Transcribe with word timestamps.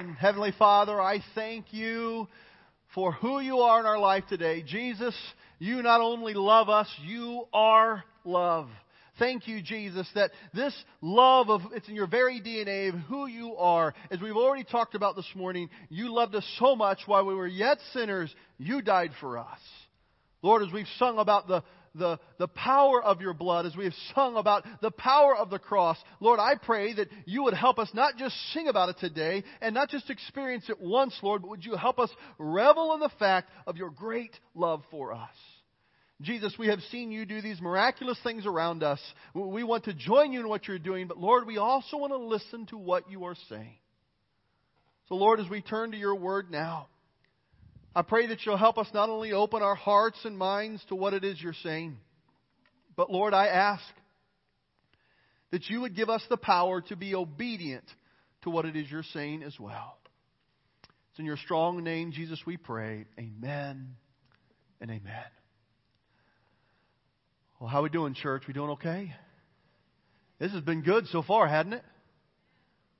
Heavenly 0.00 0.52
Father, 0.58 1.00
I 1.00 1.20
thank 1.34 1.72
you 1.72 2.28
for 2.94 3.12
who 3.12 3.40
you 3.40 3.58
are 3.58 3.80
in 3.80 3.86
our 3.86 3.98
life 3.98 4.24
today. 4.28 4.62
Jesus, 4.62 5.14
you 5.58 5.82
not 5.82 6.00
only 6.00 6.34
love 6.34 6.68
us, 6.68 6.88
you 7.04 7.44
are 7.52 8.04
love. 8.24 8.68
Thank 9.18 9.46
you, 9.46 9.62
Jesus, 9.62 10.08
that 10.14 10.32
this 10.52 10.74
love 11.00 11.48
of, 11.48 11.60
it's 11.72 11.88
in 11.88 11.94
your 11.94 12.08
very 12.08 12.40
DNA 12.40 12.88
of 12.88 13.00
who 13.02 13.26
you 13.26 13.54
are. 13.56 13.94
As 14.10 14.20
we've 14.20 14.36
already 14.36 14.64
talked 14.64 14.94
about 14.94 15.14
this 15.14 15.30
morning, 15.34 15.70
you 15.88 16.12
loved 16.12 16.34
us 16.34 16.46
so 16.58 16.74
much 16.74 17.00
while 17.06 17.24
we 17.24 17.34
were 17.34 17.46
yet 17.46 17.78
sinners, 17.92 18.34
you 18.58 18.82
died 18.82 19.12
for 19.20 19.38
us. 19.38 19.60
Lord, 20.42 20.62
as 20.62 20.72
we've 20.72 20.86
sung 20.98 21.18
about 21.18 21.46
the, 21.46 21.62
the, 21.94 22.18
the 22.38 22.48
power 22.48 23.02
of 23.02 23.20
your 23.20 23.34
blood, 23.34 23.66
as 23.66 23.76
we 23.76 23.84
have 23.84 23.94
sung 24.14 24.36
about 24.36 24.64
the 24.80 24.90
power 24.90 25.36
of 25.36 25.50
the 25.50 25.58
cross, 25.58 25.96
Lord, 26.20 26.40
I 26.40 26.54
pray 26.56 26.94
that 26.94 27.08
you 27.24 27.44
would 27.44 27.54
help 27.54 27.78
us 27.78 27.90
not 27.94 28.16
just 28.16 28.34
sing 28.52 28.68
about 28.68 28.88
it 28.88 28.98
today 28.98 29.44
and 29.60 29.74
not 29.74 29.90
just 29.90 30.10
experience 30.10 30.64
it 30.68 30.80
once, 30.80 31.16
Lord, 31.22 31.42
but 31.42 31.50
would 31.50 31.64
you 31.64 31.76
help 31.76 31.98
us 31.98 32.10
revel 32.38 32.94
in 32.94 33.00
the 33.00 33.10
fact 33.18 33.50
of 33.66 33.76
your 33.76 33.90
great 33.90 34.38
love 34.54 34.82
for 34.90 35.12
us. 35.12 35.30
Jesus, 36.20 36.54
we 36.58 36.68
have 36.68 36.80
seen 36.90 37.10
you 37.10 37.26
do 37.26 37.40
these 37.40 37.60
miraculous 37.60 38.18
things 38.22 38.46
around 38.46 38.82
us. 38.82 39.00
We 39.34 39.64
want 39.64 39.84
to 39.84 39.94
join 39.94 40.32
you 40.32 40.40
in 40.40 40.48
what 40.48 40.66
you're 40.66 40.78
doing, 40.78 41.08
but 41.08 41.18
Lord, 41.18 41.46
we 41.46 41.58
also 41.58 41.96
want 41.96 42.12
to 42.12 42.18
listen 42.18 42.66
to 42.66 42.78
what 42.78 43.10
you 43.10 43.24
are 43.24 43.36
saying. 43.48 43.76
So, 45.08 45.16
Lord, 45.16 45.40
as 45.40 45.48
we 45.50 45.60
turn 45.60 45.90
to 45.90 45.98
your 45.98 46.14
word 46.14 46.50
now, 46.50 46.88
I 47.94 48.02
pray 48.02 48.26
that 48.26 48.44
you'll 48.44 48.56
help 48.56 48.76
us 48.76 48.88
not 48.92 49.08
only 49.08 49.32
open 49.32 49.62
our 49.62 49.76
hearts 49.76 50.18
and 50.24 50.36
minds 50.36 50.84
to 50.88 50.96
what 50.96 51.14
it 51.14 51.24
is 51.24 51.40
you're 51.40 51.54
saying, 51.62 51.96
but 52.96 53.10
Lord, 53.10 53.34
I 53.34 53.46
ask 53.46 53.84
that 55.52 55.68
you 55.68 55.82
would 55.82 55.94
give 55.94 56.10
us 56.10 56.22
the 56.28 56.36
power 56.36 56.80
to 56.80 56.96
be 56.96 57.14
obedient 57.14 57.84
to 58.42 58.50
what 58.50 58.64
it 58.64 58.74
is 58.74 58.90
you're 58.90 59.04
saying 59.12 59.42
as 59.42 59.58
well. 59.60 59.96
It's 61.10 61.20
in 61.20 61.24
your 61.24 61.36
strong 61.36 61.84
name, 61.84 62.10
Jesus, 62.10 62.40
we 62.44 62.56
pray. 62.56 63.04
Amen 63.18 63.94
and 64.80 64.90
amen. 64.90 65.24
Well, 67.60 67.70
how 67.70 67.78
are 67.78 67.82
we 67.84 67.88
doing, 67.90 68.14
church? 68.14 68.42
We 68.48 68.54
doing 68.54 68.70
okay? 68.70 69.14
This 70.40 70.50
has 70.52 70.62
been 70.62 70.82
good 70.82 71.06
so 71.06 71.22
far, 71.22 71.46
hasn't 71.46 71.74
it? 71.74 71.84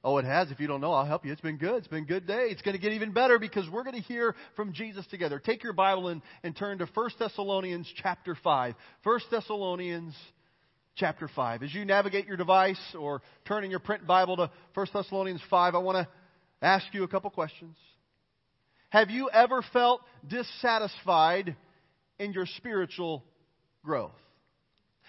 Oh, 0.06 0.18
it 0.18 0.26
has. 0.26 0.50
If 0.50 0.60
you 0.60 0.66
don't 0.66 0.82
know, 0.82 0.92
I'll 0.92 1.06
help 1.06 1.24
you. 1.24 1.32
It's 1.32 1.40
been 1.40 1.56
good. 1.56 1.76
It's 1.76 1.88
been 1.88 2.04
a 2.04 2.06
good 2.06 2.26
day. 2.26 2.48
It's 2.50 2.60
going 2.60 2.76
to 2.76 2.80
get 2.80 2.92
even 2.92 3.12
better 3.12 3.38
because 3.38 3.66
we're 3.70 3.84
going 3.84 3.96
to 3.96 4.02
hear 4.02 4.34
from 4.54 4.74
Jesus 4.74 5.06
together. 5.06 5.38
Take 5.38 5.64
your 5.64 5.72
Bible 5.72 6.08
and, 6.08 6.20
and 6.42 6.54
turn 6.54 6.76
to 6.78 6.86
1 6.92 7.10
Thessalonians 7.18 7.90
chapter 8.02 8.36
5. 8.44 8.74
1 9.02 9.20
Thessalonians 9.30 10.14
chapter 10.96 11.26
5. 11.34 11.62
As 11.62 11.74
you 11.74 11.86
navigate 11.86 12.26
your 12.26 12.36
device 12.36 12.80
or 12.98 13.22
turn 13.46 13.64
in 13.64 13.70
your 13.70 13.80
print 13.80 14.06
Bible 14.06 14.36
to 14.36 14.50
1 14.74 14.86
Thessalonians 14.92 15.40
5, 15.48 15.74
I 15.74 15.78
want 15.78 15.96
to 15.96 16.08
ask 16.60 16.84
you 16.92 17.04
a 17.04 17.08
couple 17.08 17.30
questions. 17.30 17.76
Have 18.90 19.08
you 19.08 19.30
ever 19.30 19.64
felt 19.72 20.02
dissatisfied 20.28 21.56
in 22.18 22.34
your 22.34 22.44
spiritual 22.44 23.24
growth? 23.82 24.12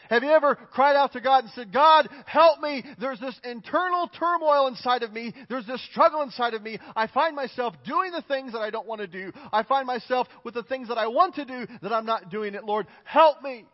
Have 0.09 0.23
you 0.23 0.31
ever 0.31 0.55
cried 0.55 0.95
out 0.95 1.13
to 1.13 1.21
God 1.21 1.43
and 1.43 1.53
said, 1.53 1.73
God, 1.73 2.09
help 2.25 2.59
me. 2.59 2.83
There's 2.99 3.19
this 3.19 3.39
internal 3.43 4.07
turmoil 4.07 4.67
inside 4.67 5.03
of 5.03 5.11
me. 5.11 5.33
There's 5.49 5.67
this 5.67 5.83
struggle 5.91 6.21
inside 6.21 6.53
of 6.53 6.61
me. 6.61 6.79
I 6.95 7.07
find 7.07 7.35
myself 7.35 7.75
doing 7.85 8.11
the 8.11 8.23
things 8.27 8.53
that 8.53 8.59
I 8.59 8.69
don't 8.69 8.87
want 8.87 9.01
to 9.01 9.07
do. 9.07 9.31
I 9.51 9.63
find 9.63 9.87
myself 9.87 10.27
with 10.43 10.53
the 10.53 10.63
things 10.63 10.87
that 10.89 10.97
I 10.97 11.07
want 11.07 11.35
to 11.35 11.45
do 11.45 11.65
that 11.81 11.93
I'm 11.93 12.05
not 12.05 12.29
doing 12.29 12.55
it. 12.55 12.63
Lord, 12.63 12.87
help 13.03 13.41
me. 13.41 13.65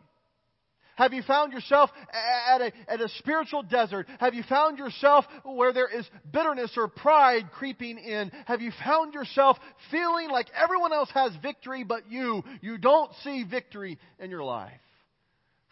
Have 0.96 1.14
you 1.14 1.22
found 1.22 1.52
yourself 1.52 1.90
at 2.12 2.60
a, 2.60 2.72
at 2.86 3.00
a 3.00 3.08
spiritual 3.18 3.62
desert? 3.62 4.06
Have 4.20 4.34
you 4.34 4.42
found 4.42 4.78
yourself 4.78 5.24
where 5.42 5.72
there 5.72 5.88
is 5.88 6.08
bitterness 6.30 6.72
or 6.76 6.88
pride 6.88 7.50
creeping 7.52 7.98
in? 7.98 8.30
Have 8.46 8.60
you 8.60 8.72
found 8.84 9.14
yourself 9.14 9.56
feeling 9.90 10.30
like 10.30 10.48
everyone 10.54 10.92
else 10.92 11.10
has 11.14 11.32
victory 11.42 11.82
but 11.82 12.10
you? 12.10 12.44
You 12.60 12.76
don't 12.76 13.10
see 13.24 13.44
victory 13.44 13.98
in 14.18 14.30
your 14.30 14.44
life. 14.44 14.80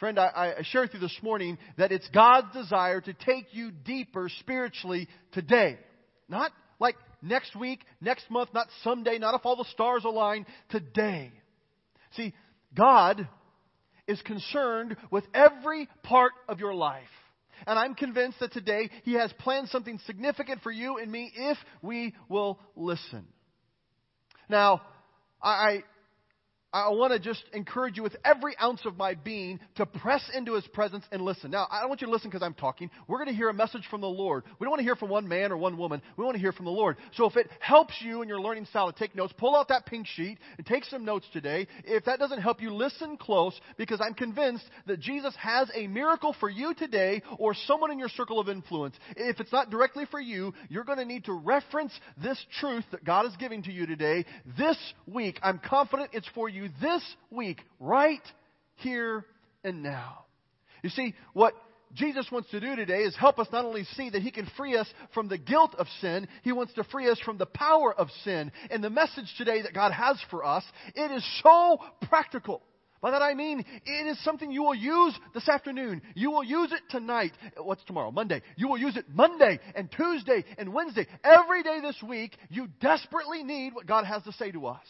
Friend, 0.00 0.18
I, 0.18 0.54
I 0.58 0.62
share 0.62 0.80
with 0.80 0.94
you 0.94 1.00
this 1.00 1.18
morning 1.22 1.58
that 1.76 1.92
it's 1.92 2.08
God's 2.08 2.54
desire 2.54 3.02
to 3.02 3.12
take 3.12 3.48
you 3.52 3.70
deeper 3.70 4.30
spiritually 4.40 5.06
today. 5.32 5.78
Not 6.26 6.52
like 6.78 6.96
next 7.20 7.54
week, 7.54 7.84
next 8.00 8.30
month, 8.30 8.48
not 8.54 8.68
someday, 8.82 9.18
not 9.18 9.34
if 9.34 9.44
all 9.44 9.56
the 9.56 9.66
stars 9.66 10.04
align, 10.06 10.46
today. 10.70 11.30
See, 12.16 12.32
God 12.74 13.28
is 14.08 14.22
concerned 14.22 14.96
with 15.10 15.24
every 15.34 15.86
part 16.02 16.32
of 16.48 16.60
your 16.60 16.72
life. 16.72 17.02
And 17.66 17.78
I'm 17.78 17.94
convinced 17.94 18.40
that 18.40 18.54
today 18.54 18.88
He 19.04 19.12
has 19.14 19.30
planned 19.38 19.68
something 19.68 20.00
significant 20.06 20.62
for 20.62 20.72
you 20.72 20.96
and 20.96 21.12
me 21.12 21.30
if 21.36 21.58
we 21.82 22.14
will 22.30 22.58
listen. 22.74 23.26
Now, 24.48 24.80
I, 25.42 25.84
I 26.72 26.90
want 26.90 27.12
to 27.12 27.18
just 27.18 27.42
encourage 27.52 27.96
you 27.96 28.04
with 28.04 28.16
every 28.24 28.56
ounce 28.62 28.86
of 28.86 28.96
my 28.96 29.14
being 29.14 29.58
to 29.76 29.86
press 29.86 30.22
into 30.32 30.54
His 30.54 30.66
presence 30.68 31.04
and 31.10 31.22
listen. 31.22 31.50
Now, 31.50 31.66
I 31.68 31.80
don't 31.80 31.88
want 31.88 32.00
you 32.00 32.06
to 32.06 32.12
listen 32.12 32.30
because 32.30 32.44
I'm 32.44 32.54
talking. 32.54 32.90
We're 33.08 33.18
going 33.18 33.28
to 33.28 33.34
hear 33.34 33.48
a 33.48 33.54
message 33.54 33.86
from 33.90 34.00
the 34.00 34.08
Lord. 34.08 34.44
We 34.58 34.64
don't 34.64 34.70
want 34.70 34.78
to 34.78 34.84
hear 34.84 34.94
from 34.94 35.08
one 35.08 35.26
man 35.26 35.50
or 35.50 35.56
one 35.56 35.76
woman. 35.76 36.00
We 36.16 36.24
want 36.24 36.36
to 36.36 36.40
hear 36.40 36.52
from 36.52 36.66
the 36.66 36.70
Lord. 36.70 36.96
So 37.14 37.24
if 37.26 37.36
it 37.36 37.50
helps 37.58 37.94
you 38.00 38.22
in 38.22 38.28
your 38.28 38.40
learning 38.40 38.66
style 38.66 38.92
to 38.92 38.96
take 38.96 39.16
notes, 39.16 39.34
pull 39.36 39.56
out 39.56 39.68
that 39.68 39.84
pink 39.84 40.06
sheet 40.06 40.38
and 40.58 40.66
take 40.66 40.84
some 40.84 41.04
notes 41.04 41.26
today. 41.32 41.66
If 41.84 42.04
that 42.04 42.20
doesn't 42.20 42.40
help 42.40 42.62
you, 42.62 42.72
listen 42.72 43.16
close 43.16 43.58
because 43.76 44.00
I'm 44.00 44.14
convinced 44.14 44.64
that 44.86 45.00
Jesus 45.00 45.34
has 45.40 45.68
a 45.74 45.88
miracle 45.88 46.36
for 46.38 46.48
you 46.48 46.74
today 46.74 47.22
or 47.38 47.52
someone 47.66 47.90
in 47.90 47.98
your 47.98 48.08
circle 48.10 48.38
of 48.38 48.48
influence. 48.48 48.94
If 49.16 49.40
it's 49.40 49.52
not 49.52 49.70
directly 49.70 50.04
for 50.08 50.20
you, 50.20 50.54
you're 50.68 50.84
going 50.84 50.98
to 50.98 51.04
need 51.04 51.24
to 51.24 51.32
reference 51.32 51.92
this 52.22 52.38
truth 52.60 52.84
that 52.92 53.04
God 53.04 53.26
is 53.26 53.34
giving 53.38 53.64
to 53.64 53.72
you 53.72 53.86
today 53.86 54.24
this 54.56 54.78
week. 55.06 55.40
I'm 55.42 55.58
confident 55.58 56.10
it's 56.12 56.28
for 56.32 56.48
you 56.48 56.59
you 56.60 56.70
this 56.80 57.02
week, 57.30 57.60
right 57.78 58.22
here 58.76 59.24
and 59.64 59.82
now. 59.82 60.24
You 60.82 60.90
see, 60.90 61.14
what 61.32 61.54
Jesus 61.94 62.26
wants 62.30 62.50
to 62.50 62.60
do 62.60 62.76
today 62.76 63.02
is 63.02 63.16
help 63.16 63.38
us 63.38 63.48
not 63.52 63.64
only 63.64 63.84
see 63.96 64.10
that 64.10 64.22
He 64.22 64.30
can 64.30 64.46
free 64.56 64.76
us 64.76 64.88
from 65.12 65.28
the 65.28 65.38
guilt 65.38 65.74
of 65.76 65.86
sin, 66.00 66.28
He 66.42 66.52
wants 66.52 66.72
to 66.74 66.84
free 66.84 67.08
us 67.08 67.18
from 67.20 67.38
the 67.38 67.46
power 67.46 67.92
of 67.92 68.08
sin. 68.24 68.52
And 68.70 68.82
the 68.82 68.90
message 68.90 69.32
today 69.36 69.62
that 69.62 69.74
God 69.74 69.92
has 69.92 70.18
for 70.30 70.44
us, 70.44 70.64
it 70.94 71.10
is 71.10 71.40
so 71.42 71.78
practical. 72.08 72.62
By 73.00 73.12
that 73.12 73.22
I 73.22 73.32
mean, 73.32 73.64
it 73.86 74.06
is 74.06 74.22
something 74.22 74.52
you 74.52 74.62
will 74.62 74.74
use 74.74 75.18
this 75.32 75.48
afternoon. 75.48 76.02
You 76.14 76.30
will 76.30 76.44
use 76.44 76.70
it 76.70 76.82
tonight. 76.90 77.32
What's 77.56 77.82
tomorrow? 77.84 78.10
Monday. 78.10 78.42
You 78.56 78.68
will 78.68 78.76
use 78.78 78.96
it 78.96 79.06
Monday 79.08 79.58
and 79.74 79.90
Tuesday 79.90 80.44
and 80.58 80.74
Wednesday. 80.74 81.06
Every 81.24 81.62
day 81.62 81.80
this 81.80 81.96
week, 82.06 82.36
you 82.50 82.68
desperately 82.80 83.42
need 83.42 83.74
what 83.74 83.86
God 83.86 84.04
has 84.04 84.22
to 84.24 84.32
say 84.32 84.50
to 84.52 84.66
us. 84.66 84.84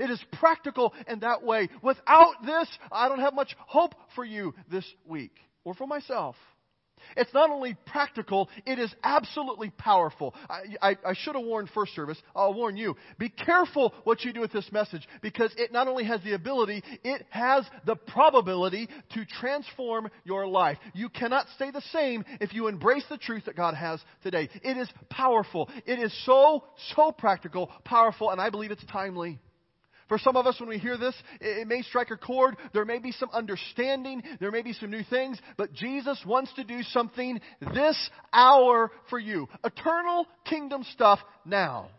It 0.00 0.10
is 0.10 0.20
practical 0.32 0.94
in 1.06 1.20
that 1.20 1.42
way. 1.42 1.68
Without 1.82 2.34
this, 2.44 2.68
I 2.90 3.08
don't 3.08 3.20
have 3.20 3.34
much 3.34 3.54
hope 3.66 3.94
for 4.14 4.24
you 4.24 4.54
this 4.70 4.84
week 5.06 5.32
or 5.62 5.74
for 5.74 5.86
myself. 5.86 6.36
It's 7.16 7.32
not 7.34 7.50
only 7.50 7.76
practical, 7.86 8.48
it 8.66 8.78
is 8.78 8.94
absolutely 9.02 9.70
powerful. 9.70 10.34
I, 10.48 10.90
I, 10.90 10.96
I, 11.06 11.14
should 11.14 11.34
have 11.34 11.44
warned 11.44 11.70
first 11.70 11.94
service. 11.94 12.18
I'll 12.34 12.54
warn 12.54 12.76
you. 12.76 12.96
Be 13.18 13.28
careful 13.28 13.94
what 14.04 14.22
you 14.24 14.32
do 14.32 14.40
with 14.40 14.52
this 14.52 14.70
message 14.70 15.06
because 15.22 15.52
it 15.56 15.72
not 15.72 15.88
only 15.88 16.04
has 16.04 16.22
the 16.22 16.34
ability, 16.34 16.82
it 17.02 17.26
has 17.30 17.64
the 17.86 17.96
probability 17.96 18.88
to 19.14 19.24
transform 19.24 20.08
your 20.24 20.46
life. 20.46 20.78
You 20.94 21.08
cannot 21.08 21.46
stay 21.54 21.70
the 21.70 21.82
same 21.92 22.24
if 22.40 22.52
you 22.52 22.68
embrace 22.68 23.04
the 23.08 23.18
truth 23.18 23.46
that 23.46 23.56
God 23.56 23.74
has 23.74 24.00
today. 24.22 24.48
It 24.62 24.76
is 24.76 24.88
powerful. 25.08 25.70
It 25.86 25.98
is 25.98 26.14
so, 26.24 26.64
so 26.94 27.12
practical, 27.12 27.68
powerful, 27.84 28.30
and 28.30 28.40
I 28.40 28.50
believe 28.50 28.70
it's 28.70 28.84
timely. 28.86 29.38
For 30.10 30.18
some 30.18 30.36
of 30.36 30.44
us, 30.44 30.58
when 30.58 30.68
we 30.68 30.78
hear 30.78 30.96
this, 30.98 31.14
it 31.40 31.68
may 31.68 31.82
strike 31.82 32.10
a 32.10 32.16
chord. 32.16 32.56
There 32.74 32.84
may 32.84 32.98
be 32.98 33.12
some 33.12 33.30
understanding. 33.32 34.24
There 34.40 34.50
may 34.50 34.62
be 34.62 34.72
some 34.72 34.90
new 34.90 35.04
things. 35.08 35.38
But 35.56 35.72
Jesus 35.72 36.20
wants 36.26 36.52
to 36.54 36.64
do 36.64 36.82
something 36.82 37.40
this 37.74 38.10
hour 38.32 38.90
for 39.08 39.20
you. 39.20 39.48
Eternal 39.62 40.26
kingdom 40.44 40.82
stuff 40.82 41.20
now. 41.44 41.90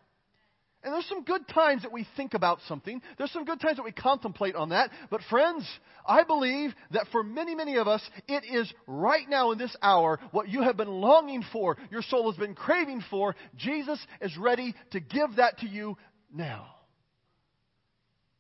And 0.84 0.94
there's 0.94 1.08
some 1.08 1.24
good 1.24 1.48
times 1.48 1.84
that 1.84 1.94
we 1.94 2.06
think 2.18 2.34
about 2.34 2.60
something. 2.68 3.02
There's 3.18 3.32
some 3.32 3.46
good 3.46 3.62
times 3.62 3.78
that 3.78 3.86
we 3.86 3.94
contemplate 3.94 4.56
on 4.56 4.70
that. 4.70 4.90
But 5.10 5.22
friends, 5.30 5.66
I 6.06 6.26
believe 6.26 6.74
that 6.92 7.08
for 7.14 7.24
many, 7.24 7.56
many 7.56 7.78
of 7.78 7.88
us, 7.88 8.02
it 8.28 8.44
is 8.44 8.70
right 8.88 9.30
now 9.30 9.52
in 9.52 9.58
this 9.58 9.74
hour 9.82 10.20
what 10.32 10.50
you 10.50 10.64
have 10.64 10.76
been 10.76 10.90
longing 10.90 11.46
for, 11.54 11.78
your 11.90 12.02
soul 12.02 12.30
has 12.30 12.38
been 12.38 12.56
craving 12.56 13.06
for. 13.10 13.38
Jesus 13.56 14.06
is 14.20 14.36
ready 14.38 14.76
to 14.92 15.00
give 15.00 15.38
that 15.38 15.60
to 15.60 15.66
you 15.66 15.96
now. 16.34 16.81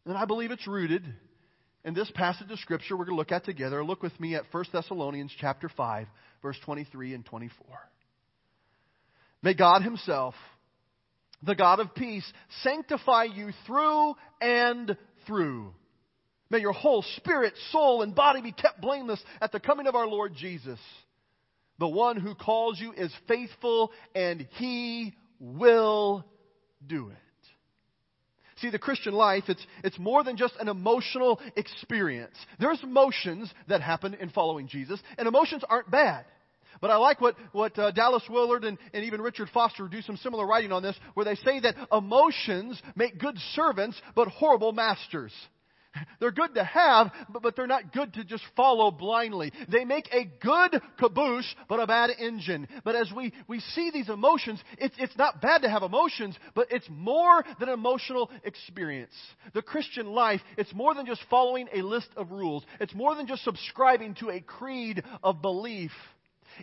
And 0.05 0.17
I 0.17 0.25
believe 0.25 0.51
it's 0.51 0.67
rooted 0.67 1.03
in 1.83 1.93
this 1.93 2.11
passage 2.15 2.49
of 2.49 2.59
Scripture 2.59 2.97
we're 2.97 3.05
going 3.05 3.15
to 3.15 3.19
look 3.19 3.31
at 3.31 3.45
together. 3.45 3.83
Look 3.83 4.03
with 4.03 4.17
me 4.19 4.35
at 4.35 4.43
1 4.51 4.65
Thessalonians 4.71 5.31
chapter 5.39 5.69
5, 5.69 6.07
verse 6.41 6.57
23 6.65 7.13
and 7.13 7.25
24. 7.25 7.65
May 9.43 9.53
God 9.53 9.81
Himself, 9.81 10.35
the 11.43 11.55
God 11.55 11.79
of 11.79 11.93
peace, 11.95 12.29
sanctify 12.63 13.25
you 13.25 13.51
through 13.65 14.13
and 14.39 14.95
through. 15.25 15.73
May 16.49 16.59
your 16.59 16.73
whole 16.73 17.03
spirit, 17.17 17.53
soul, 17.71 18.01
and 18.01 18.13
body 18.13 18.41
be 18.41 18.51
kept 18.51 18.81
blameless 18.81 19.23
at 19.39 19.51
the 19.51 19.59
coming 19.59 19.87
of 19.87 19.95
our 19.95 20.07
Lord 20.07 20.33
Jesus. 20.35 20.79
The 21.79 21.87
one 21.87 22.17
who 22.17 22.35
calls 22.35 22.79
you 22.79 22.91
is 22.91 23.11
faithful, 23.27 23.91
and 24.13 24.47
He 24.57 25.15
will 25.39 26.25
do 26.85 27.09
it. 27.09 27.30
See, 28.61 28.69
the 28.69 28.79
Christian 28.79 29.13
life, 29.13 29.45
it's, 29.47 29.65
it's 29.83 29.97
more 29.97 30.23
than 30.23 30.37
just 30.37 30.53
an 30.59 30.67
emotional 30.67 31.39
experience. 31.55 32.35
There's 32.59 32.81
emotions 32.83 33.51
that 33.67 33.81
happen 33.81 34.13
in 34.13 34.29
following 34.29 34.67
Jesus, 34.67 35.01
and 35.17 35.27
emotions 35.27 35.63
aren't 35.67 35.89
bad. 35.89 36.25
But 36.79 36.91
I 36.91 36.97
like 36.97 37.21
what, 37.21 37.35
what 37.51 37.77
uh, 37.77 37.91
Dallas 37.91 38.23
Willard 38.29 38.63
and, 38.63 38.77
and 38.93 39.03
even 39.03 39.21
Richard 39.21 39.49
Foster 39.53 39.87
do 39.87 40.01
some 40.01 40.17
similar 40.17 40.45
writing 40.45 40.71
on 40.71 40.81
this, 40.81 40.97
where 41.13 41.25
they 41.25 41.35
say 41.35 41.59
that 41.59 41.75
emotions 41.91 42.81
make 42.95 43.19
good 43.19 43.37
servants, 43.53 43.99
but 44.15 44.27
horrible 44.27 44.71
masters. 44.71 45.33
They're 46.19 46.31
good 46.31 46.55
to 46.55 46.63
have, 46.63 47.11
but, 47.29 47.41
but 47.41 47.55
they're 47.55 47.67
not 47.67 47.93
good 47.93 48.13
to 48.13 48.23
just 48.23 48.43
follow 48.55 48.91
blindly. 48.91 49.51
They 49.69 49.85
make 49.85 50.09
a 50.13 50.25
good 50.41 50.81
caboose, 50.97 51.53
but 51.67 51.79
a 51.79 51.87
bad 51.87 52.11
engine. 52.19 52.67
But 52.83 52.95
as 52.95 53.11
we, 53.15 53.33
we 53.47 53.59
see 53.59 53.91
these 53.91 54.09
emotions, 54.09 54.61
it's, 54.77 54.95
it's 54.97 55.17
not 55.17 55.41
bad 55.41 55.63
to 55.63 55.69
have 55.69 55.83
emotions, 55.83 56.37
but 56.55 56.67
it's 56.71 56.87
more 56.89 57.43
than 57.59 57.69
emotional 57.69 58.29
experience. 58.43 59.13
The 59.53 59.61
Christian 59.61 60.07
life, 60.07 60.41
it's 60.57 60.73
more 60.73 60.93
than 60.93 61.05
just 61.05 61.21
following 61.29 61.67
a 61.73 61.81
list 61.81 62.09
of 62.15 62.31
rules. 62.31 62.63
It's 62.79 62.95
more 62.95 63.15
than 63.15 63.27
just 63.27 63.43
subscribing 63.43 64.15
to 64.15 64.29
a 64.29 64.41
creed 64.41 65.03
of 65.23 65.41
belief. 65.41 65.91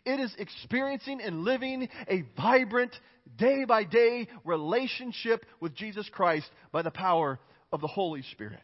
It 0.05 0.21
is 0.21 0.35
experiencing 0.39 1.21
and 1.21 1.45
living 1.45 1.89
a 2.09 2.23
vibrant, 2.37 2.95
day 3.37 3.65
by 3.65 3.85
day 3.85 4.29
relationship 4.45 5.45
with 5.61 5.75
Jesus 5.75 6.09
Christ 6.11 6.49
by 6.73 6.83
the 6.83 6.91
power 6.91 7.39
of 7.73 7.81
the 7.81 7.87
Holy 7.87 8.23
Spirit. 8.33 8.61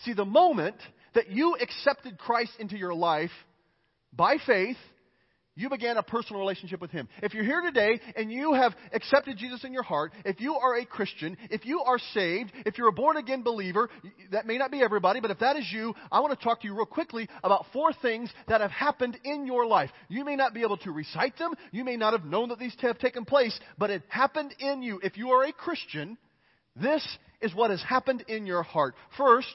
See, 0.00 0.12
the 0.12 0.24
moment 0.24 0.76
that 1.14 1.30
you 1.30 1.56
accepted 1.60 2.18
Christ 2.18 2.52
into 2.58 2.76
your 2.76 2.94
life 2.94 3.30
by 4.12 4.36
faith, 4.46 4.76
you 5.58 5.70
began 5.70 5.96
a 5.96 6.02
personal 6.02 6.38
relationship 6.38 6.82
with 6.82 6.90
Him. 6.90 7.08
If 7.22 7.32
you're 7.32 7.42
here 7.42 7.62
today 7.62 7.98
and 8.14 8.30
you 8.30 8.52
have 8.52 8.74
accepted 8.92 9.38
Jesus 9.38 9.64
in 9.64 9.72
your 9.72 9.82
heart, 9.82 10.12
if 10.26 10.38
you 10.38 10.54
are 10.54 10.76
a 10.76 10.84
Christian, 10.84 11.38
if 11.50 11.64
you 11.64 11.80
are 11.80 11.98
saved, 12.12 12.52
if 12.66 12.76
you're 12.76 12.90
a 12.90 12.92
born 12.92 13.16
again 13.16 13.42
believer, 13.42 13.88
that 14.32 14.46
may 14.46 14.58
not 14.58 14.70
be 14.70 14.82
everybody, 14.82 15.20
but 15.20 15.30
if 15.30 15.38
that 15.38 15.56
is 15.56 15.66
you, 15.72 15.94
I 16.12 16.20
want 16.20 16.38
to 16.38 16.44
talk 16.44 16.60
to 16.60 16.66
you 16.66 16.74
real 16.74 16.84
quickly 16.84 17.26
about 17.42 17.64
four 17.72 17.94
things 17.94 18.30
that 18.48 18.60
have 18.60 18.70
happened 18.70 19.18
in 19.24 19.46
your 19.46 19.64
life. 19.66 19.90
You 20.10 20.26
may 20.26 20.36
not 20.36 20.52
be 20.52 20.60
able 20.60 20.76
to 20.78 20.90
recite 20.90 21.38
them, 21.38 21.54
you 21.72 21.84
may 21.84 21.96
not 21.96 22.12
have 22.12 22.26
known 22.26 22.50
that 22.50 22.58
these 22.58 22.76
have 22.80 22.98
taken 22.98 23.24
place, 23.24 23.58
but 23.78 23.88
it 23.88 24.02
happened 24.08 24.54
in 24.58 24.82
you. 24.82 25.00
If 25.02 25.16
you 25.16 25.30
are 25.30 25.44
a 25.44 25.52
Christian, 25.54 26.18
this 26.74 27.02
is 27.40 27.54
what 27.54 27.70
has 27.70 27.82
happened 27.82 28.24
in 28.28 28.44
your 28.44 28.62
heart. 28.62 28.94
First, 29.16 29.54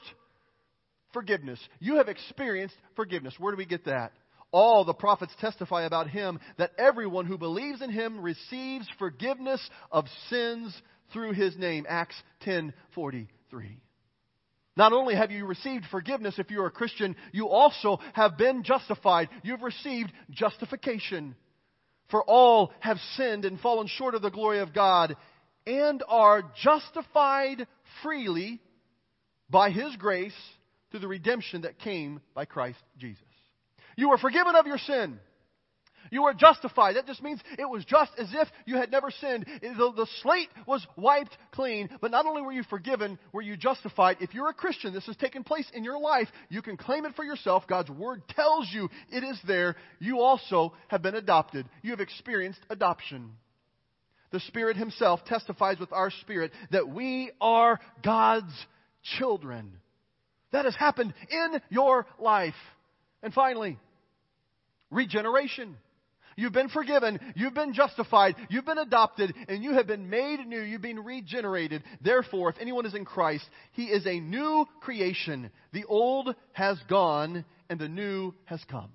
forgiveness. 1.14 1.60
You 1.80 1.96
have 1.96 2.10
experienced 2.10 2.76
forgiveness. 2.96 3.36
Where 3.38 3.52
do 3.52 3.58
we 3.58 3.66
get 3.66 3.86
that? 3.86 4.14
All 4.52 4.84
the 4.84 4.94
prophets 4.94 5.34
testify 5.40 5.84
about 5.84 6.10
him 6.10 6.40
that 6.58 6.72
everyone 6.78 7.26
who 7.26 7.38
believes 7.38 7.82
in 7.82 7.90
him 7.90 8.20
receives 8.20 8.88
forgiveness 9.00 9.62
of 9.92 10.06
sins 10.30 10.76
through 11.14 11.34
his 11.34 11.58
name. 11.58 11.86
Acts 11.88 12.22
10:43. 12.42 13.78
Not 14.76 14.94
only 14.94 15.16
have 15.16 15.32
you 15.32 15.46
received 15.46 15.86
forgiveness 15.92 16.40
if 16.40 16.50
you're 16.50 16.68
a 16.68 16.72
Christian, 16.72 17.16
you 17.32 17.50
also 17.50 18.00
have 18.14 18.38
been 18.38 18.64
justified. 18.64 19.30
You've 19.44 19.64
received 19.64 20.12
justification. 20.32 21.36
For 22.10 22.24
all 22.24 22.74
have 22.80 22.98
sinned 23.16 23.46
and 23.46 23.60
fallen 23.60 23.88
short 23.88 24.16
of 24.16 24.22
the 24.22 24.32
glory 24.32 24.60
of 24.60 24.74
God 24.74 25.16
and 25.66 26.04
are 26.08 26.44
justified 26.62 27.68
freely 28.02 28.62
by 29.50 29.70
his 29.70 29.96
grace 29.98 30.34
through 30.92 31.00
the 31.00 31.08
redemption 31.08 31.62
that 31.62 31.80
came 31.80 32.22
by 32.36 32.46
Christ 32.46 32.80
Jesus. 32.98 33.24
You 33.96 34.10
were 34.10 34.18
forgiven 34.18 34.56
of 34.56 34.68
your 34.68 34.78
sin. 34.78 35.20
You 36.10 36.24
were 36.24 36.34
justified. 36.34 36.98
That 36.98 37.08
just 37.08 37.24
means 37.24 37.40
it 37.58 37.70
was 37.70 37.86
just 37.86 38.12
as 38.18 38.28
if 38.34 38.48
you 38.66 38.76
had 38.76 38.92
never 38.92 39.12
sinned. 39.12 39.46
The, 39.62 39.94
the, 39.96 40.08
slate 40.22 40.50
was 40.68 40.86
wiped 40.98 41.38
clean, 41.52 41.90
but 42.02 42.12
not 42.12 42.26
only 42.26 42.42
were 42.42 42.52
you 42.52 42.64
forgiven, 42.64 43.20
were 43.32 43.42
you 43.42 43.56
justified. 43.56 44.18
If 44.20 44.34
you're 44.34 44.50
a 44.50 44.54
Christian, 44.54 44.94
this 44.94 45.06
has 45.06 45.16
taken 45.16 45.44
place 45.44 45.70
in 45.74 45.84
your 45.84 46.00
life. 46.00 46.28
You 46.50 46.62
can 46.62 46.76
claim 46.76 47.06
it 47.06 47.16
for 47.16 47.24
yourself. 47.24 47.68
God's 47.68 47.90
Word 47.90 48.28
tells 48.30 48.68
you 48.72 48.90
it 49.10 49.24
is 49.24 49.40
there. 49.48 49.76
You 50.00 50.20
also 50.20 50.74
have 50.90 51.02
been 51.02 51.16
adopted. 51.16 51.68
You 51.82 51.92
have 51.92 52.02
experienced 52.02 52.62
adoption. 52.70 53.32
The 54.32 54.42
Spirit 54.42 54.78
Himself 54.78 55.24
testifies 55.26 55.80
with 55.80 55.94
our 55.94 56.10
spirit 56.10 56.52
that 56.72 56.90
we 56.90 57.32
are 57.40 57.80
God's 58.04 58.54
children. 59.18 59.74
That 60.52 60.66
has 60.66 60.76
happened 60.76 61.14
in 61.30 61.62
your 61.70 62.06
life. 62.20 62.56
And 63.24 63.34
finally, 63.34 63.78
regeneration. 64.90 65.78
You've 66.36 66.54
been 66.54 66.70
forgiven. 66.70 67.20
You've 67.36 67.54
been 67.54 67.74
justified. 67.74 68.36
You've 68.50 68.66
been 68.66 68.78
adopted. 68.78 69.34
And 69.48 69.64
you 69.64 69.74
have 69.74 69.88
been 69.88 70.10
made 70.10 70.46
new. 70.46 70.62
You've 70.62 70.82
been 70.82 71.04
regenerated. 71.04 71.84
Therefore, 72.02 72.50
if 72.50 72.56
anyone 72.60 72.86
is 72.86 72.96
in 72.96 73.06
Christ, 73.06 73.46
he 73.74 73.86
is 73.86 74.06
a 74.06 74.20
new 74.20 74.66
creation. 74.82 75.52
The 75.74 75.86
old 75.86 76.34
has 76.54 76.80
gone 76.90 77.46
and 77.70 77.80
the 77.80 77.90
new 77.90 78.34
has 78.46 78.62
come. 78.70 78.92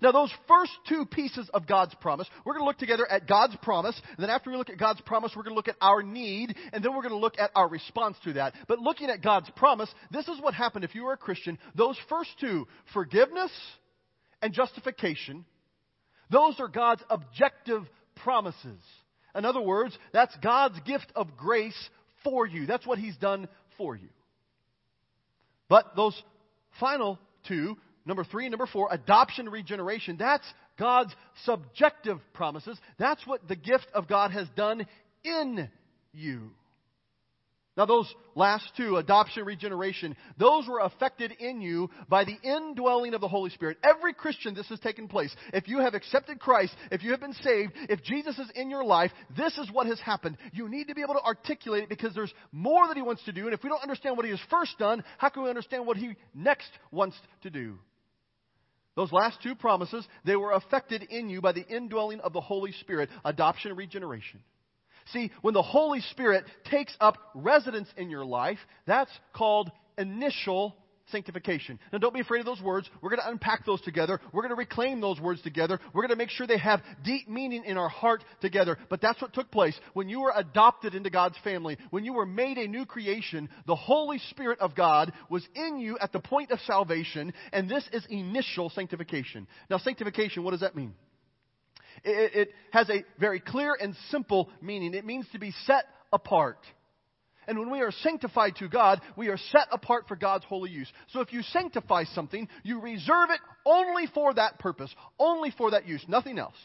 Now, 0.00 0.12
those 0.12 0.32
first 0.48 0.72
two 0.88 1.04
pieces 1.04 1.48
of 1.52 1.66
God's 1.66 1.94
promise, 1.96 2.26
we're 2.44 2.54
going 2.54 2.62
to 2.62 2.66
look 2.66 2.78
together 2.78 3.06
at 3.08 3.28
God's 3.28 3.56
promise. 3.62 4.00
And 4.16 4.18
then 4.18 4.30
after 4.30 4.50
we 4.50 4.56
look 4.56 4.70
at 4.70 4.78
God's 4.78 5.00
promise, 5.02 5.32
we're 5.36 5.42
going 5.42 5.54
to 5.54 5.56
look 5.56 5.68
at 5.68 5.76
our 5.80 6.02
need. 6.02 6.56
And 6.72 6.84
then 6.84 6.94
we're 6.94 7.02
going 7.02 7.14
to 7.14 7.16
look 7.16 7.38
at 7.38 7.50
our 7.54 7.68
response 7.68 8.16
to 8.24 8.34
that. 8.34 8.54
But 8.68 8.78
looking 8.78 9.10
at 9.10 9.22
God's 9.22 9.50
promise, 9.56 9.92
this 10.10 10.28
is 10.28 10.40
what 10.40 10.54
happened 10.54 10.84
if 10.84 10.94
you 10.94 11.04
were 11.04 11.12
a 11.12 11.18
Christian. 11.18 11.58
Those 11.74 11.98
first 12.08 12.30
two, 12.40 12.66
forgiveness 12.92 13.50
and 14.40 14.52
justification, 14.52 15.44
those 16.30 16.58
are 16.58 16.68
God's 16.68 17.02
objective 17.10 17.82
promises. 18.16 18.80
In 19.34 19.44
other 19.44 19.60
words, 19.60 19.96
that's 20.12 20.34
God's 20.42 20.78
gift 20.80 21.12
of 21.14 21.36
grace 21.36 21.88
for 22.24 22.46
you. 22.46 22.66
That's 22.66 22.86
what 22.86 22.98
He's 22.98 23.16
done 23.16 23.48
for 23.78 23.96
you. 23.96 24.08
But 25.68 25.96
those 25.96 26.20
final 26.78 27.18
two, 27.48 27.76
Number 28.04 28.24
three, 28.24 28.48
number 28.48 28.66
four, 28.66 28.88
adoption, 28.90 29.48
regeneration. 29.48 30.16
That's 30.18 30.46
God's 30.78 31.14
subjective 31.44 32.18
promises. 32.34 32.78
That's 32.98 33.24
what 33.26 33.46
the 33.48 33.56
gift 33.56 33.86
of 33.94 34.08
God 34.08 34.32
has 34.32 34.48
done 34.56 34.86
in 35.24 35.68
you. 36.12 36.50
Now, 37.74 37.86
those 37.86 38.12
last 38.34 38.64
two, 38.76 38.98
adoption, 38.98 39.46
regeneration, 39.46 40.14
those 40.36 40.68
were 40.68 40.80
affected 40.80 41.32
in 41.32 41.62
you 41.62 41.88
by 42.06 42.24
the 42.24 42.36
indwelling 42.42 43.14
of 43.14 43.22
the 43.22 43.28
Holy 43.28 43.48
Spirit. 43.48 43.78
Every 43.82 44.12
Christian, 44.12 44.54
this 44.54 44.68
has 44.68 44.78
taken 44.80 45.08
place. 45.08 45.34
If 45.54 45.68
you 45.68 45.78
have 45.78 45.94
accepted 45.94 46.38
Christ, 46.38 46.74
if 46.90 47.02
you 47.02 47.12
have 47.12 47.20
been 47.20 47.32
saved, 47.32 47.72
if 47.88 48.02
Jesus 48.02 48.38
is 48.38 48.50
in 48.54 48.68
your 48.68 48.84
life, 48.84 49.10
this 49.38 49.56
is 49.56 49.70
what 49.72 49.86
has 49.86 49.98
happened. 50.00 50.36
You 50.52 50.68
need 50.68 50.88
to 50.88 50.94
be 50.94 51.00
able 51.00 51.14
to 51.14 51.22
articulate 51.22 51.84
it 51.84 51.88
because 51.88 52.14
there's 52.14 52.34
more 52.52 52.86
that 52.88 52.96
He 52.96 53.02
wants 53.02 53.24
to 53.24 53.32
do. 53.32 53.46
And 53.46 53.54
if 53.54 53.62
we 53.62 53.70
don't 53.70 53.82
understand 53.82 54.18
what 54.18 54.26
He 54.26 54.32
has 54.32 54.40
first 54.50 54.78
done, 54.78 55.02
how 55.16 55.30
can 55.30 55.42
we 55.42 55.48
understand 55.48 55.86
what 55.86 55.96
He 55.96 56.14
next 56.34 56.70
wants 56.90 57.16
to 57.42 57.48
do? 57.48 57.78
Those 58.94 59.12
last 59.12 59.42
two 59.42 59.54
promises, 59.54 60.06
they 60.24 60.36
were 60.36 60.52
affected 60.52 61.02
in 61.02 61.30
you 61.30 61.40
by 61.40 61.52
the 61.52 61.66
indwelling 61.66 62.20
of 62.20 62.32
the 62.32 62.40
Holy 62.40 62.72
Spirit, 62.72 63.08
adoption 63.24 63.70
and 63.70 63.78
regeneration. 63.78 64.40
See, 65.12 65.30
when 65.40 65.54
the 65.54 65.62
Holy 65.62 66.00
Spirit 66.00 66.44
takes 66.70 66.94
up 67.00 67.16
residence 67.34 67.88
in 67.96 68.10
your 68.10 68.24
life, 68.24 68.58
that's 68.86 69.10
called 69.34 69.70
initial 69.98 70.76
sanctification. 71.12 71.78
Now, 71.92 71.98
don't 71.98 72.14
be 72.14 72.20
afraid 72.20 72.40
of 72.40 72.46
those 72.46 72.60
words. 72.60 72.90
We're 73.00 73.10
going 73.10 73.20
to 73.20 73.28
unpack 73.28 73.64
those 73.64 73.80
together. 73.82 74.20
We're 74.32 74.42
going 74.42 74.50
to 74.50 74.56
reclaim 74.56 75.00
those 75.00 75.20
words 75.20 75.40
together. 75.42 75.78
We're 75.92 76.02
going 76.02 76.10
to 76.10 76.16
make 76.16 76.30
sure 76.30 76.46
they 76.46 76.58
have 76.58 76.82
deep 77.04 77.28
meaning 77.28 77.64
in 77.64 77.78
our 77.78 77.88
heart 77.88 78.24
together. 78.40 78.76
But 78.88 79.00
that's 79.00 79.20
what 79.22 79.32
took 79.32 79.50
place. 79.50 79.78
When 79.92 80.08
you 80.08 80.20
were 80.20 80.32
adopted 80.34 80.94
into 80.94 81.10
God's 81.10 81.36
family, 81.44 81.78
when 81.90 82.04
you 82.04 82.14
were 82.14 82.26
made 82.26 82.58
a 82.58 82.66
new 82.66 82.86
creation, 82.86 83.48
the 83.66 83.76
Holy 83.76 84.18
Spirit 84.30 84.58
of 84.58 84.74
God 84.74 85.12
was 85.28 85.46
in 85.54 85.78
you 85.78 85.98
at 85.98 86.12
the 86.12 86.20
point 86.20 86.50
of 86.50 86.58
salvation, 86.60 87.32
and 87.52 87.68
this 87.68 87.84
is 87.92 88.04
initial 88.08 88.70
sanctification. 88.70 89.46
Now, 89.70 89.78
sanctification, 89.78 90.42
what 90.42 90.52
does 90.52 90.60
that 90.60 90.74
mean? 90.74 90.94
It, 92.04 92.34
it 92.34 92.48
has 92.72 92.88
a 92.90 93.04
very 93.20 93.40
clear 93.40 93.76
and 93.80 93.94
simple 94.10 94.50
meaning. 94.60 94.94
It 94.94 95.04
means 95.04 95.26
to 95.32 95.38
be 95.38 95.52
set 95.66 95.84
apart. 96.12 96.58
And 97.46 97.58
when 97.58 97.70
we 97.70 97.80
are 97.80 97.90
sanctified 97.90 98.56
to 98.56 98.68
God, 98.68 99.00
we 99.16 99.28
are 99.28 99.36
set 99.36 99.66
apart 99.72 100.04
for 100.06 100.16
God's 100.16 100.44
holy 100.44 100.70
use. 100.70 100.90
So 101.08 101.20
if 101.20 101.32
you 101.32 101.42
sanctify 101.42 102.04
something, 102.14 102.48
you 102.62 102.80
reserve 102.80 103.30
it 103.30 103.40
only 103.66 104.06
for 104.14 104.32
that 104.34 104.58
purpose, 104.58 104.94
only 105.18 105.52
for 105.56 105.72
that 105.72 105.88
use, 105.88 106.04
nothing 106.06 106.38
else. 106.38 106.56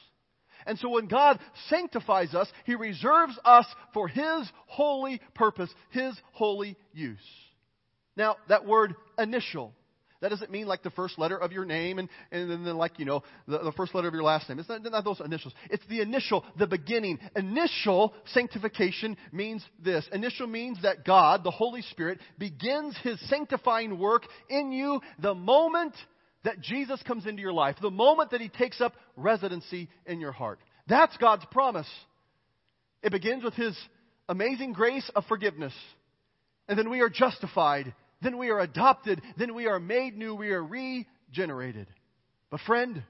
And 0.66 0.78
so 0.80 0.90
when 0.90 1.08
God 1.08 1.40
sanctifies 1.70 2.36
us, 2.36 2.48
He 2.66 2.76
reserves 2.76 3.38
us 3.44 3.66
for 3.94 4.08
His 4.08 4.52
holy 4.68 5.22
purpose, 5.34 5.74
His 5.92 6.14
holy 6.34 6.76
use. 6.94 7.18
Now, 8.16 8.36
that 8.50 8.66
word 8.66 8.96
initial 9.18 9.74
that 10.22 10.30
doesn't 10.30 10.52
mean 10.52 10.68
like 10.68 10.84
the 10.84 10.90
first 10.92 11.20
letter 11.20 11.38
of 11.38 11.52
your 11.52 11.66
name 11.66 12.00
and, 12.00 12.10
and 12.32 12.50
then 12.50 12.78
like, 12.78 12.98
you 12.98 13.06
know, 13.06 13.24
the, 13.48 13.60
the 13.60 13.72
first 13.74 13.94
letter 13.94 14.08
of 14.08 14.14
your 14.14 14.24
last 14.24 14.50
name. 14.50 14.60
It's 14.60 14.70
not, 14.70 14.84
not 14.84 15.04
those 15.04 15.20
initials. 15.24 15.54
It's 15.70 15.86
the 15.88 16.02
initial, 16.02 16.44
the 16.58 16.68
beginning. 16.68 17.20
Initial 17.36 18.14
sanctification 18.34 19.18
means 19.32 19.64
this. 19.84 20.08
Initial 20.12 20.48
means 20.48 20.82
that 20.82 21.06
God, 21.06 21.44
the 21.44 21.52
Holy 21.52 21.84
Spirit, 21.84 22.20
begins 22.38 22.98
His 23.04 23.20
sanctifying 23.30 24.00
work 24.00 24.24
in 24.50 24.72
you 24.72 25.02
the 25.20 25.36
moment 25.36 25.94
that 26.44 26.62
Jesus 26.62 27.02
comes 27.04 27.26
into 27.28 27.42
your 27.42 27.54
life, 27.54 27.76
the 27.82 27.92
moment 27.92 28.32
that 28.32 28.42
He 28.42 28.50
takes 28.50 28.82
up 28.82 28.94
residency 29.16 29.90
in 30.06 30.20
your 30.20 30.32
heart. 30.32 30.60
That's 30.88 31.16
God's 31.18 31.46
promise. 31.52 31.90
It 33.04 33.12
begins 33.12 33.44
with 33.44 33.54
His 33.54 33.78
amazing 34.30 34.74
grace 34.74 35.10
of 35.16 35.26
forgiveness. 35.26 35.74
And 36.68 36.78
then 36.78 36.90
we 36.90 37.02
are 37.02 37.10
justified. 37.10 37.94
Then 38.22 38.38
we 38.38 38.50
are 38.50 38.60
adopted. 38.60 39.22
Then 39.38 39.54
we 39.54 39.68
are 39.68 39.80
made 39.80 40.18
new. 40.18 40.36
We 40.36 40.52
are 40.52 40.64
regenerated. 40.64 41.88
But, 42.50 42.62
friend, 42.62 43.04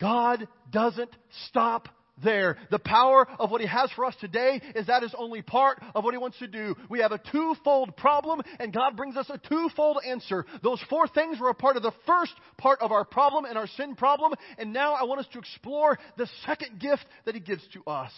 God 0.00 0.46
doesn't 0.70 1.14
stop 1.48 1.88
there. 2.22 2.56
The 2.70 2.78
power 2.78 3.26
of 3.38 3.50
what 3.50 3.60
He 3.60 3.66
has 3.66 3.90
for 3.92 4.04
us 4.04 4.14
today 4.20 4.60
is 4.74 4.86
that 4.86 5.02
is 5.02 5.14
only 5.16 5.42
part 5.42 5.82
of 5.94 6.04
what 6.04 6.14
He 6.14 6.18
wants 6.18 6.38
to 6.38 6.46
do. 6.46 6.76
We 6.88 7.00
have 7.00 7.12
a 7.12 7.20
twofold 7.32 7.96
problem, 7.96 8.42
and 8.60 8.72
God 8.72 8.96
brings 8.96 9.16
us 9.16 9.30
a 9.30 9.38
twofold 9.38 9.98
answer. 10.06 10.44
Those 10.62 10.80
four 10.88 11.08
things 11.08 11.40
were 11.40 11.48
a 11.48 11.54
part 11.54 11.76
of 11.76 11.82
the 11.82 11.92
first 12.06 12.34
part 12.56 12.80
of 12.80 12.92
our 12.92 13.04
problem 13.04 13.44
and 13.44 13.58
our 13.58 13.66
sin 13.66 13.94
problem, 13.96 14.34
and 14.58 14.72
now 14.72 14.94
I 14.94 15.04
want 15.04 15.20
us 15.20 15.28
to 15.32 15.38
explore 15.38 15.98
the 16.16 16.28
second 16.46 16.78
gift 16.80 17.04
that 17.24 17.34
He 17.34 17.40
gives 17.40 17.66
to 17.72 17.82
us. 17.90 18.12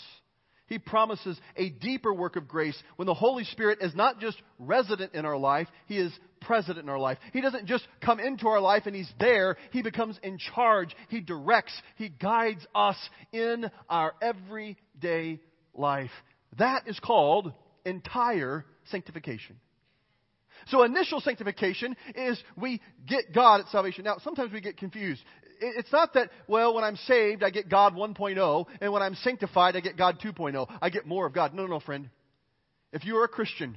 He 0.66 0.78
promises 0.78 1.38
a 1.56 1.70
deeper 1.70 2.12
work 2.12 2.36
of 2.36 2.48
grace 2.48 2.80
when 2.96 3.06
the 3.06 3.14
Holy 3.14 3.44
Spirit 3.44 3.78
is 3.80 3.94
not 3.94 4.20
just 4.20 4.36
resident 4.58 5.14
in 5.14 5.24
our 5.24 5.36
life, 5.36 5.68
He 5.86 5.98
is 5.98 6.12
present 6.40 6.78
in 6.78 6.88
our 6.88 6.98
life. 6.98 7.18
He 7.32 7.40
doesn't 7.40 7.66
just 7.66 7.86
come 8.00 8.20
into 8.20 8.48
our 8.48 8.60
life 8.60 8.82
and 8.86 8.94
He's 8.94 9.12
there. 9.18 9.56
He 9.70 9.82
becomes 9.82 10.18
in 10.22 10.38
charge. 10.38 10.94
He 11.08 11.20
directs. 11.20 11.72
He 11.96 12.08
guides 12.08 12.66
us 12.74 12.96
in 13.32 13.70
our 13.88 14.14
everyday 14.20 15.40
life. 15.74 16.10
That 16.58 16.88
is 16.88 16.98
called 17.00 17.52
entire 17.84 18.64
sanctification. 18.90 19.56
So 20.66 20.82
initial 20.82 21.20
sanctification 21.20 21.96
is 22.14 22.42
we 22.56 22.80
get 23.06 23.32
God 23.32 23.60
at 23.60 23.68
salvation. 23.68 24.04
Now, 24.04 24.16
sometimes 24.22 24.52
we 24.52 24.60
get 24.60 24.76
confused 24.76 25.22
it's 25.60 25.92
not 25.92 26.14
that, 26.14 26.30
well, 26.46 26.74
when 26.74 26.84
I'm 26.84 26.96
saved, 26.96 27.42
I 27.42 27.50
get 27.50 27.68
God 27.68 27.94
1.0, 27.94 28.66
and 28.80 28.92
when 28.92 29.02
I'm 29.02 29.14
sanctified, 29.16 29.76
I 29.76 29.80
get 29.80 29.96
God 29.96 30.20
2.0. 30.20 30.66
I 30.80 30.90
get 30.90 31.06
more 31.06 31.26
of 31.26 31.32
God. 31.32 31.54
No, 31.54 31.62
no, 31.62 31.74
no, 31.74 31.80
friend. 31.80 32.10
If 32.92 33.04
you 33.04 33.16
are 33.16 33.24
a 33.24 33.28
Christian, 33.28 33.76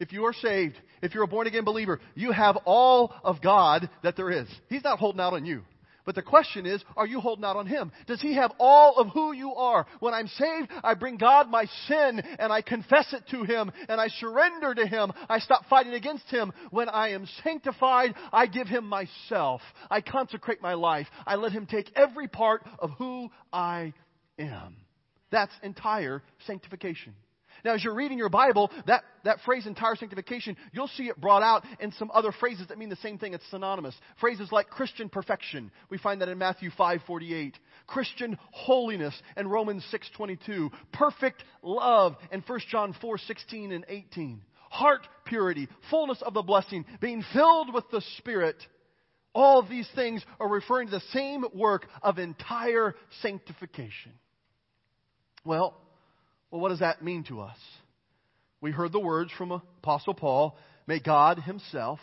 if 0.00 0.12
you 0.12 0.24
are 0.26 0.32
saved, 0.32 0.76
if 1.02 1.14
you're 1.14 1.24
a 1.24 1.28
born 1.28 1.46
again 1.46 1.64
believer, 1.64 2.00
you 2.14 2.32
have 2.32 2.56
all 2.64 3.14
of 3.24 3.42
God 3.42 3.88
that 4.02 4.16
there 4.16 4.30
is. 4.30 4.48
He's 4.68 4.84
not 4.84 4.98
holding 4.98 5.20
out 5.20 5.34
on 5.34 5.44
you. 5.44 5.62
But 6.06 6.14
the 6.14 6.22
question 6.22 6.66
is, 6.66 6.82
are 6.96 7.06
you 7.06 7.20
holding 7.20 7.44
out 7.44 7.56
on 7.56 7.66
Him? 7.66 7.90
Does 8.06 8.22
He 8.22 8.36
have 8.36 8.52
all 8.60 8.96
of 8.96 9.08
who 9.08 9.32
you 9.32 9.52
are? 9.54 9.86
When 9.98 10.14
I'm 10.14 10.28
saved, 10.28 10.70
I 10.84 10.94
bring 10.94 11.16
God 11.16 11.50
my 11.50 11.66
sin 11.88 12.22
and 12.38 12.52
I 12.52 12.62
confess 12.62 13.12
it 13.12 13.24
to 13.32 13.42
Him 13.42 13.72
and 13.88 14.00
I 14.00 14.06
surrender 14.08 14.72
to 14.72 14.86
Him. 14.86 15.12
I 15.28 15.40
stop 15.40 15.66
fighting 15.68 15.94
against 15.94 16.30
Him. 16.30 16.52
When 16.70 16.88
I 16.88 17.10
am 17.10 17.26
sanctified, 17.42 18.14
I 18.32 18.46
give 18.46 18.68
Him 18.68 18.86
myself. 18.86 19.60
I 19.90 20.00
consecrate 20.00 20.62
my 20.62 20.74
life. 20.74 21.08
I 21.26 21.34
let 21.34 21.50
Him 21.50 21.66
take 21.66 21.90
every 21.96 22.28
part 22.28 22.62
of 22.78 22.90
who 22.92 23.28
I 23.52 23.92
am. 24.38 24.76
That's 25.32 25.52
entire 25.64 26.22
sanctification. 26.46 27.14
Now, 27.64 27.74
as 27.74 27.82
you're 27.82 27.94
reading 27.94 28.18
your 28.18 28.28
Bible, 28.28 28.70
that, 28.86 29.04
that 29.24 29.38
phrase 29.44 29.66
entire 29.66 29.96
sanctification, 29.96 30.56
you'll 30.72 30.88
see 30.88 31.04
it 31.04 31.20
brought 31.20 31.42
out 31.42 31.64
in 31.80 31.92
some 31.92 32.10
other 32.12 32.32
phrases 32.32 32.68
that 32.68 32.78
mean 32.78 32.88
the 32.88 32.96
same 32.96 33.18
thing. 33.18 33.34
It's 33.34 33.48
synonymous. 33.50 33.94
Phrases 34.20 34.52
like 34.52 34.68
Christian 34.68 35.08
perfection. 35.08 35.70
We 35.90 35.98
find 35.98 36.20
that 36.20 36.28
in 36.28 36.38
Matthew 36.38 36.70
5:48. 36.70 37.54
Christian 37.86 38.38
holiness 38.50 39.14
in 39.36 39.48
Romans 39.48 39.84
6:22. 39.90 40.70
Perfect 40.92 41.44
love 41.62 42.16
in 42.30 42.42
1 42.42 42.60
John 42.68 42.94
4:16 42.94 43.72
and 43.72 43.84
18. 43.88 44.42
Heart 44.70 45.06
purity, 45.24 45.68
fullness 45.90 46.20
of 46.22 46.34
the 46.34 46.42
blessing, 46.42 46.84
being 47.00 47.22
filled 47.32 47.72
with 47.72 47.88
the 47.90 48.02
Spirit. 48.18 48.56
All 49.34 49.58
of 49.58 49.68
these 49.68 49.88
things 49.94 50.24
are 50.40 50.48
referring 50.48 50.88
to 50.88 50.92
the 50.92 51.00
same 51.12 51.44
work 51.54 51.86
of 52.02 52.18
entire 52.18 52.94
sanctification. 53.20 54.12
Well, 55.44 55.80
well, 56.50 56.60
what 56.60 56.70
does 56.70 56.80
that 56.80 57.02
mean 57.02 57.24
to 57.24 57.40
us? 57.40 57.58
We 58.60 58.70
heard 58.70 58.92
the 58.92 59.00
words 59.00 59.30
from 59.36 59.52
Apostle 59.52 60.14
Paul 60.14 60.56
May 60.86 61.00
God 61.00 61.40
Himself, 61.40 61.98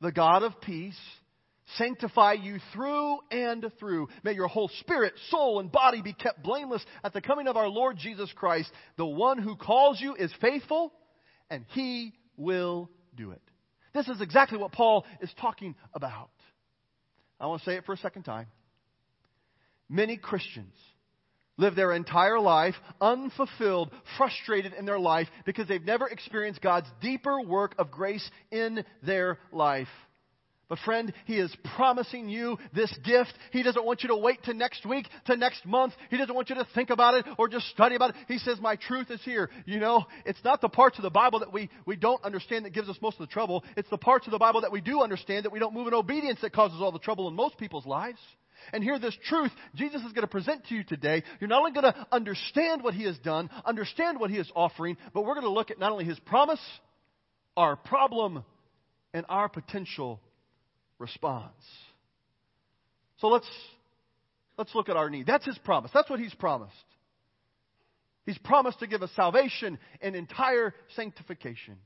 the 0.00 0.10
God 0.10 0.42
of 0.42 0.60
peace, 0.60 0.98
sanctify 1.76 2.32
you 2.34 2.58
through 2.72 3.18
and 3.30 3.70
through. 3.78 4.08
May 4.24 4.32
your 4.32 4.48
whole 4.48 4.70
spirit, 4.80 5.12
soul, 5.28 5.60
and 5.60 5.70
body 5.70 6.02
be 6.02 6.12
kept 6.12 6.42
blameless 6.42 6.84
at 7.04 7.12
the 7.12 7.20
coming 7.20 7.46
of 7.46 7.56
our 7.56 7.68
Lord 7.68 7.96
Jesus 7.96 8.32
Christ. 8.34 8.70
The 8.96 9.06
one 9.06 9.38
who 9.38 9.54
calls 9.56 10.00
you 10.00 10.14
is 10.14 10.32
faithful, 10.40 10.92
and 11.48 11.64
He 11.68 12.14
will 12.36 12.90
do 13.16 13.30
it. 13.30 13.42
This 13.94 14.08
is 14.08 14.20
exactly 14.20 14.58
what 14.58 14.72
Paul 14.72 15.04
is 15.20 15.30
talking 15.40 15.74
about. 15.94 16.30
I 17.38 17.46
want 17.46 17.62
to 17.62 17.70
say 17.70 17.76
it 17.76 17.86
for 17.86 17.92
a 17.92 17.98
second 17.98 18.24
time. 18.24 18.46
Many 19.88 20.16
Christians 20.16 20.74
live 21.60 21.76
their 21.76 21.92
entire 21.92 22.40
life 22.40 22.74
unfulfilled, 23.00 23.90
frustrated 24.16 24.72
in 24.72 24.86
their 24.86 24.98
life 24.98 25.28
because 25.44 25.68
they've 25.68 25.84
never 25.84 26.08
experienced 26.08 26.60
God's 26.62 26.88
deeper 27.00 27.40
work 27.40 27.74
of 27.78 27.90
grace 27.90 28.28
in 28.50 28.84
their 29.02 29.38
life. 29.52 29.88
But 30.70 30.78
friend, 30.84 31.12
He 31.26 31.34
is 31.36 31.54
promising 31.76 32.28
you 32.28 32.56
this 32.72 32.96
gift. 33.04 33.34
He 33.50 33.64
doesn't 33.64 33.84
want 33.84 34.04
you 34.04 34.08
to 34.10 34.16
wait 34.16 34.44
to 34.44 34.54
next 34.54 34.86
week, 34.86 35.08
to 35.26 35.36
next 35.36 35.66
month. 35.66 35.94
He 36.10 36.16
doesn't 36.16 36.34
want 36.34 36.48
you 36.48 36.54
to 36.54 36.66
think 36.76 36.90
about 36.90 37.14
it 37.14 37.26
or 37.38 37.48
just 37.48 37.66
study 37.70 37.96
about 37.96 38.10
it. 38.10 38.16
He 38.28 38.38
says, 38.38 38.60
my 38.60 38.76
truth 38.76 39.10
is 39.10 39.20
here. 39.24 39.50
You 39.66 39.80
know, 39.80 40.04
it's 40.24 40.42
not 40.44 40.60
the 40.60 40.68
parts 40.68 40.96
of 40.96 41.02
the 41.02 41.10
Bible 41.10 41.40
that 41.40 41.52
we, 41.52 41.68
we 41.86 41.96
don't 41.96 42.22
understand 42.22 42.64
that 42.66 42.70
gives 42.72 42.88
us 42.88 42.96
most 43.02 43.14
of 43.18 43.26
the 43.26 43.32
trouble. 43.32 43.64
It's 43.76 43.90
the 43.90 43.98
parts 43.98 44.28
of 44.28 44.30
the 44.30 44.38
Bible 44.38 44.60
that 44.60 44.70
we 44.70 44.80
do 44.80 45.02
understand 45.02 45.44
that 45.44 45.50
we 45.50 45.58
don't 45.58 45.74
move 45.74 45.88
in 45.88 45.94
obedience 45.94 46.38
that 46.42 46.52
causes 46.52 46.80
all 46.80 46.92
the 46.92 47.00
trouble 47.00 47.26
in 47.26 47.34
most 47.34 47.58
people's 47.58 47.84
lives 47.84 48.20
and 48.72 48.82
hear 48.82 48.98
this 48.98 49.16
truth 49.24 49.50
Jesus 49.74 50.02
is 50.02 50.12
going 50.12 50.22
to 50.22 50.26
present 50.26 50.66
to 50.68 50.74
you 50.74 50.84
today, 50.84 51.22
you're 51.40 51.48
not 51.48 51.60
only 51.60 51.72
going 51.72 51.92
to 51.92 52.06
understand 52.12 52.82
what 52.82 52.94
He 52.94 53.04
has 53.04 53.18
done, 53.18 53.50
understand 53.64 54.20
what 54.20 54.30
He 54.30 54.36
is 54.36 54.50
offering, 54.54 54.96
but 55.14 55.22
we're 55.22 55.34
going 55.34 55.46
to 55.46 55.52
look 55.52 55.70
at 55.70 55.78
not 55.78 55.92
only 55.92 56.04
His 56.04 56.18
promise, 56.20 56.60
our 57.56 57.76
problem, 57.76 58.44
and 59.12 59.26
our 59.28 59.48
potential 59.48 60.20
response. 60.98 61.52
So 63.18 63.28
let's, 63.28 63.48
let's 64.56 64.74
look 64.74 64.88
at 64.88 64.96
our 64.96 65.10
need. 65.10 65.26
That's 65.26 65.44
His 65.44 65.58
promise. 65.58 65.90
That's 65.92 66.08
what 66.08 66.20
He's 66.20 66.34
promised. 66.34 66.74
He's 68.26 68.38
promised 68.38 68.80
to 68.80 68.86
give 68.86 69.02
us 69.02 69.10
salvation 69.16 69.78
and 70.00 70.14
entire 70.14 70.74
sanctification. 70.94 71.76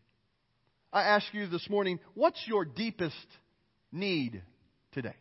I 0.92 1.02
ask 1.02 1.26
you 1.32 1.48
this 1.48 1.68
morning, 1.68 1.98
what's 2.14 2.40
your 2.46 2.64
deepest 2.64 3.26
need 3.90 4.42
today? 4.92 5.14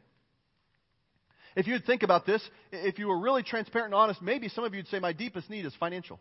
If 1.56 1.68
you'd 1.68 1.86
think 1.86 2.04
about 2.04 2.26
this, 2.26 2.42
if 2.72 3.00
you 3.00 3.08
were 3.08 3.20
really 3.20 3.44
transparent 3.44 3.94
and 3.94 3.96
honest, 3.96 4.22
maybe 4.22 4.50
some 4.50 4.64
of 4.64 4.74
you 4.74 4.80
would 4.80 4.88
say, 4.88 5.00
My 5.00 5.14
deepest 5.14 5.50
need 5.50 5.66
is 5.66 5.74
financial. 5.80 6.20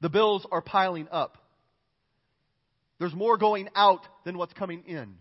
The 0.00 0.08
bills 0.08 0.46
are 0.50 0.60
piling 0.60 1.08
up. 1.10 1.38
There's 2.98 3.14
more 3.14 3.36
going 3.36 3.68
out 3.74 4.00
than 4.24 4.38
what's 4.38 4.52
coming 4.52 4.84
in. 4.86 5.16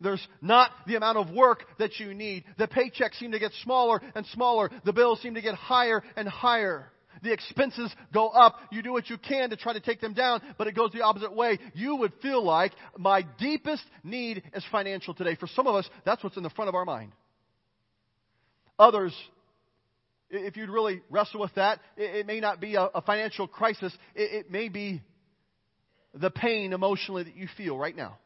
There's 0.00 0.26
not 0.40 0.70
the 0.86 0.96
amount 0.96 1.18
of 1.18 1.30
work 1.30 1.64
that 1.78 2.00
you 2.00 2.12
need. 2.12 2.44
The 2.58 2.66
paychecks 2.66 3.18
seem 3.18 3.32
to 3.32 3.38
get 3.38 3.52
smaller 3.62 4.02
and 4.14 4.26
smaller. 4.26 4.70
The 4.84 4.92
bills 4.92 5.20
seem 5.22 5.34
to 5.34 5.40
get 5.40 5.54
higher 5.54 6.02
and 6.16 6.28
higher. 6.28 6.91
The 7.22 7.32
expenses 7.32 7.92
go 8.12 8.28
up. 8.28 8.58
You 8.70 8.82
do 8.82 8.92
what 8.92 9.10
you 9.10 9.18
can 9.18 9.50
to 9.50 9.56
try 9.56 9.72
to 9.72 9.80
take 9.80 10.00
them 10.00 10.14
down, 10.14 10.40
but 10.58 10.66
it 10.66 10.74
goes 10.74 10.92
the 10.92 11.02
opposite 11.02 11.34
way. 11.34 11.58
You 11.74 11.96
would 11.96 12.12
feel 12.22 12.42
like 12.42 12.72
my 12.96 13.22
deepest 13.38 13.84
need 14.02 14.42
is 14.54 14.64
financial 14.72 15.14
today. 15.14 15.36
For 15.36 15.46
some 15.46 15.66
of 15.66 15.74
us, 15.74 15.88
that's 16.04 16.22
what's 16.24 16.36
in 16.36 16.42
the 16.42 16.50
front 16.50 16.68
of 16.68 16.74
our 16.74 16.84
mind. 16.84 17.12
Others, 18.78 19.14
if 20.30 20.56
you'd 20.56 20.70
really 20.70 21.02
wrestle 21.10 21.40
with 21.40 21.54
that, 21.54 21.80
it, 21.96 22.26
may 22.26 22.40
not 22.40 22.60
be 22.60 22.74
a, 22.74 23.02
financial 23.04 23.46
crisis. 23.46 23.92
It 24.14 24.50
may 24.50 24.68
be 24.68 25.02
the 26.14 26.30
pain 26.30 26.72
emotionally 26.72 27.24
that 27.24 27.36
you 27.36 27.48
feel 27.56 27.76
right 27.76 27.94
now. 27.94 28.18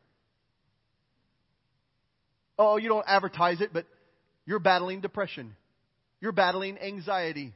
Oh, 2.58 2.76
you 2.76 2.88
don't 2.88 3.04
advertise 3.06 3.60
it, 3.60 3.70
but 3.72 3.86
you're 4.46 4.60
battling 4.60 5.00
depression. 5.00 5.56
You're 6.20 6.32
battling 6.32 6.78
anxiety. 6.78 7.52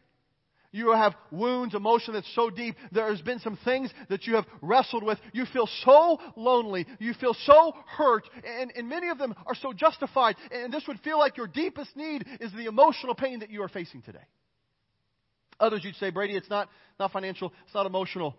You 0.72 0.92
have 0.92 1.14
wounds, 1.32 1.74
emotion 1.74 2.14
that's 2.14 2.32
so 2.34 2.48
deep. 2.48 2.76
There 2.92 3.08
has 3.08 3.20
been 3.20 3.40
some 3.40 3.58
things 3.64 3.90
that 4.08 4.26
you 4.26 4.36
have 4.36 4.46
wrestled 4.62 5.02
with. 5.02 5.18
You 5.32 5.44
feel 5.52 5.68
so 5.84 6.18
lonely. 6.36 6.86
You 7.00 7.12
feel 7.14 7.34
so 7.34 7.72
hurt. 7.88 8.24
And, 8.44 8.72
and 8.76 8.88
many 8.88 9.08
of 9.08 9.18
them 9.18 9.34
are 9.46 9.54
so 9.56 9.72
justified. 9.72 10.36
And 10.52 10.72
this 10.72 10.84
would 10.86 11.00
feel 11.00 11.18
like 11.18 11.36
your 11.36 11.48
deepest 11.48 11.96
need 11.96 12.24
is 12.40 12.52
the 12.52 12.66
emotional 12.66 13.16
pain 13.16 13.40
that 13.40 13.50
you 13.50 13.62
are 13.62 13.68
facing 13.68 14.02
today. 14.02 14.24
Others 15.58 15.82
you'd 15.84 15.96
say, 15.96 16.10
Brady, 16.10 16.36
it's 16.36 16.48
not, 16.48 16.68
not 17.00 17.10
financial, 17.10 17.52
it's 17.66 17.74
not 17.74 17.86
emotional. 17.86 18.36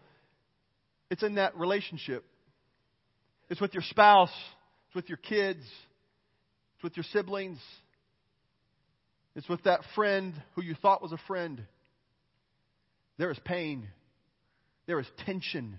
It's 1.09 1.23
in 1.23 1.35
that 1.35 1.55
relationship. 1.57 2.23
It's 3.49 3.59
with 3.59 3.73
your 3.73 3.83
spouse, 3.83 4.31
it's 4.87 4.95
with 4.95 5.09
your 5.09 5.17
kids, 5.17 5.63
it's 6.75 6.83
with 6.83 6.95
your 6.95 7.03
siblings, 7.11 7.59
it's 9.35 9.49
with 9.49 9.61
that 9.63 9.81
friend 9.93 10.33
who 10.55 10.63
you 10.63 10.73
thought 10.73 11.01
was 11.01 11.11
a 11.11 11.19
friend. 11.27 11.61
There 13.21 13.29
is 13.29 13.37
pain. 13.45 13.87
There 14.87 14.99
is 14.99 15.05
tension. 15.27 15.77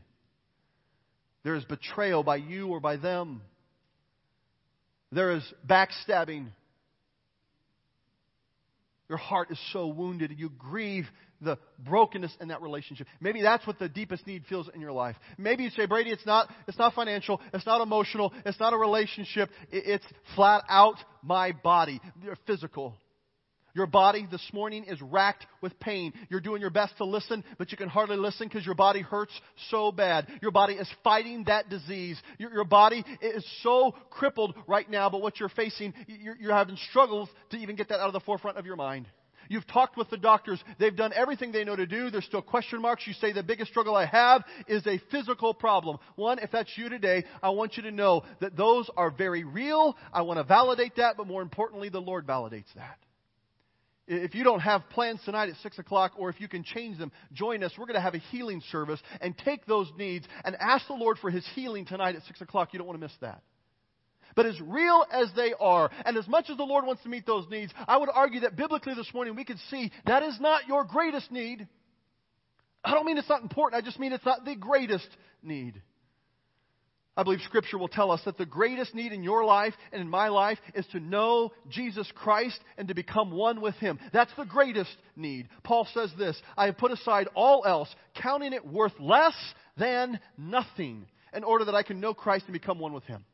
There 1.43 1.57
is 1.57 1.65
betrayal 1.65 2.23
by 2.23 2.37
you 2.37 2.69
or 2.69 2.79
by 2.79 2.99
them. 2.99 3.43
There 5.11 5.33
is 5.33 5.43
backstabbing. 5.67 6.53
your 9.09 9.19
heart 9.19 9.51
is 9.51 9.59
so 9.73 9.89
wounded 9.89 10.31
and 10.31 10.39
you 10.39 10.51
grieve 10.51 11.07
the 11.41 11.59
brokenness 11.81 12.31
in 12.41 12.47
that 12.49 12.63
relationship. 12.63 13.09
Maybe 13.21 13.43
that's 13.43 13.67
what 13.67 13.81
the 13.81 13.89
deepest 13.89 14.25
need 14.25 14.45
feels 14.49 14.71
in 14.73 14.81
your 14.81 14.93
life. 14.93 15.17
Maybe 15.37 15.65
you 15.65 15.71
say, 15.71 15.87
Brady, 15.87 16.11
it's 16.11 16.25
not, 16.25 16.49
it's 16.69 16.79
not 16.79 16.95
financial, 16.95 17.41
it's 17.53 17.67
not 17.67 17.81
emotional, 17.81 18.33
it's 18.47 18.61
not 18.61 18.73
a 18.73 18.77
relationship, 18.77 19.51
it's 19.73 20.05
flat 20.37 20.63
out 20.69 20.95
my 21.25 21.51
body, 21.51 22.01
your 22.23 22.37
physical. 22.47 22.95
Your 23.75 23.87
body 23.87 24.27
this 24.31 24.47
morning 24.53 24.85
is 24.85 25.01
racked 25.01 25.47
with 25.61 25.79
pain. 25.81 26.13
You're 26.29 26.41
doing 26.41 26.61
your 26.61 26.71
best 26.71 26.97
to 26.99 27.05
listen, 27.05 27.43
but 27.59 27.73
you 27.73 27.79
can 27.79 27.89
hardly 27.89 28.17
listen 28.17 28.49
because 28.49 28.67
your 28.67 28.75
body 28.75 29.01
hurts 29.01 29.33
so 29.71 29.91
bad. 29.91 30.27
Your 30.43 30.51
body 30.51 30.75
is 30.75 30.89
fighting 31.03 31.45
that 31.45 31.71
disease. 31.71 32.21
Your, 32.39 32.53
your 32.53 32.65
body 32.65 33.05
is 33.23 33.47
so 33.63 33.95
crippled 34.11 34.55
right 34.67 34.89
now, 34.91 35.09
but 35.09 35.23
what 35.23 35.41
you're 35.41 35.49
facing, 35.49 35.95
you're, 36.07 36.37
you're 36.37 36.53
having 36.53 36.77
struggles 36.91 37.29
to 37.51 37.57
even 37.57 37.77
get 37.77 37.89
that 37.89 38.01
out 38.01 38.09
of 38.09 38.13
the 38.13 38.21
forefront 38.21 38.59
of 38.59 38.67
your 38.67 38.77
mind. 38.77 39.07
You've 39.49 39.67
talked 39.67 39.97
with 39.97 40.09
the 40.09 40.17
doctors. 40.17 40.63
They've 40.79 40.97
done 40.97 41.13
everything 41.15 41.53
they 41.53 41.65
know 41.65 41.77
to 41.77 41.87
do. 41.87 42.11
There's 42.11 42.25
still 42.25 42.43
question 42.43 42.81
marks. 42.81 43.07
You 43.07 43.13
say 43.15 43.33
the 43.33 43.43
biggest 43.43 43.71
struggle 43.71 43.95
I 43.95 44.07
have 44.07 44.45
is 44.67 44.87
a 44.87 45.01
physical 45.11 45.53
problem. 45.53 45.99
One, 46.17 46.39
if 46.39 46.51
that's 46.51 46.71
you 46.77 46.89
today, 46.89 47.25
I 47.43 47.51
want 47.51 47.77
you 47.77 47.83
to 47.85 47.91
know 47.91 48.23
that 48.41 48.57
those 48.57 48.89
are 48.97 49.11
very 49.11 49.45
real. 49.45 49.97
I 50.13 50.23
want 50.23 50.39
to 50.39 50.45
validate 50.45 50.97
that, 50.97 51.17
but 51.17 51.27
more 51.27 51.43
importantly, 51.43 51.89
the 51.89 52.01
Lord 52.01 52.27
validates 52.27 52.73
that. 52.77 52.99
If 54.09 54.35
you 54.35 54.43
don't 54.43 54.61
have 54.61 54.89
plans 54.91 55.21
tonight 55.25 55.49
at 55.49 55.57
6 55.63 55.79
o'clock, 55.79 56.13
or 56.19 56.29
if 56.29 56.41
you 56.41 56.49
can 56.49 56.65
change 56.65 56.99
them, 56.99 57.13
join 57.33 57.63
us. 57.63 57.73
We're 57.79 57.87
going 57.87 57.95
to 57.95 58.01
have 58.01 58.15
a 58.15 58.19
healing 58.19 58.61
service 58.73 59.01
and 59.21 59.37
take 59.39 59.65
those 59.67 59.91
needs 59.97 60.27
and 60.45 60.57
ask 60.57 60.87
the 60.89 60.95
Lord 60.95 61.19
for 61.19 61.31
His 61.31 61.47
healing 61.55 61.87
tonight 61.87 62.17
at 62.17 62.25
6 62.25 62.41
o'clock. 62.41 62.73
You 62.73 62.79
don't 62.79 62.89
want 62.89 63.01
to 63.01 63.07
miss 63.07 63.17
that. 63.21 63.43
But 64.35 64.47
as 64.47 64.61
real 64.61 65.05
as 65.13 65.29
they 65.37 65.53
are, 65.59 65.91
and 66.05 66.17
as 66.17 66.27
much 66.27 66.51
as 66.51 66.57
the 66.57 66.65
Lord 66.65 66.87
wants 66.87 67.03
to 67.03 67.09
meet 67.09 67.27
those 67.27 67.47
needs, 67.49 67.73
I 67.87 67.97
would 67.97 68.09
argue 68.13 68.41
that 68.41 68.57
biblically 68.57 68.95
this 68.95 69.13
morning 69.15 69.37
we 69.37 69.45
could 69.45 69.59
see 69.71 69.93
that 70.07 70.23
is 70.23 70.39
not 70.41 70.67
your 70.67 70.85
greatest 70.85 71.31
need. 71.31 71.69
I 72.85 72.95
don't 72.95 73.07
mean 73.07 73.19
it's 73.19 73.29
not 73.29 73.43
important, 73.43 73.83
I 73.83 73.85
just 73.85 74.01
mean 74.01 74.13
it's 74.13 74.25
not 74.25 74.45
the 74.45 74.57
greatest 74.57 75.09
need. 75.43 75.81
I 77.17 77.23
believe 77.25 77.41
Scripture 77.45 77.77
will 77.77 77.89
tell 77.89 78.11
us 78.11 78.23
that 78.25 78.39
the 78.39 78.47
greatest 78.47 78.95
need 78.95 79.13
in 79.13 79.23
your 79.23 79.45
life 79.45 79.75
and 79.93 80.01
in 80.01 80.09
my 80.09 80.29
life 80.29 80.59
is 80.75 80.87
to 80.89 81.01
know 81.01 81.53
Jesus 81.69 82.11
Christ 82.15 82.59
and 82.79 82.89
to 82.89 82.95
become 82.95 83.31
one 83.31 83.61
with 83.61 83.75
Him. 83.77 83.99
That's 84.13 84.33
the 84.37 84.47
greatest 84.47 84.97
need. 85.15 85.49
Paul 85.63 85.87
says 85.93 86.11
this 86.17 86.41
I 86.57 86.67
have 86.67 86.79
put 86.79 86.91
aside 86.91 87.29
all 87.35 87.65
else, 87.67 87.95
counting 88.15 88.55
it 88.55 88.67
worth 88.67 88.95
less 88.99 89.35
than 89.77 90.21
nothing, 90.39 91.07
in 91.35 91.45
order 91.45 91.67
that 91.67 91.75
I 91.75 91.83
can 91.83 92.01
know 92.01 92.15
Christ 92.15 92.47
and 92.47 92.55
become 92.55 92.79
one 92.79 92.95
with 92.95 93.05
Him. 93.05 93.25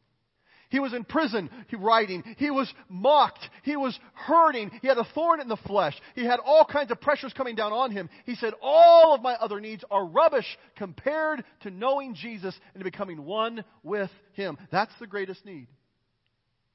He 0.71 0.81
was 0.81 0.93
in 0.93 1.05
prison, 1.05 1.49
he 1.69 1.77
writing. 1.77 2.23
He 2.37 2.51
was 2.51 2.73
mocked. 2.89 3.49
He 3.63 3.77
was 3.77 3.99
hurting. 4.15 4.71
He 4.83 4.89
had 4.89 4.99
a 4.99 5.09
thorn 5.15 5.41
in 5.41 5.49
the 5.49 5.57
flesh. 5.57 5.99
He 6.15 6.25
had 6.25 6.41
all 6.45 6.65
kinds 6.65 6.91
of 6.91 7.01
pressures 7.01 7.33
coming 7.33 7.55
down 7.55 7.73
on 7.73 7.91
him. 7.91 8.11
He 8.27 8.35
said, 8.35 8.53
All 8.61 9.15
of 9.15 9.23
my 9.23 9.35
other 9.35 9.61
needs 9.61 9.83
are 9.91 10.05
rubbish 10.05 10.59
compared 10.77 11.43
to 11.61 11.71
knowing 11.71 12.15
Jesus 12.15 12.55
and 12.75 12.85
becoming 12.85 13.25
one 13.25 13.65
with 13.83 14.11
him. 14.33 14.59
That's 14.71 14.93
the 15.01 15.07
greatest 15.07 15.45
need. 15.47 15.69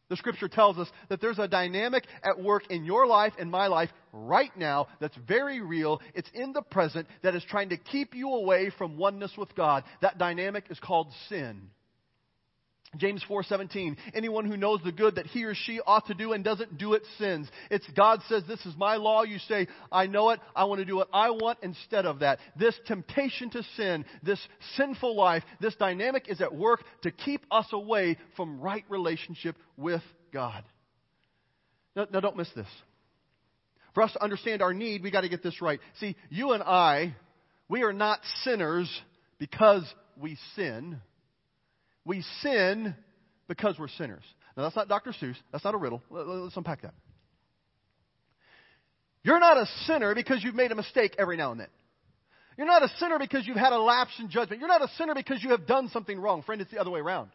The 0.09 0.17
scripture 0.17 0.47
tells 0.47 0.77
us 0.77 0.89
that 1.09 1.21
there's 1.21 1.39
a 1.39 1.47
dynamic 1.47 2.05
at 2.23 2.41
work 2.41 2.69
in 2.69 2.85
your 2.85 3.07
life 3.07 3.33
and 3.39 3.49
my 3.49 3.67
life 3.67 3.89
right 4.11 4.55
now 4.57 4.87
that's 4.99 5.17
very 5.27 5.61
real. 5.61 6.01
It's 6.13 6.29
in 6.33 6.53
the 6.53 6.61
present 6.61 7.07
that 7.21 7.35
is 7.35 7.43
trying 7.43 7.69
to 7.69 7.77
keep 7.77 8.13
you 8.13 8.29
away 8.29 8.71
from 8.77 8.97
oneness 8.97 9.31
with 9.37 9.55
God. 9.55 9.83
That 10.01 10.17
dynamic 10.17 10.65
is 10.69 10.79
called 10.79 11.07
sin. 11.29 11.69
James 12.97 13.23
4:17 13.29 13.97
Anyone 14.13 14.45
who 14.45 14.57
knows 14.57 14.79
the 14.83 14.91
good 14.91 15.15
that 15.15 15.27
he 15.27 15.43
or 15.43 15.55
she 15.55 15.79
ought 15.85 16.07
to 16.07 16.13
do 16.13 16.33
and 16.33 16.43
doesn't 16.43 16.77
do 16.77 16.93
it 16.93 17.03
sins. 17.17 17.49
It's 17.69 17.87
God 17.95 18.21
says 18.27 18.43
this 18.47 18.65
is 18.65 18.75
my 18.77 18.95
law. 18.97 19.23
You 19.23 19.39
say 19.39 19.67
I 19.91 20.07
know 20.07 20.29
it. 20.31 20.39
I 20.55 20.65
want 20.65 20.79
to 20.79 20.85
do 20.85 20.97
what 20.97 21.09
I 21.13 21.29
want 21.31 21.59
instead 21.61 22.05
of 22.05 22.19
that. 22.19 22.39
This 22.55 22.75
temptation 22.85 23.49
to 23.51 23.63
sin, 23.75 24.05
this 24.21 24.39
sinful 24.77 25.15
life, 25.15 25.43
this 25.59 25.75
dynamic 25.75 26.29
is 26.29 26.41
at 26.41 26.53
work 26.53 26.83
to 27.03 27.11
keep 27.11 27.45
us 27.51 27.67
away 27.71 28.17
from 28.35 28.61
right 28.61 28.85
relationship 28.89 29.55
with 29.77 30.01
God. 30.31 30.63
Now, 31.95 32.07
now 32.11 32.19
don't 32.19 32.37
miss 32.37 32.49
this. 32.55 32.67
For 33.93 34.01
us 34.01 34.11
to 34.13 34.23
understand 34.23 34.61
our 34.61 34.73
need, 34.73 35.03
we 35.03 35.11
got 35.11 35.21
to 35.21 35.29
get 35.29 35.43
this 35.43 35.61
right. 35.61 35.79
See, 35.99 36.15
you 36.29 36.53
and 36.53 36.63
I, 36.63 37.15
we 37.69 37.83
are 37.83 37.93
not 37.93 38.19
sinners 38.43 38.89
because 39.37 39.83
we 40.19 40.37
sin. 40.55 40.99
We 42.05 42.23
sin 42.41 42.95
because 43.47 43.77
we're 43.79 43.87
sinners. 43.87 44.23
Now, 44.55 44.63
that's 44.63 44.75
not 44.75 44.87
Dr. 44.87 45.11
Seuss. 45.11 45.35
That's 45.51 45.63
not 45.63 45.73
a 45.73 45.77
riddle. 45.77 46.01
Let's 46.09 46.55
unpack 46.57 46.81
that. 46.83 46.93
You're 49.23 49.39
not 49.39 49.57
a 49.57 49.65
sinner 49.85 50.13
because 50.13 50.43
you've 50.43 50.55
made 50.55 50.71
a 50.71 50.75
mistake 50.75 51.15
every 51.17 51.37
now 51.37 51.51
and 51.51 51.59
then. 51.59 51.69
You're 52.57 52.67
not 52.67 52.83
a 52.83 52.89
sinner 52.99 53.17
because 53.17 53.47
you've 53.47 53.57
had 53.57 53.73
a 53.73 53.79
lapse 53.79 54.11
in 54.19 54.29
judgment. 54.29 54.59
You're 54.59 54.69
not 54.69 54.83
a 54.83 54.89
sinner 54.97 55.15
because 55.15 55.41
you 55.41 55.51
have 55.51 55.65
done 55.65 55.89
something 55.89 56.19
wrong. 56.19 56.43
Friend, 56.43 56.61
it's 56.61 56.69
the 56.69 56.79
other 56.79 56.91
way 56.91 56.99
around. 56.99 57.29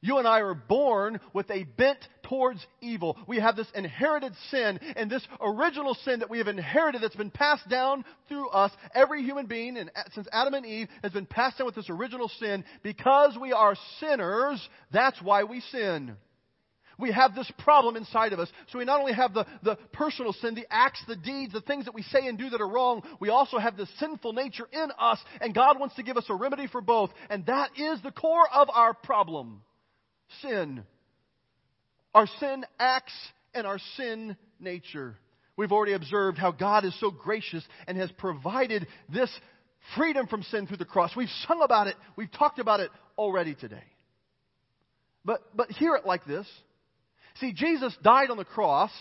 You 0.00 0.18
and 0.18 0.28
I 0.28 0.40
are 0.40 0.54
born 0.54 1.18
with 1.32 1.50
a 1.50 1.64
bent 1.64 1.98
towards 2.22 2.64
evil. 2.80 3.18
We 3.26 3.40
have 3.40 3.56
this 3.56 3.66
inherited 3.74 4.32
sin, 4.50 4.78
and 4.96 5.10
this 5.10 5.26
original 5.40 5.94
sin 6.04 6.20
that 6.20 6.30
we 6.30 6.38
have 6.38 6.46
inherited 6.46 7.02
that's 7.02 7.16
been 7.16 7.32
passed 7.32 7.68
down 7.68 8.04
through 8.28 8.48
us, 8.50 8.70
every 8.94 9.24
human 9.24 9.46
being, 9.46 9.76
and 9.76 9.90
since 10.12 10.28
Adam 10.32 10.54
and 10.54 10.64
Eve, 10.64 10.88
has 11.02 11.12
been 11.12 11.26
passed 11.26 11.58
down 11.58 11.66
with 11.66 11.74
this 11.74 11.90
original 11.90 12.28
sin. 12.38 12.64
Because 12.84 13.36
we 13.40 13.52
are 13.52 13.74
sinners, 13.98 14.66
that's 14.92 15.20
why 15.20 15.44
we 15.44 15.60
sin. 15.72 16.16
We 16.96 17.12
have 17.12 17.34
this 17.34 17.50
problem 17.58 17.96
inside 17.96 18.32
of 18.32 18.40
us. 18.40 18.50
So 18.70 18.78
we 18.78 18.84
not 18.84 19.00
only 19.00 19.12
have 19.12 19.32
the, 19.32 19.46
the 19.62 19.76
personal 19.92 20.32
sin, 20.32 20.54
the 20.54 20.66
acts, 20.68 21.02
the 21.06 21.16
deeds, 21.16 21.52
the 21.52 21.60
things 21.60 21.84
that 21.84 21.94
we 21.94 22.02
say 22.02 22.26
and 22.26 22.36
do 22.36 22.50
that 22.50 22.60
are 22.60 22.68
wrong, 22.68 23.02
we 23.20 23.30
also 23.30 23.58
have 23.58 23.76
the 23.76 23.86
sinful 23.98 24.32
nature 24.32 24.66
in 24.72 24.90
us, 24.98 25.18
and 25.40 25.54
God 25.54 25.78
wants 25.78 25.96
to 25.96 26.02
give 26.04 26.16
us 26.16 26.26
a 26.28 26.34
remedy 26.34 26.68
for 26.68 26.80
both. 26.80 27.10
And 27.30 27.46
that 27.46 27.70
is 27.76 28.00
the 28.02 28.12
core 28.12 28.48
of 28.52 28.68
our 28.72 28.94
problem 28.94 29.62
sin. 30.42 30.84
Our 32.14 32.26
sin 32.40 32.64
acts 32.78 33.12
and 33.54 33.66
our 33.66 33.78
sin 33.96 34.36
nature. 34.60 35.16
We've 35.56 35.72
already 35.72 35.92
observed 35.92 36.38
how 36.38 36.52
God 36.52 36.84
is 36.84 36.98
so 37.00 37.10
gracious 37.10 37.64
and 37.86 37.98
has 37.98 38.10
provided 38.12 38.86
this 39.12 39.30
freedom 39.96 40.26
from 40.26 40.42
sin 40.44 40.66
through 40.66 40.76
the 40.76 40.84
cross. 40.84 41.16
We've 41.16 41.28
sung 41.46 41.62
about 41.62 41.86
it, 41.86 41.96
we've 42.16 42.30
talked 42.30 42.58
about 42.58 42.80
it 42.80 42.90
already 43.16 43.54
today. 43.54 43.84
But, 45.24 45.40
but 45.54 45.70
hear 45.70 45.94
it 45.96 46.06
like 46.06 46.24
this. 46.24 46.46
See, 47.40 47.52
Jesus 47.52 47.96
died 48.02 48.30
on 48.30 48.36
the 48.36 48.44
cross 48.44 48.92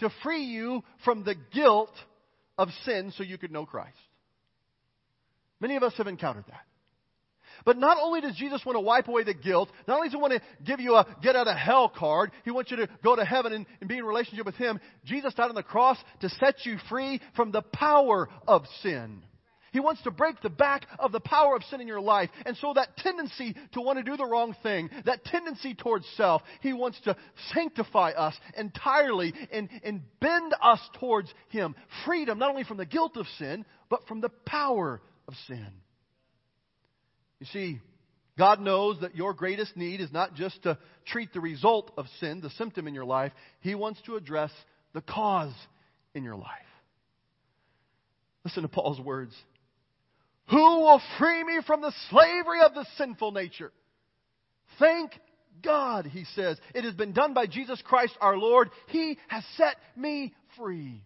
to 0.00 0.10
free 0.22 0.44
you 0.44 0.82
from 1.04 1.24
the 1.24 1.36
guilt 1.52 1.92
of 2.58 2.68
sin 2.84 3.12
so 3.16 3.22
you 3.22 3.38
could 3.38 3.52
know 3.52 3.66
Christ. 3.66 3.96
Many 5.60 5.76
of 5.76 5.82
us 5.82 5.94
have 5.96 6.06
encountered 6.06 6.44
that. 6.48 6.64
But 7.64 7.78
not 7.78 7.98
only 8.00 8.20
does 8.20 8.36
Jesus 8.36 8.64
want 8.64 8.76
to 8.76 8.80
wipe 8.80 9.08
away 9.08 9.24
the 9.24 9.34
guilt, 9.34 9.70
not 9.86 9.96
only 9.96 10.08
does 10.08 10.14
he 10.14 10.20
want 10.20 10.32
to 10.32 10.42
give 10.64 10.80
you 10.80 10.94
a 10.94 11.06
get 11.22 11.36
out 11.36 11.48
of 11.48 11.56
hell 11.56 11.88
card, 11.88 12.30
he 12.44 12.50
wants 12.50 12.70
you 12.70 12.78
to 12.78 12.88
go 13.02 13.16
to 13.16 13.24
heaven 13.24 13.52
and, 13.52 13.66
and 13.80 13.88
be 13.88 13.98
in 13.98 14.04
relationship 14.04 14.46
with 14.46 14.56
him. 14.56 14.80
Jesus 15.04 15.34
died 15.34 15.48
on 15.48 15.54
the 15.54 15.62
cross 15.62 15.98
to 16.20 16.28
set 16.28 16.64
you 16.64 16.76
free 16.88 17.20
from 17.36 17.52
the 17.52 17.62
power 17.62 18.28
of 18.46 18.64
sin. 18.82 19.22
He 19.72 19.80
wants 19.80 20.02
to 20.02 20.10
break 20.10 20.40
the 20.42 20.50
back 20.50 20.86
of 20.98 21.12
the 21.12 21.20
power 21.20 21.56
of 21.56 21.64
sin 21.64 21.80
in 21.80 21.88
your 21.88 22.00
life. 22.00 22.28
And 22.44 22.56
so 22.58 22.74
that 22.74 22.96
tendency 22.98 23.56
to 23.72 23.80
want 23.80 23.98
to 23.98 24.04
do 24.04 24.18
the 24.18 24.26
wrong 24.26 24.54
thing, 24.62 24.90
that 25.06 25.24
tendency 25.24 25.74
towards 25.74 26.06
self, 26.16 26.42
He 26.60 26.74
wants 26.74 27.00
to 27.04 27.16
sanctify 27.54 28.10
us 28.10 28.34
entirely 28.56 29.32
and, 29.50 29.70
and 29.82 30.02
bend 30.20 30.54
us 30.62 30.80
towards 31.00 31.32
Him. 31.48 31.74
Freedom, 32.04 32.38
not 32.38 32.50
only 32.50 32.64
from 32.64 32.76
the 32.76 32.86
guilt 32.86 33.16
of 33.16 33.26
sin, 33.38 33.64
but 33.88 34.06
from 34.06 34.20
the 34.20 34.28
power 34.46 35.00
of 35.26 35.34
sin. 35.46 35.68
You 37.42 37.48
see, 37.52 37.80
God 38.38 38.60
knows 38.60 39.00
that 39.00 39.16
your 39.16 39.34
greatest 39.34 39.76
need 39.76 40.00
is 40.00 40.12
not 40.12 40.36
just 40.36 40.62
to 40.62 40.78
treat 41.06 41.32
the 41.32 41.40
result 41.40 41.90
of 41.96 42.06
sin, 42.20 42.40
the 42.40 42.50
symptom 42.50 42.86
in 42.86 42.94
your 42.94 43.04
life. 43.04 43.32
He 43.62 43.74
wants 43.74 44.00
to 44.06 44.14
address 44.14 44.52
the 44.92 45.00
cause 45.00 45.52
in 46.14 46.22
your 46.22 46.36
life. 46.36 46.46
Listen 48.44 48.62
to 48.62 48.68
Paul's 48.68 49.00
words. 49.00 49.34
Who 50.50 50.56
will 50.56 51.02
free 51.18 51.42
me 51.42 51.58
from 51.66 51.80
the 51.80 51.92
slavery 52.10 52.60
of 52.64 52.74
the 52.74 52.86
sinful 52.96 53.32
nature? 53.32 53.72
Thank 54.78 55.10
God, 55.64 56.06
he 56.06 56.24
says. 56.36 56.58
It 56.76 56.84
has 56.84 56.94
been 56.94 57.12
done 57.12 57.34
by 57.34 57.48
Jesus 57.48 57.82
Christ 57.84 58.16
our 58.20 58.36
Lord. 58.36 58.70
He 58.86 59.18
has 59.26 59.42
set 59.56 59.74
me 59.96 60.32
free. 60.56 61.02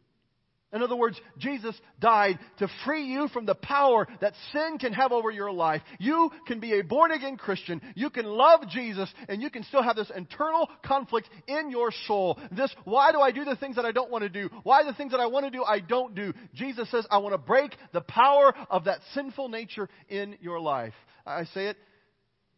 In 0.76 0.82
other 0.82 0.94
words, 0.94 1.18
Jesus 1.38 1.74
died 1.98 2.38
to 2.58 2.68
free 2.84 3.06
you 3.06 3.28
from 3.28 3.46
the 3.46 3.54
power 3.54 4.06
that 4.20 4.34
sin 4.52 4.78
can 4.78 4.92
have 4.92 5.10
over 5.10 5.30
your 5.30 5.50
life. 5.50 5.82
You 5.98 6.30
can 6.46 6.60
be 6.60 6.78
a 6.78 6.84
born 6.84 7.12
again 7.12 7.38
Christian. 7.38 7.80
You 7.94 8.10
can 8.10 8.26
love 8.26 8.68
Jesus 8.68 9.12
and 9.28 9.40
you 9.40 9.50
can 9.50 9.64
still 9.64 9.82
have 9.82 9.96
this 9.96 10.10
internal 10.14 10.68
conflict 10.84 11.28
in 11.48 11.70
your 11.70 11.90
soul. 12.06 12.38
This, 12.52 12.72
why 12.84 13.10
do 13.10 13.20
I 13.20 13.32
do 13.32 13.44
the 13.44 13.56
things 13.56 13.76
that 13.76 13.86
I 13.86 13.92
don't 13.92 14.10
want 14.10 14.22
to 14.22 14.28
do? 14.28 14.50
Why 14.62 14.84
the 14.84 14.92
things 14.92 15.12
that 15.12 15.20
I 15.20 15.26
want 15.26 15.46
to 15.46 15.50
do 15.50 15.64
I 15.64 15.80
don't 15.80 16.14
do? 16.14 16.34
Jesus 16.54 16.90
says, 16.90 17.06
I 17.10 17.18
want 17.18 17.32
to 17.32 17.38
break 17.38 17.74
the 17.92 18.02
power 18.02 18.54
of 18.70 18.84
that 18.84 19.00
sinful 19.14 19.48
nature 19.48 19.88
in 20.08 20.36
your 20.42 20.60
life. 20.60 20.94
I 21.24 21.44
say 21.44 21.68
it 21.68 21.78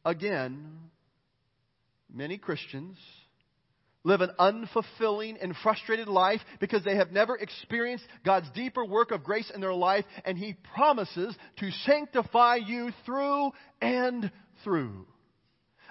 again. 0.04 0.76
Many 2.12 2.38
Christians 2.38 2.96
live 4.04 4.20
an 4.20 4.30
unfulfilling 4.38 5.36
and 5.42 5.54
frustrated 5.62 6.08
life 6.08 6.40
because 6.60 6.84
they 6.84 6.96
have 6.96 7.12
never 7.12 7.36
experienced 7.36 8.04
God's 8.24 8.48
deeper 8.54 8.84
work 8.84 9.10
of 9.10 9.24
grace 9.24 9.50
in 9.54 9.60
their 9.60 9.74
life, 9.74 10.04
and 10.24 10.38
He 10.38 10.56
promises 10.74 11.36
to 11.58 11.70
sanctify 11.84 12.56
you 12.56 12.90
through 13.04 13.50
and 13.80 14.30
through. 14.64 15.06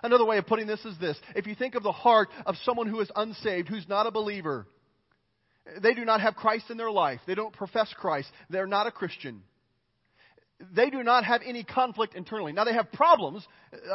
Another 0.04 0.26
way 0.26 0.38
of 0.38 0.46
putting 0.46 0.68
this 0.68 0.84
is 0.86 0.98
this. 1.00 1.18
If 1.36 1.48
you 1.48 1.56
think 1.56 1.76
of 1.76 1.84
the 1.84 1.92
heart 1.92 2.30
of 2.46 2.56
someone 2.64 2.88
who 2.88 3.00
is 3.00 3.12
unsaved, 3.16 3.68
who's 3.68 3.88
not 3.88 4.08
a 4.08 4.12
believer, 4.12 4.68
they 5.82 5.94
do 5.94 6.06
not 6.06 6.22
have 6.22 6.36
Christ 6.36 6.70
in 6.70 6.78
their 6.78 6.92
life. 6.92 7.20
They 7.28 7.36
don't 7.36 7.54
profess 7.54 7.94
Christ. 7.98 8.30
They're 8.50 8.68
not 8.68 8.88
a 8.88 8.92
Christian. 8.92 9.42
They 10.74 10.90
do 10.90 11.04
not 11.04 11.24
have 11.26 11.42
any 11.46 11.64
conflict 11.64 12.16
internally. 12.16 12.52
Now, 12.52 12.64
they 12.64 12.74
have 12.74 12.92
problems. 12.92 13.46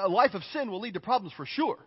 A 0.05 0.09
life 0.09 0.35
of 0.35 0.43
sin 0.53 0.71
will 0.71 0.81
lead 0.81 0.95
to 0.95 1.01
problems 1.01 1.33
for 1.37 1.47
sure. 1.47 1.79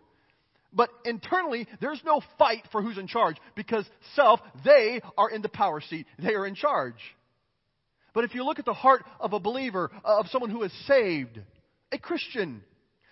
But 0.76 0.90
internally, 1.06 1.66
there's 1.80 2.02
no 2.04 2.20
fight 2.38 2.62
for 2.70 2.82
who's 2.82 2.98
in 2.98 3.06
charge 3.06 3.36
because 3.56 3.88
self, 4.14 4.40
they 4.64 5.00
are 5.16 5.30
in 5.30 5.40
the 5.40 5.48
power 5.48 5.80
seat. 5.80 6.06
They 6.22 6.34
are 6.34 6.46
in 6.46 6.54
charge. 6.54 7.00
But 8.12 8.24
if 8.24 8.34
you 8.34 8.44
look 8.44 8.58
at 8.58 8.66
the 8.66 8.74
heart 8.74 9.04
of 9.18 9.32
a 9.32 9.40
believer, 9.40 9.90
uh, 10.04 10.20
of 10.20 10.28
someone 10.28 10.50
who 10.50 10.62
is 10.62 10.72
saved, 10.86 11.40
a 11.92 11.98
Christian, 11.98 12.62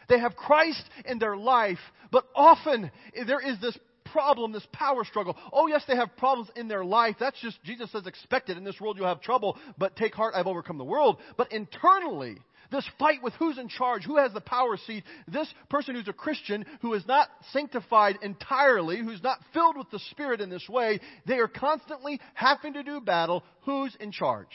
they 0.08 0.18
have 0.18 0.36
Christ 0.36 0.82
in 1.06 1.18
their 1.18 1.36
life, 1.36 1.78
but 2.10 2.24
often 2.34 2.90
there 3.26 3.40
is 3.40 3.58
this 3.60 3.76
problem, 4.12 4.52
this 4.52 4.66
power 4.72 5.04
struggle. 5.04 5.36
Oh, 5.52 5.66
yes, 5.66 5.82
they 5.88 5.96
have 5.96 6.16
problems 6.16 6.50
in 6.56 6.68
their 6.68 6.84
life. 6.84 7.16
That's 7.18 7.40
just, 7.40 7.62
Jesus 7.64 7.90
says, 7.90 8.06
expected. 8.06 8.56
In 8.56 8.64
this 8.64 8.80
world 8.80 8.96
you'll 8.96 9.08
have 9.08 9.22
trouble, 9.22 9.58
but 9.78 9.96
take 9.96 10.14
heart, 10.14 10.34
I've 10.36 10.46
overcome 10.46 10.78
the 10.78 10.84
world. 10.84 11.18
But 11.36 11.52
internally, 11.52 12.36
this 12.70 12.88
fight 12.98 13.22
with 13.22 13.34
who's 13.34 13.58
in 13.58 13.68
charge, 13.68 14.04
who 14.04 14.16
has 14.16 14.32
the 14.32 14.40
power 14.40 14.76
seat, 14.76 15.04
this 15.28 15.52
person 15.68 15.94
who's 15.94 16.08
a 16.08 16.12
Christian, 16.12 16.64
who 16.80 16.94
is 16.94 17.06
not 17.06 17.28
sanctified 17.52 18.18
entirely, 18.22 18.98
who's 18.98 19.22
not 19.22 19.38
filled 19.52 19.76
with 19.76 19.90
the 19.90 19.98
Spirit 20.10 20.40
in 20.40 20.50
this 20.50 20.68
way, 20.68 21.00
they 21.26 21.38
are 21.38 21.48
constantly 21.48 22.20
having 22.34 22.74
to 22.74 22.82
do 22.82 23.00
battle. 23.00 23.44
Who's 23.62 23.96
in 24.00 24.12
charge? 24.12 24.48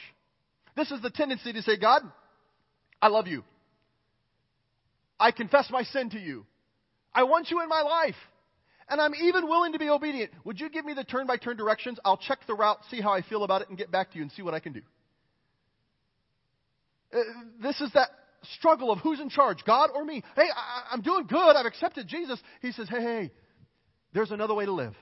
This 0.75 0.91
is 0.91 1.01
the 1.01 1.09
tendency 1.09 1.53
to 1.53 1.61
say, 1.61 1.77
God, 1.77 2.01
I 3.01 3.07
love 3.07 3.27
you. 3.27 3.43
I 5.19 5.31
confess 5.31 5.69
my 5.69 5.83
sin 5.83 6.09
to 6.11 6.19
you. 6.19 6.45
I 7.13 7.23
want 7.23 7.51
you 7.51 7.61
in 7.61 7.69
my 7.69 7.81
life. 7.81 8.15
And 8.87 8.99
I'm 8.99 9.13
even 9.13 9.47
willing 9.47 9.73
to 9.73 9.79
be 9.79 9.89
obedient. 9.89 10.31
Would 10.45 10.59
you 10.59 10.69
give 10.69 10.83
me 10.83 10.93
the 10.93 11.03
turn 11.03 11.27
by 11.27 11.37
turn 11.37 11.57
directions? 11.57 11.99
I'll 12.03 12.17
check 12.17 12.39
the 12.47 12.55
route, 12.55 12.79
see 12.89 13.01
how 13.01 13.13
I 13.13 13.21
feel 13.21 13.43
about 13.43 13.61
it, 13.61 13.69
and 13.69 13.77
get 13.77 13.91
back 13.91 14.11
to 14.11 14.15
you 14.15 14.23
and 14.23 14.31
see 14.31 14.41
what 14.41 14.53
I 14.53 14.59
can 14.59 14.73
do. 14.73 14.81
Uh, 17.13 17.19
this 17.61 17.79
is 17.81 17.91
that 17.93 18.09
struggle 18.57 18.91
of 18.91 18.99
who's 18.99 19.19
in 19.19 19.29
charge, 19.29 19.57
God 19.65 19.89
or 19.93 20.05
me. 20.05 20.23
Hey, 20.35 20.47
I, 20.55 20.93
am 20.93 21.01
doing 21.01 21.25
good. 21.27 21.55
I've 21.55 21.65
accepted 21.65 22.07
Jesus. 22.07 22.39
He 22.61 22.71
says, 22.71 22.87
hey, 22.89 23.01
hey, 23.01 23.31
there's 24.13 24.31
another 24.31 24.53
way 24.53 24.65
to 24.65 24.71
live. 24.71 24.95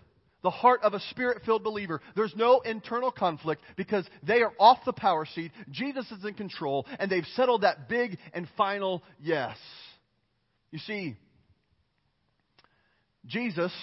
The 0.43 0.49
heart 0.49 0.81
of 0.83 0.93
a 0.93 0.99
spirit 1.11 1.41
filled 1.45 1.63
believer. 1.63 2.01
There's 2.15 2.35
no 2.35 2.61
internal 2.61 3.11
conflict 3.11 3.61
because 3.75 4.05
they 4.23 4.41
are 4.41 4.53
off 4.59 4.79
the 4.85 4.93
power 4.93 5.25
seat. 5.25 5.51
Jesus 5.71 6.09
is 6.11 6.23
in 6.23 6.35
control, 6.35 6.85
and 6.99 7.11
they've 7.11 7.25
settled 7.35 7.61
that 7.61 7.89
big 7.89 8.17
and 8.33 8.47
final 8.55 9.03
yes. 9.19 9.57
You 10.71 10.79
see, 10.79 11.15
Jesus 13.25 13.73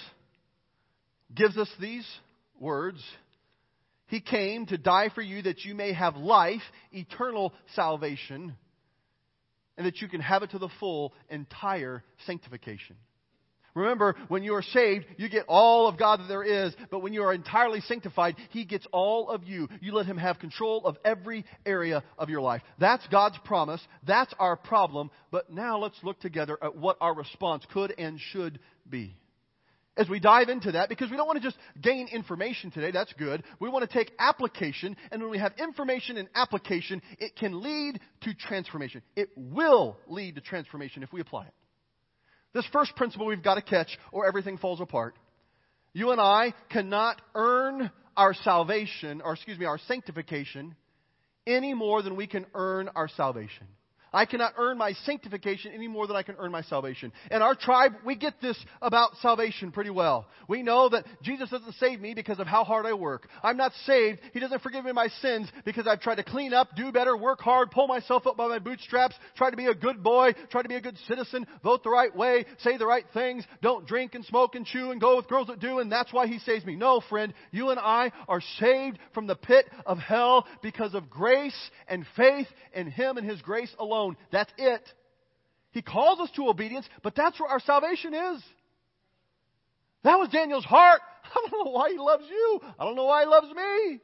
gives 1.34 1.58
us 1.58 1.68
these 1.80 2.06
words 2.58 3.02
he 4.14 4.20
came 4.20 4.64
to 4.66 4.78
die 4.78 5.08
for 5.12 5.22
you 5.22 5.42
that 5.42 5.64
you 5.64 5.74
may 5.74 5.92
have 5.92 6.14
life, 6.14 6.62
eternal 6.92 7.52
salvation, 7.74 8.54
and 9.76 9.86
that 9.88 10.00
you 10.00 10.06
can 10.06 10.20
have 10.20 10.44
it 10.44 10.52
to 10.52 10.58
the 10.60 10.68
full, 10.78 11.12
entire 11.28 12.04
sanctification. 12.24 12.94
Remember, 13.74 14.14
when 14.28 14.44
you 14.44 14.54
are 14.54 14.62
saved, 14.62 15.04
you 15.16 15.28
get 15.28 15.46
all 15.48 15.88
of 15.88 15.98
God 15.98 16.20
that 16.20 16.28
there 16.28 16.44
is, 16.44 16.72
but 16.92 17.00
when 17.00 17.12
you 17.12 17.24
are 17.24 17.34
entirely 17.34 17.80
sanctified, 17.80 18.36
He 18.50 18.64
gets 18.64 18.86
all 18.92 19.28
of 19.28 19.42
you. 19.42 19.68
You 19.80 19.92
let 19.92 20.06
Him 20.06 20.18
have 20.18 20.38
control 20.38 20.86
of 20.86 20.96
every 21.04 21.44
area 21.66 22.04
of 22.16 22.30
your 22.30 22.40
life. 22.40 22.62
That's 22.78 23.04
God's 23.08 23.38
promise. 23.44 23.80
That's 24.06 24.32
our 24.38 24.54
problem. 24.54 25.10
But 25.32 25.50
now 25.50 25.78
let's 25.80 25.98
look 26.04 26.20
together 26.20 26.56
at 26.62 26.76
what 26.76 26.98
our 27.00 27.16
response 27.16 27.64
could 27.72 27.92
and 27.98 28.20
should 28.20 28.60
be 28.88 29.16
as 29.96 30.08
we 30.08 30.20
dive 30.20 30.48
into 30.48 30.72
that 30.72 30.88
because 30.88 31.10
we 31.10 31.16
don't 31.16 31.26
want 31.26 31.40
to 31.40 31.44
just 31.44 31.56
gain 31.80 32.08
information 32.08 32.70
today. 32.70 32.90
That's 32.90 33.12
good. 33.14 33.42
We 33.60 33.68
want 33.68 33.88
to 33.88 33.98
take 33.98 34.12
application, 34.18 34.96
and 35.10 35.22
when 35.22 35.30
we 35.30 35.38
have 35.38 35.52
information 35.58 36.16
and 36.16 36.28
application, 36.34 37.02
it 37.18 37.36
can 37.36 37.62
lead 37.62 38.00
to 38.22 38.34
transformation. 38.34 39.02
It 39.16 39.30
will 39.36 39.98
lead 40.06 40.36
to 40.36 40.40
transformation 40.40 41.02
if 41.02 41.12
we 41.12 41.20
apply 41.20 41.44
it. 41.46 41.54
This 42.52 42.66
first 42.72 42.94
principle 42.96 43.26
we've 43.26 43.42
got 43.42 43.56
to 43.56 43.62
catch, 43.62 43.98
or 44.12 44.26
everything 44.26 44.58
falls 44.58 44.80
apart. 44.80 45.14
You 45.92 46.10
and 46.10 46.20
I 46.20 46.54
cannot 46.70 47.20
earn 47.34 47.90
our 48.16 48.34
salvation, 48.34 49.20
or 49.24 49.34
excuse 49.34 49.58
me, 49.58 49.66
our 49.66 49.78
sanctification, 49.86 50.74
any 51.46 51.74
more 51.74 52.02
than 52.02 52.16
we 52.16 52.26
can 52.26 52.46
earn 52.54 52.88
our 52.94 53.08
salvation. 53.08 53.66
I 54.14 54.26
cannot 54.26 54.54
earn 54.56 54.78
my 54.78 54.92
sanctification 55.04 55.72
any 55.74 55.88
more 55.88 56.06
than 56.06 56.14
I 56.16 56.22
can 56.22 56.36
earn 56.38 56.52
my 56.52 56.62
salvation. 56.62 57.12
And 57.32 57.42
our 57.42 57.56
tribe, 57.56 57.94
we 58.06 58.14
get 58.14 58.40
this 58.40 58.56
about 58.80 59.16
salvation 59.20 59.72
pretty 59.72 59.90
well. 59.90 60.26
We 60.48 60.62
know 60.62 60.88
that 60.88 61.04
Jesus 61.22 61.50
doesn't 61.50 61.74
save 61.74 62.00
me 62.00 62.14
because 62.14 62.38
of 62.38 62.46
how 62.46 62.62
hard 62.62 62.86
I 62.86 62.92
work. 62.92 63.28
I'm 63.42 63.56
not 63.56 63.72
saved. 63.86 64.20
He 64.32 64.38
doesn't 64.38 64.62
forgive 64.62 64.84
me 64.84 64.92
my 64.92 65.08
sins 65.20 65.50
because 65.64 65.88
I've 65.88 66.00
tried 66.00 66.16
to 66.16 66.22
clean 66.22 66.54
up, 66.54 66.76
do 66.76 66.92
better, 66.92 67.16
work 67.16 67.40
hard, 67.40 67.72
pull 67.72 67.88
myself 67.88 68.24
up 68.26 68.36
by 68.36 68.46
my 68.46 68.60
bootstraps, 68.60 69.16
try 69.36 69.50
to 69.50 69.56
be 69.56 69.66
a 69.66 69.74
good 69.74 70.02
boy, 70.02 70.32
try 70.48 70.62
to 70.62 70.68
be 70.68 70.76
a 70.76 70.80
good 70.80 70.96
citizen, 71.08 71.44
vote 71.64 71.82
the 71.82 71.90
right 71.90 72.14
way, 72.14 72.46
say 72.58 72.76
the 72.76 72.86
right 72.86 73.04
things, 73.12 73.44
don't 73.62 73.86
drink 73.86 74.14
and 74.14 74.24
smoke 74.24 74.54
and 74.54 74.64
chew 74.64 74.92
and 74.92 75.00
go 75.00 75.16
with 75.16 75.26
girls 75.26 75.48
that 75.48 75.58
do, 75.58 75.80
and 75.80 75.90
that's 75.90 76.12
why 76.12 76.28
he 76.28 76.38
saves 76.38 76.64
me. 76.64 76.76
No, 76.76 77.00
friend, 77.08 77.34
you 77.50 77.70
and 77.70 77.80
I 77.80 78.12
are 78.28 78.42
saved 78.60 79.00
from 79.12 79.26
the 79.26 79.34
pit 79.34 79.68
of 79.86 79.98
hell 79.98 80.46
because 80.62 80.94
of 80.94 81.10
grace 81.10 81.70
and 81.88 82.06
faith 82.16 82.46
in 82.74 82.88
him 82.88 83.16
and 83.16 83.28
his 83.28 83.42
grace 83.42 83.74
alone 83.80 84.03
alone. 84.04 84.16
That's 84.30 84.52
it. 84.58 84.82
He 85.70 85.82
calls 85.82 86.20
us 86.20 86.30
to 86.36 86.48
obedience, 86.48 86.86
but 87.02 87.14
that's 87.16 87.38
where 87.40 87.48
our 87.48 87.60
salvation 87.60 88.14
is. 88.14 88.42
That 90.04 90.18
was 90.18 90.28
Daniel's 90.28 90.64
heart. 90.64 91.00
I 91.24 91.48
don't 91.50 91.64
know 91.64 91.72
why 91.72 91.90
he 91.90 91.98
loves 91.98 92.24
you. 92.28 92.60
I 92.78 92.84
don't 92.84 92.94
know 92.94 93.06
why 93.06 93.22
he 93.22 93.28
loves 93.28 93.48
me. 93.48 94.00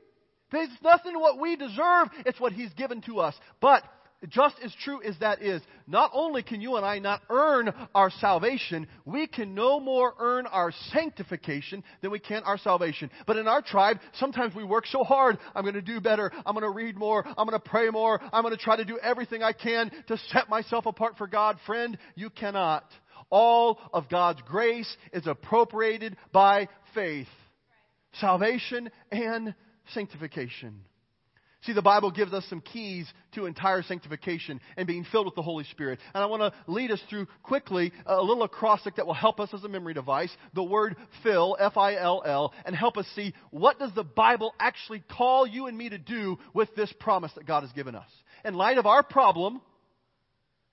It's 0.53 0.83
nothing 0.83 1.19
what 1.19 1.39
we 1.39 1.55
deserve. 1.55 2.09
It's 2.27 2.41
what 2.41 2.53
he's 2.53 2.73
given 2.73 3.03
to 3.03 3.21
us. 3.21 3.35
But 3.61 3.85
just 4.29 4.57
as 4.63 4.75
true 4.85 5.03
as 5.03 5.19
that 5.21 5.43
is, 5.43 5.63
not 5.87 6.11
only 6.13 6.43
can 6.43 6.61
you 6.61 6.77
and 6.77 6.85
I 6.85 6.99
not 6.99 7.23
earn 7.31 7.73
our 7.95 8.11
salvation, 8.11 8.87
we 9.07 9.27
can 9.27 9.55
no 9.55 9.81
more 9.81 10.15
earn 10.19 10.47
our 10.47 10.73
sanctification 10.93 11.83
than 12.03 12.11
we 12.11 12.19
can 12.19 12.43
our 12.43 12.59
salvation. 12.59 13.11
But 13.27 13.39
in 13.39 13.49
our 13.49 13.63
tribe, 13.63 13.99
sometimes 14.15 14.55
we 14.55 14.63
work 14.63 14.87
so 14.87 15.05
hard. 15.05 15.39
I'm 15.55 15.63
going 15.63 15.75
to 15.75 15.83
do 15.83 16.01
better. 16.01 16.31
I'm 16.45 16.55
going 16.55 16.71
to 16.71 16.71
read 16.71 16.99
more. 16.99 17.25
I'm 17.27 17.47
going 17.47 17.59
to 17.59 17.71
pray 17.71 17.89
more. 17.89 18.21
I'm 18.33 18.43
going 18.43 18.57
to 18.57 18.63
try 18.63 18.77
to 18.77 18.85
do 18.85 18.99
everything 18.99 19.43
I 19.43 19.53
can 19.53 19.91
to 20.09 20.19
set 20.29 20.51
myself 20.51 20.85
apart 20.85 21.17
for 21.17 21.27
God. 21.27 21.57
Friend, 21.65 21.97
you 22.15 22.29
cannot. 22.29 22.85
All 23.31 23.79
of 23.93 24.09
God's 24.11 24.43
grace 24.47 24.97
is 25.15 25.27
appropriated 25.27 26.17
by 26.31 26.69
faith. 26.95 27.29
Salvation 28.15 28.91
and 29.11 29.55
sanctification. 29.95 30.83
See, 31.65 31.75
the 31.75 31.83
Bible 31.83 32.11
gives 32.11 32.33
us 32.33 32.45
some 32.49 32.63
keys 32.63 33.07
to 33.33 33.45
entire 33.45 33.83
sanctification 33.83 34.61
and 34.79 34.87
being 34.87 35.05
filled 35.05 35.27
with 35.27 35.35
the 35.35 35.43
Holy 35.43 35.65
Spirit. 35.65 35.99
And 36.15 36.23
I 36.23 36.27
want 36.27 36.41
to 36.41 36.53
lead 36.67 36.91
us 36.91 37.03
through 37.11 37.27
quickly 37.43 37.93
a 38.07 38.23
little 38.23 38.45
acrostic 38.45 38.97
that 38.97 39.07
will 39.07 39.13
help 39.13 39.41
us 39.41 39.51
as 39.53 39.63
a 39.63 39.69
memory 39.69 39.93
device, 39.93 40.35
the 40.55 40.63
word 40.63 40.97
fill, 41.23 41.59
F-I-L-L, 41.61 42.55
and 42.65 42.75
help 42.75 42.97
us 42.97 43.07
see 43.15 43.35
what 43.51 43.79
does 43.79 43.93
the 43.95 44.05
Bible 44.05 44.55
actually 44.59 45.03
call 45.11 45.47
you 45.47 45.67
and 45.67 45.77
me 45.77 45.91
to 45.91 45.99
do 45.99 46.39
with 46.55 46.75
this 46.77 46.93
promise 46.99 47.33
that 47.35 47.47
God 47.47 47.63
has 47.63 47.73
given 47.73 47.95
us. 47.95 48.09
In 48.43 48.55
light 48.55 48.79
of 48.79 48.87
our 48.87 49.03
problem, 49.03 49.61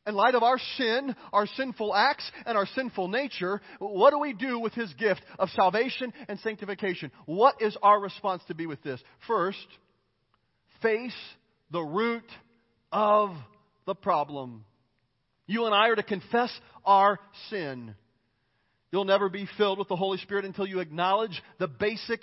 in 0.06 0.16
light 0.16 0.36
of 0.36 0.44
our 0.44 0.58
sin, 0.78 1.14
our 1.34 1.48
sinful 1.48 1.94
acts, 1.94 2.32
and 2.46 2.58
our 2.58 2.66
sinful 2.66 3.10
nature, 3.10 3.60
what 3.80 4.12
do 4.12 4.20
we 4.20 4.32
do 4.32 4.58
with 4.58 4.74
His 4.74 4.94
gift 4.94 5.22
of 5.38 5.50
salvation 5.50 6.14
and 6.30 6.40
sanctification? 6.40 7.12
What 7.26 7.62
is 7.62 7.76
our 7.84 8.00
response 8.00 8.42
to 8.48 8.56
be 8.56 8.68
with 8.68 8.82
this? 8.84 9.02
First, 9.28 9.68
face 10.82 11.16
the 11.72 11.82
root 11.82 12.30
of 12.92 13.32
the 13.86 13.96
problem. 13.96 14.66
You 15.46 15.66
and 15.66 15.74
I 15.74 15.90
are 15.90 15.96
to 15.96 16.04
confess 16.04 16.52
our 16.86 17.20
sin. 17.50 17.96
You'll 18.92 19.06
never 19.06 19.30
be 19.30 19.48
filled 19.58 19.80
with 19.80 19.88
the 19.88 19.96
Holy 19.96 20.18
Spirit 20.20 20.46
until 20.46 20.68
you 20.68 20.80
acknowledge 20.80 21.42
the 21.60 21.68
basic 21.68 22.22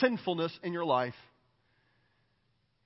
sinfulness 0.00 0.52
in 0.62 0.72
your 0.72 0.84
life. 0.84 1.14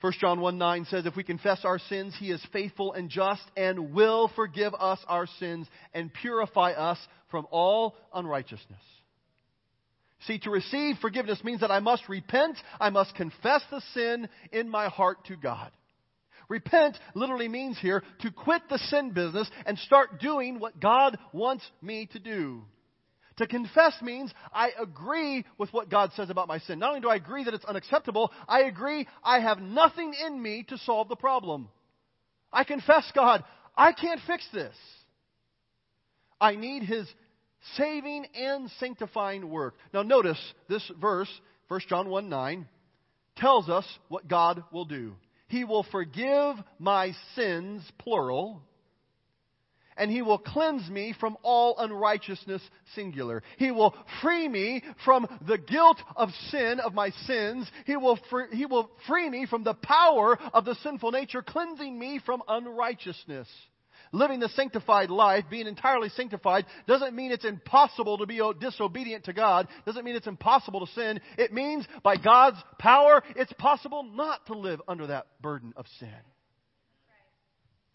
1 0.00 0.12
John 0.20 0.40
1 0.40 0.59
9 0.59 0.85
says, 0.85 1.07
If 1.07 1.16
we 1.16 1.24
confess 1.24 1.64
our 1.64 1.78
sins, 1.78 2.14
he 2.18 2.31
is 2.31 2.44
faithful 2.52 2.92
and 2.92 3.11
just 3.11 3.42
and 3.57 3.92
will 3.92 4.31
forgive 4.37 4.72
us 4.74 5.00
our 5.09 5.26
sins 5.40 5.66
and 5.92 6.12
purify 6.12 6.72
us 6.72 6.98
from 7.31 7.46
all 7.50 7.96
unrighteousness. 8.14 8.81
See, 10.26 10.38
to 10.40 10.50
receive 10.50 10.96
forgiveness 11.00 11.44
means 11.44 11.61
that 11.61 11.70
I 11.70 11.81
must 11.81 12.09
repent, 12.09 12.59
I 12.81 12.90
must 12.90 13.14
confess 13.14 13.62
the 13.70 13.81
sin 13.94 14.28
in 14.52 14.68
my 14.68 14.88
heart 14.88 15.24
to 15.26 15.37
God. 15.37 15.70
Repent 16.48 16.98
literally 17.14 17.48
means 17.48 17.78
here 17.78 18.02
to 18.20 18.31
quit 18.31 18.62
the 18.68 18.78
sin 18.78 19.11
business 19.11 19.50
and 19.66 19.78
start 19.78 20.18
doing 20.18 20.59
what 20.59 20.81
God 20.81 21.18
wants 21.33 21.64
me 21.83 22.09
to 22.12 22.18
do. 22.18 22.62
To 23.37 23.46
confess 23.46 23.94
means 24.02 24.33
I 24.52 24.70
agree 24.81 25.44
with 25.59 25.72
what 25.72 25.90
God 25.90 26.11
says 26.16 26.31
about 26.31 26.48
my 26.48 26.59
sin. 26.59 26.81
Not 26.81 26.88
only 26.88 27.00
do 27.00 27.09
I 27.09 27.16
agree 27.16 27.44
that 27.44 27.54
it's 27.54 27.64
unacceptable, 27.64 28.33
I 28.48 28.62
agree 28.62 29.07
I 29.22 29.38
have 29.38 29.61
nothing 29.61 30.12
in 30.26 30.42
me 30.42 30.64
to 30.68 30.78
solve 30.78 31.09
the 31.09 31.16
problem. 31.16 31.68
I 32.52 32.64
confess, 32.64 33.09
God, 33.14 33.44
I 33.76 33.92
can't 33.92 34.20
fix 34.26 34.44
this. 34.52 34.74
I 36.40 36.57
need 36.57 36.83
His 36.83 37.07
saving 37.76 38.26
and 38.34 38.70
sanctifying 38.78 39.48
work. 39.48 39.74
Now, 39.92 40.02
notice 40.02 40.40
this 40.68 40.88
verse, 41.00 41.30
1 41.68 41.80
John 41.88 42.08
1 42.08 42.28
9, 42.28 42.68
tells 43.36 43.68
us 43.68 43.86
what 44.08 44.28
God 44.28 44.64
will 44.72 44.84
do. 44.84 45.14
He 45.48 45.64
will 45.64 45.86
forgive 45.90 46.56
my 46.78 47.12
sins, 47.34 47.82
plural, 47.98 48.62
and 49.98 50.10
he 50.10 50.22
will 50.22 50.38
cleanse 50.38 50.88
me 50.88 51.14
from 51.18 51.36
all 51.42 51.76
unrighteousness, 51.78 52.62
singular. 52.94 53.42
He 53.58 53.70
will 53.70 53.94
free 54.22 54.48
me 54.48 54.82
from 55.04 55.26
the 55.46 55.58
guilt 55.58 55.98
of 56.16 56.30
sin, 56.50 56.80
of 56.80 56.94
my 56.94 57.10
sins. 57.26 57.68
He 57.84 57.96
will, 57.96 58.18
free, 58.30 58.46
he 58.52 58.64
will 58.64 58.90
free 59.06 59.28
me 59.28 59.46
from 59.46 59.64
the 59.64 59.74
power 59.74 60.38
of 60.54 60.64
the 60.64 60.76
sinful 60.76 61.10
nature, 61.10 61.42
cleansing 61.42 61.98
me 61.98 62.20
from 62.24 62.42
unrighteousness. 62.46 63.48
Living 64.12 64.40
the 64.40 64.48
sanctified 64.50 65.10
life, 65.10 65.44
being 65.50 65.66
entirely 65.66 66.08
sanctified, 66.10 66.64
doesn't 66.86 67.14
mean 67.14 67.30
it's 67.30 67.44
impossible 67.44 68.18
to 68.18 68.26
be 68.26 68.40
disobedient 68.60 69.24
to 69.24 69.32
God. 69.32 69.68
Doesn't 69.86 70.04
mean 70.04 70.16
it's 70.16 70.26
impossible 70.26 70.86
to 70.86 70.92
sin. 70.92 71.20
It 71.36 71.52
means 71.52 71.86
by 72.02 72.16
God's 72.16 72.58
power, 72.78 73.22
it's 73.36 73.52
possible 73.54 74.02
not 74.02 74.46
to 74.46 74.58
live 74.58 74.80
under 74.88 75.08
that 75.08 75.26
burden 75.40 75.72
of 75.76 75.86
sin. 75.98 76.08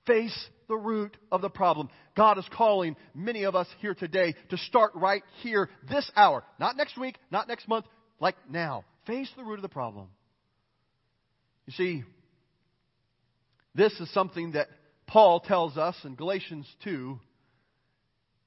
Face 0.06 0.50
the 0.68 0.76
root 0.76 1.16
of 1.32 1.42
the 1.42 1.50
problem. 1.50 1.90
God 2.16 2.38
is 2.38 2.46
calling 2.52 2.96
many 3.16 3.44
of 3.44 3.56
us 3.56 3.68
here 3.80 3.96
today 3.96 4.36
to 4.50 4.58
start 4.58 4.92
right 4.96 5.24
here, 5.42 5.70
this 5.90 6.10
hour. 6.16 6.44
Not 6.60 6.76
next 6.76 6.98
week, 6.98 7.18
not 7.32 7.48
next 7.48 7.68
month, 7.68 7.86
like 8.20 8.36
now. 8.50 8.84
Face 9.08 9.30
the 9.38 9.44
root 9.44 9.56
of 9.56 9.62
the 9.62 9.70
problem. 9.70 10.08
You 11.66 11.74
see, 11.74 12.04
this 13.74 13.94
is 14.00 14.12
something 14.14 14.52
that 14.52 14.68
Paul 15.14 15.42
tells 15.42 15.78
us 15.78 15.96
in 16.06 16.16
Galatians 16.16 16.66
2 16.86 17.20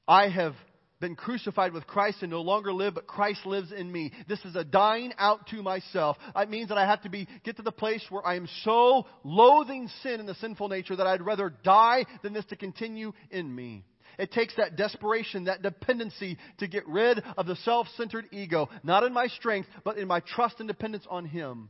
I 0.08 0.28
have 0.28 0.54
been 0.98 1.14
crucified 1.14 1.72
with 1.72 1.86
Christ 1.86 2.22
and 2.22 2.30
no 2.32 2.40
longer 2.40 2.72
live, 2.72 2.94
but 2.94 3.06
Christ 3.06 3.46
lives 3.46 3.70
in 3.70 3.92
me. 3.92 4.10
This 4.28 4.44
is 4.44 4.56
a 4.56 4.64
dying 4.64 5.12
out 5.16 5.46
to 5.50 5.62
myself. 5.62 6.16
It 6.34 6.50
means 6.50 6.70
that 6.70 6.78
I 6.78 6.84
have 6.84 7.02
to 7.02 7.08
be, 7.08 7.28
get 7.44 7.58
to 7.58 7.62
the 7.62 7.70
place 7.70 8.04
where 8.10 8.26
I 8.26 8.34
am 8.34 8.48
so 8.64 9.06
loathing 9.22 9.88
sin 10.02 10.18
and 10.18 10.28
the 10.28 10.34
sinful 10.34 10.68
nature 10.68 10.96
that 10.96 11.06
I'd 11.06 11.22
rather 11.22 11.54
die 11.62 12.04
than 12.24 12.32
this 12.32 12.46
to 12.46 12.56
continue 12.56 13.12
in 13.30 13.54
me. 13.54 13.84
It 14.18 14.32
takes 14.32 14.56
that 14.56 14.74
desperation, 14.74 15.44
that 15.44 15.62
dependency 15.62 16.36
to 16.58 16.66
get 16.66 16.88
rid 16.88 17.22
of 17.36 17.46
the 17.46 17.54
self-centered 17.54 18.26
ego, 18.32 18.68
not 18.82 19.04
in 19.04 19.12
my 19.12 19.28
strength, 19.28 19.68
but 19.84 19.98
in 19.98 20.08
my 20.08 20.18
trust 20.18 20.56
and 20.58 20.66
dependence 20.66 21.06
on 21.08 21.26
Him. 21.26 21.68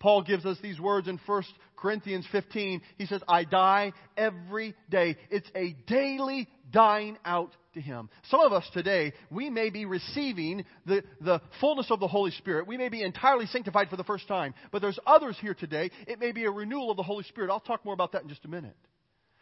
Paul 0.00 0.22
gives 0.22 0.44
us 0.44 0.58
these 0.62 0.78
words 0.78 1.08
in 1.08 1.18
1 1.24 1.42
Corinthians 1.76 2.26
15. 2.32 2.82
He 2.98 3.06
says, 3.06 3.22
I 3.28 3.44
die 3.44 3.92
every 4.16 4.74
day. 4.90 5.16
It's 5.30 5.48
a 5.54 5.74
daily 5.86 6.48
dying 6.70 7.16
out 7.24 7.52
to 7.74 7.80
Him. 7.80 8.08
Some 8.30 8.40
of 8.40 8.52
us 8.52 8.68
today, 8.72 9.12
we 9.30 9.50
may 9.50 9.70
be 9.70 9.84
receiving 9.84 10.64
the, 10.86 11.02
the 11.20 11.40
fullness 11.60 11.90
of 11.90 12.00
the 12.00 12.08
Holy 12.08 12.30
Spirit. 12.32 12.66
We 12.66 12.76
may 12.76 12.88
be 12.88 13.02
entirely 13.02 13.46
sanctified 13.46 13.88
for 13.88 13.96
the 13.96 14.04
first 14.04 14.28
time. 14.28 14.54
But 14.72 14.82
there's 14.82 14.98
others 15.06 15.36
here 15.40 15.54
today, 15.54 15.90
it 16.06 16.18
may 16.18 16.32
be 16.32 16.44
a 16.44 16.50
renewal 16.50 16.90
of 16.90 16.96
the 16.96 17.02
Holy 17.02 17.24
Spirit. 17.24 17.50
I'll 17.50 17.60
talk 17.60 17.84
more 17.84 17.94
about 17.94 18.12
that 18.12 18.22
in 18.22 18.28
just 18.28 18.44
a 18.44 18.48
minute. 18.48 18.76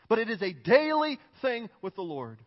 But 0.08 0.18
it 0.18 0.28
is 0.28 0.42
a 0.42 0.52
daily 0.52 1.18
thing 1.40 1.70
with 1.80 1.94
the 1.94 2.02
Lord. 2.02 2.38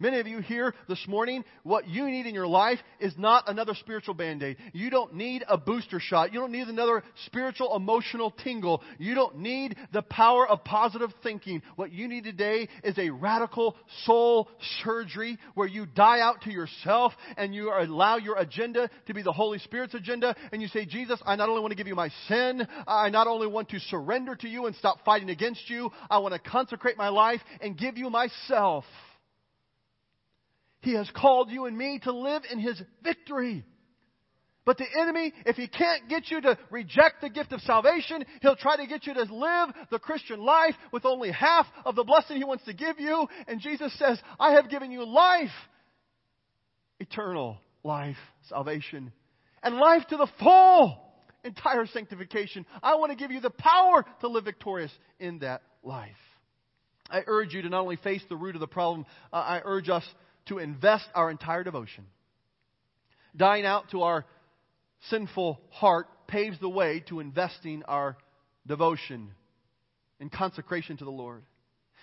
Many 0.00 0.18
of 0.18 0.26
you 0.26 0.40
here 0.40 0.74
this 0.88 1.06
morning, 1.06 1.44
what 1.62 1.86
you 1.86 2.06
need 2.06 2.24
in 2.24 2.34
your 2.34 2.46
life 2.46 2.78
is 3.00 3.12
not 3.18 3.50
another 3.50 3.74
spiritual 3.74 4.14
band 4.14 4.42
aid. 4.42 4.56
You 4.72 4.88
don't 4.88 5.14
need 5.14 5.44
a 5.46 5.58
booster 5.58 6.00
shot. 6.00 6.32
You 6.32 6.40
don't 6.40 6.52
need 6.52 6.68
another 6.68 7.04
spiritual 7.26 7.76
emotional 7.76 8.30
tingle. 8.30 8.82
You 8.98 9.14
don't 9.14 9.40
need 9.40 9.76
the 9.92 10.00
power 10.00 10.48
of 10.48 10.64
positive 10.64 11.10
thinking. 11.22 11.60
What 11.76 11.92
you 11.92 12.08
need 12.08 12.24
today 12.24 12.66
is 12.82 12.98
a 12.98 13.10
radical 13.10 13.76
soul 14.06 14.48
surgery 14.82 15.38
where 15.54 15.68
you 15.68 15.84
die 15.84 16.20
out 16.20 16.40
to 16.42 16.50
yourself 16.50 17.12
and 17.36 17.54
you 17.54 17.70
allow 17.70 18.16
your 18.16 18.38
agenda 18.38 18.88
to 19.06 19.12
be 19.12 19.20
the 19.20 19.32
Holy 19.32 19.58
Spirit's 19.58 19.92
agenda. 19.92 20.34
And 20.50 20.62
you 20.62 20.68
say, 20.68 20.86
Jesus, 20.86 21.20
I 21.26 21.36
not 21.36 21.50
only 21.50 21.60
want 21.60 21.72
to 21.72 21.76
give 21.76 21.86
you 21.86 21.94
my 21.94 22.08
sin, 22.26 22.66
I 22.88 23.10
not 23.10 23.26
only 23.26 23.48
want 23.48 23.68
to 23.68 23.78
surrender 23.78 24.34
to 24.36 24.48
you 24.48 24.64
and 24.64 24.74
stop 24.76 25.04
fighting 25.04 25.28
against 25.28 25.68
you, 25.68 25.90
I 26.08 26.20
want 26.20 26.32
to 26.32 26.50
consecrate 26.50 26.96
my 26.96 27.10
life 27.10 27.42
and 27.60 27.76
give 27.76 27.98
you 27.98 28.08
myself. 28.08 28.86
He 30.80 30.94
has 30.94 31.10
called 31.14 31.50
you 31.50 31.66
and 31.66 31.76
me 31.76 32.00
to 32.04 32.12
live 32.12 32.42
in 32.50 32.58
His 32.58 32.80
victory. 33.02 33.64
But 34.66 34.78
the 34.78 34.86
enemy, 35.00 35.32
if 35.46 35.56
he 35.56 35.66
can't 35.66 36.08
get 36.08 36.30
you 36.30 36.40
to 36.42 36.58
reject 36.70 37.22
the 37.22 37.30
gift 37.30 37.52
of 37.52 37.60
salvation, 37.62 38.24
he'll 38.42 38.56
try 38.56 38.76
to 38.76 38.86
get 38.86 39.06
you 39.06 39.14
to 39.14 39.22
live 39.22 39.70
the 39.90 39.98
Christian 39.98 40.38
life 40.38 40.74
with 40.92 41.06
only 41.06 41.30
half 41.32 41.66
of 41.84 41.96
the 41.96 42.04
blessing 42.04 42.36
he 42.36 42.44
wants 42.44 42.64
to 42.66 42.74
give 42.74 43.00
you. 43.00 43.26
And 43.48 43.60
Jesus 43.60 43.92
says, 43.98 44.20
I 44.38 44.52
have 44.52 44.68
given 44.68 44.92
you 44.92 45.04
life, 45.04 45.50
eternal 47.00 47.58
life, 47.82 48.18
salvation, 48.48 49.12
and 49.62 49.76
life 49.76 50.06
to 50.08 50.16
the 50.18 50.28
full, 50.38 50.98
entire 51.42 51.86
sanctification. 51.86 52.66
I 52.82 52.96
want 52.96 53.10
to 53.12 53.16
give 53.16 53.30
you 53.30 53.40
the 53.40 53.50
power 53.50 54.04
to 54.20 54.28
live 54.28 54.44
victorious 54.44 54.92
in 55.18 55.38
that 55.38 55.62
life. 55.82 56.10
I 57.08 57.22
urge 57.26 57.54
you 57.54 57.62
to 57.62 57.68
not 57.68 57.80
only 57.80 57.96
face 57.96 58.22
the 58.28 58.36
root 58.36 58.54
of 58.54 58.60
the 58.60 58.68
problem, 58.68 59.06
uh, 59.32 59.36
I 59.36 59.62
urge 59.64 59.88
us 59.88 60.04
to 60.46 60.58
invest 60.58 61.06
our 61.14 61.30
entire 61.30 61.64
devotion. 61.64 62.06
Dying 63.36 63.64
out 63.64 63.90
to 63.90 64.02
our 64.02 64.24
sinful 65.08 65.60
heart 65.70 66.06
paves 66.26 66.58
the 66.60 66.68
way 66.68 67.00
to 67.08 67.20
investing 67.20 67.82
our 67.84 68.16
devotion 68.66 69.30
and 70.18 70.30
consecration 70.30 70.96
to 70.96 71.04
the 71.04 71.10
Lord. 71.10 71.42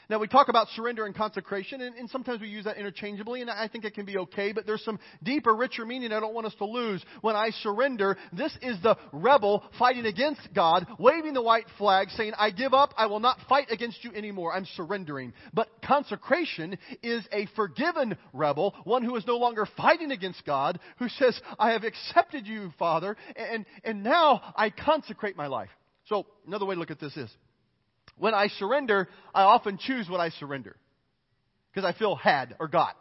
Now, 0.09 0.19
we 0.19 0.27
talk 0.27 0.47
about 0.47 0.69
surrender 0.69 1.05
and 1.05 1.13
consecration, 1.13 1.81
and, 1.81 1.95
and, 1.95 2.09
sometimes 2.09 2.39
we 2.39 2.47
use 2.47 2.63
that 2.63 2.77
interchangeably, 2.77 3.41
and 3.41 3.49
I 3.49 3.67
think 3.67 3.83
it 3.83 3.93
can 3.93 4.05
be 4.05 4.17
okay, 4.17 4.53
but 4.53 4.65
there's 4.65 4.83
some 4.85 4.99
deeper, 5.21 5.53
richer 5.53 5.85
meaning 5.85 6.13
I 6.13 6.21
don't 6.21 6.33
want 6.33 6.47
us 6.47 6.55
to 6.59 6.65
lose. 6.65 7.03
When 7.19 7.35
I 7.35 7.49
surrender, 7.61 8.17
this 8.31 8.57
is 8.61 8.81
the 8.81 8.95
rebel 9.11 9.63
fighting 9.77 10.05
against 10.05 10.47
God, 10.55 10.87
waving 10.97 11.33
the 11.33 11.41
white 11.41 11.65
flag, 11.77 12.09
saying, 12.11 12.33
I 12.37 12.51
give 12.51 12.73
up, 12.73 12.93
I 12.97 13.07
will 13.07 13.19
not 13.19 13.37
fight 13.49 13.67
against 13.69 14.01
you 14.05 14.13
anymore, 14.13 14.53
I'm 14.53 14.65
surrendering. 14.75 15.33
But 15.53 15.67
consecration 15.85 16.77
is 17.03 17.27
a 17.33 17.47
forgiven 17.57 18.17
rebel, 18.31 18.75
one 18.85 19.03
who 19.03 19.15
is 19.17 19.27
no 19.27 19.35
longer 19.35 19.67
fighting 19.75 20.11
against 20.11 20.45
God, 20.45 20.79
who 20.99 21.09
says, 21.09 21.37
I 21.59 21.71
have 21.71 21.83
accepted 21.83 22.47
you, 22.47 22.71
Father, 22.79 23.17
and, 23.35 23.65
and 23.83 24.03
now 24.03 24.53
I 24.55 24.69
consecrate 24.69 25.35
my 25.35 25.47
life. 25.47 25.69
So, 26.05 26.25
another 26.45 26.65
way 26.65 26.75
to 26.75 26.79
look 26.79 26.91
at 26.91 27.01
this 27.01 27.17
is, 27.17 27.29
when 28.17 28.33
I 28.33 28.47
surrender, 28.47 29.07
I 29.33 29.43
often 29.43 29.77
choose 29.77 30.09
what 30.09 30.19
I 30.19 30.29
surrender 30.29 30.75
because 31.73 31.87
I 31.87 31.97
feel 31.97 32.15
had 32.15 32.55
or 32.59 32.67
got. 32.67 32.95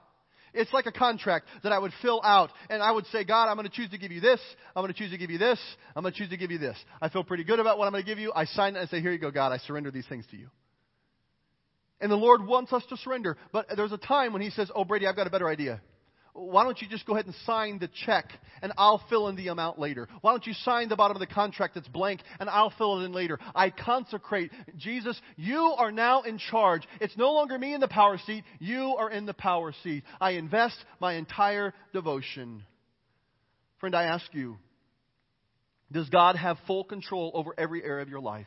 It's 0.54 0.72
like 0.72 0.86
a 0.86 0.92
contract 0.92 1.46
that 1.64 1.72
I 1.72 1.78
would 1.78 1.92
fill 2.00 2.20
out, 2.24 2.50
and 2.70 2.82
I 2.82 2.90
would 2.90 3.04
say, 3.06 3.24
God, 3.24 3.48
I'm 3.48 3.56
going 3.56 3.68
to 3.68 3.72
choose 3.74 3.90
to 3.90 3.98
give 3.98 4.10
you 4.10 4.22
this. 4.22 4.40
I'm 4.74 4.82
going 4.82 4.92
to 4.92 4.98
choose 4.98 5.10
to 5.10 5.18
give 5.18 5.30
you 5.30 5.36
this. 5.36 5.58
I'm 5.94 6.02
going 6.02 6.14
to 6.14 6.18
choose 6.18 6.30
to 6.30 6.36
give 6.38 6.50
you 6.50 6.58
this. 6.58 6.76
I 7.00 7.10
feel 7.10 7.24
pretty 7.24 7.44
good 7.44 7.60
about 7.60 7.76
what 7.76 7.86
I'm 7.86 7.92
going 7.92 8.04
to 8.04 8.08
give 8.08 8.18
you. 8.18 8.32
I 8.34 8.46
sign 8.46 8.74
it 8.74 8.80
and 8.80 8.88
say, 8.88 9.00
Here 9.02 9.12
you 9.12 9.18
go, 9.18 9.30
God. 9.30 9.52
I 9.52 9.58
surrender 9.58 9.90
these 9.90 10.06
things 10.06 10.24
to 10.30 10.36
you. 10.36 10.48
And 12.00 12.10
the 12.10 12.16
Lord 12.16 12.46
wants 12.46 12.72
us 12.72 12.82
to 12.88 12.96
surrender. 12.96 13.36
But 13.52 13.66
there's 13.76 13.92
a 13.92 13.98
time 13.98 14.32
when 14.32 14.40
He 14.40 14.50
says, 14.50 14.70
Oh, 14.74 14.84
Brady, 14.84 15.06
I've 15.06 15.16
got 15.16 15.26
a 15.26 15.30
better 15.30 15.48
idea 15.48 15.82
why 16.36 16.64
don't 16.64 16.80
you 16.80 16.88
just 16.88 17.06
go 17.06 17.14
ahead 17.14 17.26
and 17.26 17.34
sign 17.46 17.78
the 17.78 17.88
check 18.04 18.30
and 18.60 18.72
I'll 18.76 19.02
fill 19.08 19.28
in 19.28 19.36
the 19.36 19.48
amount 19.48 19.78
later? 19.78 20.06
Why 20.20 20.32
don't 20.32 20.46
you 20.46 20.52
sign 20.52 20.88
the 20.88 20.96
bottom 20.96 21.16
of 21.16 21.20
the 21.20 21.26
contract 21.26 21.74
that's 21.74 21.88
blank 21.88 22.20
and 22.38 22.48
I'll 22.50 22.72
fill 22.76 23.00
it 23.00 23.04
in 23.04 23.12
later? 23.12 23.38
I 23.54 23.70
consecrate. 23.70 24.50
Jesus, 24.76 25.20
you 25.36 25.74
are 25.78 25.90
now 25.90 26.22
in 26.22 26.38
charge. 26.38 26.82
It's 27.00 27.16
no 27.16 27.32
longer 27.32 27.58
me 27.58 27.74
in 27.74 27.80
the 27.80 27.88
power 27.88 28.18
seat. 28.26 28.44
You 28.58 28.96
are 28.98 29.10
in 29.10 29.26
the 29.26 29.34
power 29.34 29.72
seat. 29.82 30.04
I 30.20 30.32
invest 30.32 30.76
my 31.00 31.14
entire 31.14 31.72
devotion. 31.92 32.62
Friend, 33.78 33.94
I 33.94 34.04
ask 34.04 34.26
you, 34.32 34.56
does 35.90 36.08
God 36.08 36.36
have 36.36 36.58
full 36.66 36.84
control 36.84 37.30
over 37.34 37.54
every 37.56 37.82
area 37.82 38.02
of 38.02 38.08
your 38.08 38.20
life? 38.20 38.46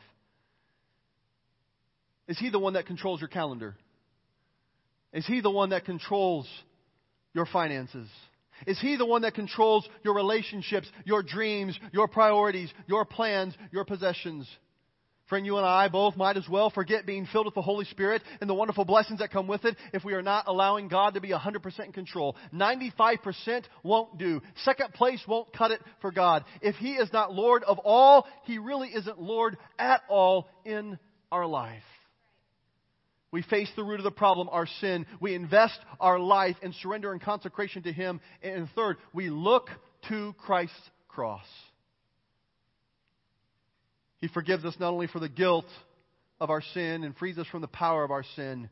Is 2.28 2.38
He 2.38 2.50
the 2.50 2.58
one 2.58 2.74
that 2.74 2.86
controls 2.86 3.20
your 3.20 3.28
calendar? 3.28 3.76
Is 5.12 5.26
He 5.26 5.40
the 5.40 5.50
one 5.50 5.70
that 5.70 5.84
controls 5.84 6.46
your 7.34 7.46
finances? 7.46 8.08
Is 8.66 8.80
He 8.80 8.96
the 8.96 9.06
one 9.06 9.22
that 9.22 9.34
controls 9.34 9.88
your 10.04 10.14
relationships, 10.14 10.90
your 11.04 11.22
dreams, 11.22 11.78
your 11.92 12.08
priorities, 12.08 12.72
your 12.86 13.04
plans, 13.04 13.54
your 13.72 13.84
possessions? 13.84 14.48
Friend, 15.30 15.46
you 15.46 15.58
and 15.58 15.64
I 15.64 15.86
both 15.86 16.16
might 16.16 16.36
as 16.36 16.48
well 16.48 16.70
forget 16.70 17.06
being 17.06 17.24
filled 17.24 17.46
with 17.46 17.54
the 17.54 17.62
Holy 17.62 17.84
Spirit 17.84 18.20
and 18.40 18.50
the 18.50 18.54
wonderful 18.54 18.84
blessings 18.84 19.20
that 19.20 19.30
come 19.30 19.46
with 19.46 19.64
it 19.64 19.76
if 19.94 20.04
we 20.04 20.14
are 20.14 20.22
not 20.22 20.48
allowing 20.48 20.88
God 20.88 21.14
to 21.14 21.20
be 21.20 21.30
100% 21.30 21.84
in 21.84 21.92
control. 21.92 22.34
95% 22.52 23.62
won't 23.84 24.18
do. 24.18 24.42
Second 24.64 24.92
place 24.92 25.22
won't 25.28 25.52
cut 25.52 25.70
it 25.70 25.80
for 26.00 26.10
God. 26.10 26.44
If 26.60 26.74
He 26.74 26.94
is 26.94 27.12
not 27.12 27.32
Lord 27.32 27.62
of 27.62 27.78
all, 27.78 28.26
He 28.42 28.58
really 28.58 28.88
isn't 28.88 29.20
Lord 29.20 29.56
at 29.78 30.02
all 30.08 30.48
in 30.64 30.98
our 31.30 31.46
life. 31.46 31.84
We 33.32 33.42
face 33.42 33.70
the 33.76 33.84
root 33.84 34.00
of 34.00 34.04
the 34.04 34.10
problem, 34.10 34.48
our 34.50 34.66
sin. 34.80 35.06
We 35.20 35.34
invest 35.34 35.78
our 36.00 36.18
life 36.18 36.56
in 36.62 36.72
surrender 36.82 37.12
and 37.12 37.20
consecration 37.20 37.82
to 37.84 37.92
Him. 37.92 38.20
And 38.42 38.68
third, 38.74 38.96
we 39.12 39.30
look 39.30 39.68
to 40.08 40.34
Christ's 40.38 40.90
cross. 41.08 41.46
He 44.18 44.28
forgives 44.28 44.64
us 44.64 44.76
not 44.80 44.92
only 44.92 45.06
for 45.06 45.20
the 45.20 45.28
guilt 45.28 45.66
of 46.40 46.50
our 46.50 46.62
sin 46.74 47.04
and 47.04 47.16
frees 47.16 47.38
us 47.38 47.46
from 47.46 47.60
the 47.60 47.68
power 47.68 48.02
of 48.02 48.10
our 48.10 48.24
sin, 48.34 48.68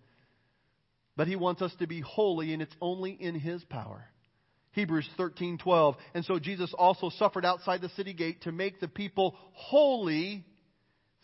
but 1.16 1.28
He 1.28 1.36
wants 1.36 1.62
us 1.62 1.72
to 1.78 1.86
be 1.86 2.00
holy, 2.00 2.52
and 2.52 2.60
it's 2.60 2.76
only 2.80 3.12
in 3.12 3.38
His 3.38 3.62
power. 3.64 4.04
Hebrews 4.72 5.08
13:12. 5.18 5.96
And 6.14 6.24
so 6.24 6.38
Jesus 6.38 6.74
also 6.76 7.10
suffered 7.10 7.44
outside 7.44 7.80
the 7.80 7.88
city 7.90 8.12
gate 8.12 8.42
to 8.42 8.52
make 8.52 8.80
the 8.80 8.88
people 8.88 9.36
holy 9.52 10.44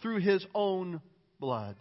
through 0.03 0.19
his 0.19 0.45
own 0.55 1.01
blood 1.39 1.77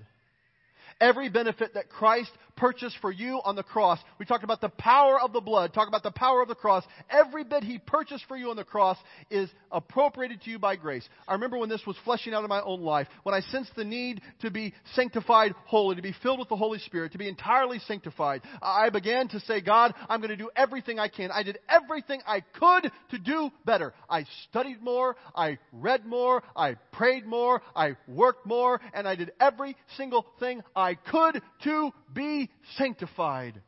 every 1.00 1.30
benefit 1.30 1.74
that 1.76 1.90
Christ 1.90 2.32
purchased 2.56 2.98
for 3.02 3.12
you 3.12 3.42
on 3.44 3.56
the 3.56 3.64
cross. 3.64 4.00
We 4.20 4.26
talked 4.26 4.44
about 4.44 4.62
the 4.62 4.70
power 4.70 5.20
of 5.20 5.34
the 5.34 5.42
blood, 5.42 5.74
talk 5.74 5.88
about 5.88 6.04
the 6.04 6.12
power 6.12 6.42
of 6.42 6.48
the 6.48 6.56
cross. 6.56 6.84
Every 7.10 7.44
bit 7.44 7.64
he 7.64 7.80
purchased 7.80 8.26
for 8.28 8.38
you 8.38 8.50
on 8.50 8.56
the 8.56 8.64
cross 8.64 8.98
is 9.30 9.50
appropriated 9.72 10.42
to 10.44 10.52
you 10.52 10.60
by 10.60 10.76
grace. 10.76 11.08
I 11.28 11.34
remember 11.34 11.58
when 11.58 11.70
this 11.70 11.86
was 11.88 11.96
fleshing 12.04 12.34
out 12.34 12.44
in 12.44 12.50
my 12.50 12.62
own 12.62 12.82
life, 12.82 13.08
when 13.24 13.34
I 13.34 13.42
sensed 13.42 13.76
the 13.76 13.84
need 13.84 14.22
to 14.42 14.52
be 14.52 14.74
sanctified 14.96 15.54
holy, 15.66 15.96
to 15.96 16.02
be 16.02 16.16
filled 16.22 16.40
with 16.40 16.50
the 16.50 16.56
Holy 16.56 16.80
Spirit, 16.80 17.14
to 17.14 17.18
be 17.18 17.28
entirely 17.28 17.80
sanctified. 17.80 18.42
I 18.62 18.90
began 18.90 19.28
to 19.30 19.40
say, 19.42 19.62
God, 19.62 19.94
I'm 20.10 20.20
going 20.20 20.30
to 20.30 20.38
do 20.38 20.50
everything 20.56 21.00
I 21.00 21.08
can. 21.08 21.32
I 21.32 21.44
did 21.44 21.58
everything 21.68 22.22
I 22.28 22.42
could 22.42 22.92
to 23.12 23.18
do 23.18 23.50
better. 23.66 23.94
I 24.10 24.26
studied 24.50 24.82
more, 24.82 25.16
I 25.36 25.58
read 25.72 26.06
more, 26.06 26.44
I 26.56 26.76
prayed 26.92 27.26
more, 27.26 27.62
I 27.76 27.96
worked 28.08 28.46
more, 28.46 28.80
and 28.94 29.08
I 29.08 29.16
did 29.16 29.32
every 29.40 29.76
single 29.98 30.26
thing 30.40 30.62
I 30.76 30.83
could 30.94 31.42
to 31.64 31.92
be 32.14 32.50
sanctified. 32.78 33.62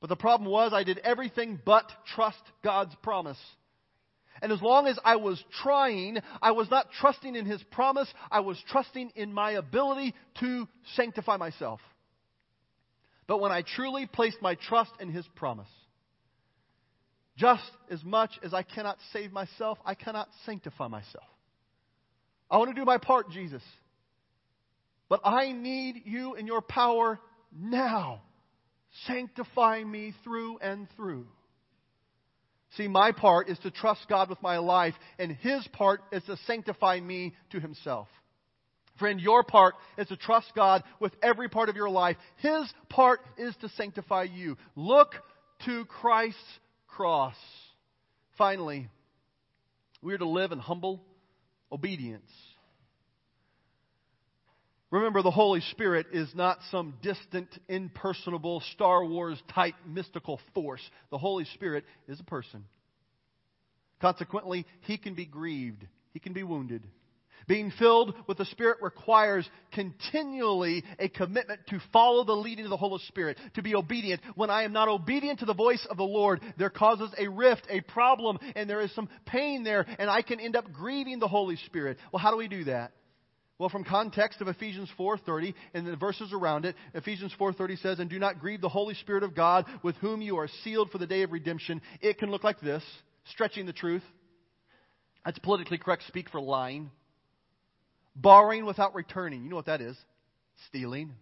But 0.00 0.08
the 0.08 0.16
problem 0.16 0.50
was 0.50 0.72
I 0.72 0.84
did 0.84 0.98
everything 0.98 1.60
but 1.64 1.90
trust 2.14 2.42
God's 2.62 2.94
promise. 3.02 3.38
And 4.42 4.52
as 4.52 4.60
long 4.60 4.86
as 4.86 4.98
I 5.04 5.16
was 5.16 5.42
trying, 5.62 6.18
I 6.42 6.50
was 6.50 6.70
not 6.70 6.88
trusting 7.00 7.34
in 7.34 7.46
His 7.46 7.62
promise, 7.70 8.12
I 8.30 8.40
was 8.40 8.62
trusting 8.70 9.12
in 9.16 9.32
my 9.32 9.52
ability 9.52 10.14
to 10.40 10.68
sanctify 10.94 11.36
myself. 11.36 11.80
But 13.26 13.40
when 13.40 13.50
I 13.50 13.62
truly 13.62 14.06
placed 14.06 14.40
my 14.42 14.54
trust 14.54 14.92
in 15.00 15.10
His 15.10 15.26
promise, 15.34 15.68
just 17.36 17.70
as 17.90 18.04
much 18.04 18.30
as 18.42 18.54
I 18.54 18.62
cannot 18.62 18.98
save 19.12 19.32
myself, 19.32 19.78
I 19.84 19.94
cannot 19.94 20.28
sanctify 20.44 20.88
myself. 20.88 21.24
I 22.50 22.58
want 22.58 22.70
to 22.70 22.80
do 22.80 22.84
my 22.84 22.98
part, 22.98 23.30
Jesus. 23.30 23.62
But 25.08 25.20
I 25.24 25.52
need 25.52 26.02
you 26.04 26.34
and 26.34 26.46
your 26.46 26.60
power 26.60 27.20
now. 27.56 28.22
Sanctify 29.06 29.84
me 29.84 30.14
through 30.24 30.58
and 30.58 30.88
through. 30.96 31.26
See, 32.76 32.88
my 32.88 33.12
part 33.12 33.48
is 33.48 33.58
to 33.60 33.70
trust 33.70 34.06
God 34.08 34.28
with 34.28 34.42
my 34.42 34.58
life, 34.58 34.94
and 35.18 35.32
His 35.32 35.66
part 35.72 36.00
is 36.12 36.22
to 36.24 36.36
sanctify 36.46 37.00
me 37.00 37.34
to 37.50 37.60
Himself. 37.60 38.08
Friend, 38.98 39.20
your 39.20 39.44
part 39.44 39.74
is 39.98 40.08
to 40.08 40.16
trust 40.16 40.52
God 40.54 40.82
with 41.00 41.12
every 41.22 41.48
part 41.48 41.68
of 41.68 41.76
your 41.76 41.90
life. 41.90 42.16
His 42.38 42.72
part 42.88 43.20
is 43.36 43.54
to 43.60 43.68
sanctify 43.70 44.24
you. 44.24 44.56
Look 44.74 45.14
to 45.66 45.84
Christ's 45.84 46.40
cross. 46.88 47.36
Finally, 48.38 48.88
we 50.02 50.14
are 50.14 50.18
to 50.18 50.28
live 50.28 50.52
in 50.52 50.58
humble 50.58 51.02
obedience. 51.70 52.30
Remember, 54.90 55.20
the 55.20 55.30
Holy 55.30 55.60
Spirit 55.72 56.06
is 56.12 56.32
not 56.34 56.58
some 56.70 56.94
distant, 57.02 57.48
impersonable, 57.68 58.62
Star 58.72 59.04
Wars 59.04 59.42
type 59.52 59.74
mystical 59.84 60.40
force. 60.54 60.82
The 61.10 61.18
Holy 61.18 61.44
Spirit 61.54 61.84
is 62.06 62.20
a 62.20 62.24
person. 62.24 62.64
Consequently, 64.00 64.64
he 64.82 64.96
can 64.96 65.14
be 65.14 65.26
grieved, 65.26 65.86
he 66.12 66.20
can 66.20 66.32
be 66.32 66.44
wounded. 66.44 66.84
Being 67.48 67.70
filled 67.78 68.14
with 68.26 68.38
the 68.38 68.44
Spirit 68.46 68.78
requires 68.80 69.48
continually 69.72 70.82
a 70.98 71.08
commitment 71.08 71.60
to 71.68 71.80
follow 71.92 72.24
the 72.24 72.32
leading 72.32 72.64
of 72.64 72.70
the 72.70 72.76
Holy 72.76 73.00
Spirit, 73.06 73.38
to 73.54 73.62
be 73.62 73.76
obedient. 73.76 74.20
When 74.34 74.50
I 74.50 74.64
am 74.64 74.72
not 74.72 74.88
obedient 74.88 75.40
to 75.40 75.44
the 75.44 75.54
voice 75.54 75.86
of 75.88 75.96
the 75.96 76.02
Lord, 76.02 76.40
there 76.58 76.70
causes 76.70 77.10
a 77.16 77.28
rift, 77.28 77.66
a 77.70 77.82
problem, 77.82 78.38
and 78.56 78.68
there 78.68 78.80
is 78.80 78.92
some 78.94 79.08
pain 79.26 79.62
there, 79.62 79.86
and 79.98 80.10
I 80.10 80.22
can 80.22 80.40
end 80.40 80.56
up 80.56 80.72
grieving 80.72 81.20
the 81.20 81.28
Holy 81.28 81.56
Spirit. 81.56 81.98
Well, 82.12 82.20
how 82.20 82.32
do 82.32 82.36
we 82.36 82.48
do 82.48 82.64
that? 82.64 82.92
Well, 83.58 83.70
from 83.70 83.84
context 83.84 84.42
of 84.42 84.48
Ephesians 84.48 84.90
4:30 84.98 85.54
and 85.72 85.86
the 85.86 85.96
verses 85.96 86.32
around 86.32 86.66
it, 86.66 86.76
Ephesians 86.92 87.32
4:30 87.32 87.76
says, 87.76 88.00
"And 88.00 88.10
do 88.10 88.18
not 88.18 88.38
grieve 88.38 88.60
the 88.60 88.68
Holy 88.68 88.94
Spirit 88.94 89.22
of 89.22 89.34
God, 89.34 89.66
with 89.82 89.96
whom 89.96 90.20
you 90.20 90.36
are 90.36 90.48
sealed 90.48 90.90
for 90.90 90.98
the 90.98 91.06
day 91.06 91.22
of 91.22 91.32
redemption." 91.32 91.80
It 92.02 92.18
can 92.18 92.30
look 92.30 92.44
like 92.44 92.60
this, 92.60 92.84
stretching 93.24 93.64
the 93.64 93.72
truth. 93.72 94.04
That's 95.24 95.38
politically 95.38 95.78
correct 95.78 96.02
speak 96.04 96.28
for 96.28 96.40
lying. 96.40 96.90
Borrowing 98.14 98.66
without 98.66 98.94
returning. 98.94 99.42
You 99.42 99.50
know 99.50 99.56
what 99.56 99.66
that 99.66 99.80
is? 99.80 99.98
Stealing. 100.68 101.16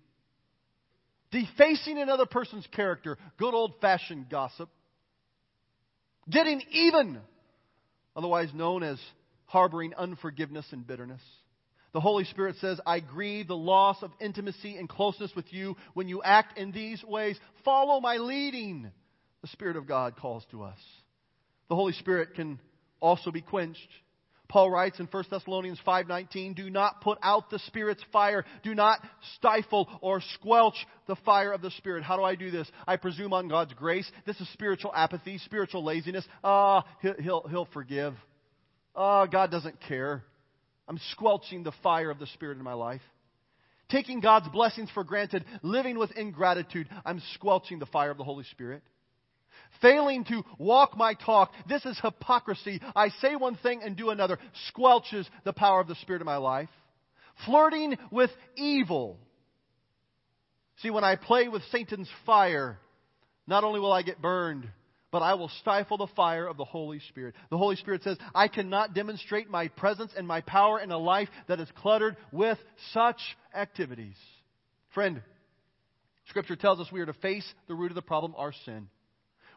Defacing 1.30 1.98
another 1.98 2.26
person's 2.26 2.66
character. 2.68 3.16
Good 3.36 3.54
old-fashioned 3.54 4.28
gossip. 4.28 4.70
Getting 6.28 6.62
even, 6.70 7.22
otherwise 8.14 8.52
known 8.52 8.82
as 8.82 9.00
harboring 9.46 9.94
unforgiveness 9.94 10.72
and 10.72 10.86
bitterness 10.86 11.22
the 11.94 12.00
Holy 12.00 12.24
Spirit 12.24 12.56
says, 12.60 12.80
I 12.84 12.98
grieve 12.98 13.46
the 13.46 13.56
loss 13.56 14.02
of 14.02 14.10
intimacy 14.20 14.76
and 14.76 14.88
closeness 14.88 15.30
with 15.36 15.52
you 15.52 15.76
when 15.94 16.08
you 16.08 16.22
act 16.24 16.58
in 16.58 16.72
these 16.72 17.02
ways. 17.04 17.38
Follow 17.64 18.00
my 18.00 18.16
leading. 18.16 18.90
The 19.42 19.48
Spirit 19.48 19.76
of 19.76 19.86
God 19.86 20.16
calls 20.16 20.44
to 20.50 20.64
us. 20.64 20.78
The 21.68 21.76
Holy 21.76 21.92
Spirit 21.92 22.34
can 22.34 22.58
also 23.00 23.30
be 23.30 23.42
quenched. 23.42 23.88
Paul 24.48 24.72
writes 24.72 24.98
in 24.98 25.06
1 25.06 25.24
Thessalonians 25.30 25.78
5:19, 25.86 26.54
"Do 26.54 26.68
not 26.68 27.00
put 27.00 27.18
out 27.22 27.48
the 27.48 27.60
Spirit's 27.60 28.02
fire. 28.12 28.44
Do 28.64 28.74
not 28.74 28.98
stifle 29.36 29.88
or 30.00 30.20
squelch 30.20 30.86
the 31.06 31.16
fire 31.16 31.52
of 31.52 31.62
the 31.62 31.70
Spirit." 31.70 32.02
How 32.02 32.16
do 32.16 32.24
I 32.24 32.34
do 32.34 32.50
this? 32.50 32.70
I 32.88 32.96
presume 32.96 33.32
on 33.32 33.46
God's 33.46 33.72
grace. 33.72 34.10
This 34.24 34.40
is 34.40 34.48
spiritual 34.48 34.92
apathy, 34.94 35.38
spiritual 35.38 35.84
laziness. 35.84 36.26
Ah, 36.42 36.84
he'll, 37.00 37.14
he'll, 37.14 37.48
he'll 37.48 37.64
forgive. 37.66 38.16
Ah, 38.96 39.26
God 39.26 39.52
doesn't 39.52 39.80
care. 39.80 40.24
I'm 40.88 41.00
squelching 41.12 41.62
the 41.62 41.72
fire 41.82 42.10
of 42.10 42.18
the 42.18 42.26
Spirit 42.28 42.58
in 42.58 42.64
my 42.64 42.74
life. 42.74 43.00
Taking 43.88 44.20
God's 44.20 44.48
blessings 44.48 44.90
for 44.92 45.04
granted, 45.04 45.44
living 45.62 45.98
with 45.98 46.10
ingratitude, 46.12 46.88
I'm 47.04 47.22
squelching 47.34 47.78
the 47.78 47.86
fire 47.86 48.10
of 48.10 48.18
the 48.18 48.24
Holy 48.24 48.44
Spirit. 48.44 48.82
Failing 49.82 50.24
to 50.24 50.42
walk 50.58 50.96
my 50.96 51.14
talk, 51.14 51.52
this 51.68 51.84
is 51.84 51.98
hypocrisy. 52.02 52.80
I 52.94 53.08
say 53.20 53.36
one 53.36 53.56
thing 53.56 53.82
and 53.82 53.96
do 53.96 54.10
another, 54.10 54.38
squelches 54.70 55.26
the 55.44 55.52
power 55.52 55.80
of 55.80 55.88
the 55.88 55.94
Spirit 55.96 56.22
in 56.22 56.26
my 56.26 56.36
life. 56.36 56.70
Flirting 57.44 57.96
with 58.10 58.30
evil. 58.56 59.18
See, 60.78 60.90
when 60.90 61.04
I 61.04 61.16
play 61.16 61.48
with 61.48 61.62
Satan's 61.70 62.10
fire, 62.24 62.78
not 63.46 63.64
only 63.64 63.80
will 63.80 63.92
I 63.92 64.02
get 64.02 64.22
burned, 64.22 64.68
but 65.14 65.22
I 65.22 65.34
will 65.34 65.48
stifle 65.60 65.96
the 65.96 66.08
fire 66.16 66.44
of 66.44 66.56
the 66.56 66.64
Holy 66.64 66.98
Spirit. 66.98 67.36
The 67.48 67.56
Holy 67.56 67.76
Spirit 67.76 68.02
says, 68.02 68.18
I 68.34 68.48
cannot 68.48 68.94
demonstrate 68.94 69.48
my 69.48 69.68
presence 69.68 70.10
and 70.16 70.26
my 70.26 70.40
power 70.40 70.80
in 70.80 70.90
a 70.90 70.98
life 70.98 71.28
that 71.46 71.60
is 71.60 71.68
cluttered 71.76 72.16
with 72.32 72.58
such 72.92 73.20
activities. 73.54 74.16
Friend, 74.92 75.22
Scripture 76.30 76.56
tells 76.56 76.80
us 76.80 76.90
we 76.90 77.00
are 77.00 77.06
to 77.06 77.12
face 77.12 77.46
the 77.68 77.76
root 77.76 77.92
of 77.92 77.94
the 77.94 78.02
problem, 78.02 78.34
our 78.36 78.52
sin. 78.64 78.88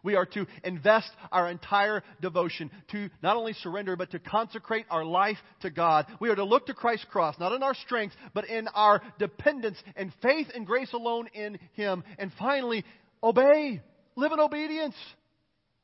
We 0.03 0.13
are 0.13 0.27
to 0.27 0.45
invest 0.63 1.09
our 1.31 1.49
entire 1.49 2.03
devotion 2.21 2.69
to 2.91 3.09
not 3.23 3.35
only 3.35 3.53
surrender, 3.53 3.95
but 3.95 4.11
to 4.11 4.19
consecrate 4.19 4.85
our 4.91 5.03
life 5.03 5.37
to 5.61 5.71
God. 5.71 6.05
We 6.19 6.29
are 6.29 6.35
to 6.35 6.43
look 6.43 6.67
to 6.67 6.75
Christ's 6.75 7.07
cross, 7.09 7.33
not 7.39 7.53
in 7.53 7.63
our 7.63 7.73
strength, 7.73 8.13
but 8.35 8.47
in 8.47 8.67
our 8.75 9.01
dependence 9.17 9.77
and 9.95 10.13
faith 10.21 10.49
and 10.53 10.67
grace 10.67 10.93
alone 10.93 11.29
in 11.33 11.57
Him. 11.73 12.03
And 12.19 12.31
finally, 12.37 12.85
obey. 13.23 13.81
Live 14.15 14.31
in 14.33 14.39
obedience. 14.39 14.93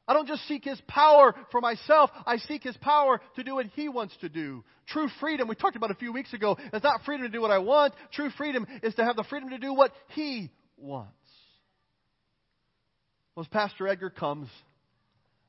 I 0.08 0.13
don't 0.13 0.28
just 0.28 0.48
seek 0.48 0.66
His 0.66 0.82
power 0.88 1.34
for 1.52 1.62
myself. 1.62 2.10
I 2.26 2.38
seek 2.38 2.64
His 2.64 2.76
power 2.78 3.22
to 3.36 3.43
do 3.43 3.56
what 3.56 3.68
He 3.68 3.88
wants 3.88 4.16
to 4.22 4.30
do. 4.30 4.64
True 4.88 5.08
freedom, 5.20 5.47
we 5.47 5.56
talked 5.56 5.76
about 5.76 5.91
a 5.91 5.95
few 5.95 6.12
weeks 6.12 6.34
ago, 6.34 6.58
is 6.74 6.84
not 6.84 7.01
freedom 7.06 7.26
to 7.26 7.32
do 7.32 7.41
what 7.41 7.51
I 7.51 7.60
want. 7.60 7.93
True 8.12 8.30
freedom 8.38 8.68
is 8.82 8.93
to 8.95 9.04
have 9.04 9.16
the 9.16 9.24
freedom 9.24 9.49
to 9.51 9.58
do 9.58 9.74
what 9.74 9.91
He 10.10 10.51
wants. 10.78 11.12
Well, 13.36 13.45
as 13.45 13.47
Pastor 13.47 13.88
Edgar 13.88 14.10
comes, 14.10 14.49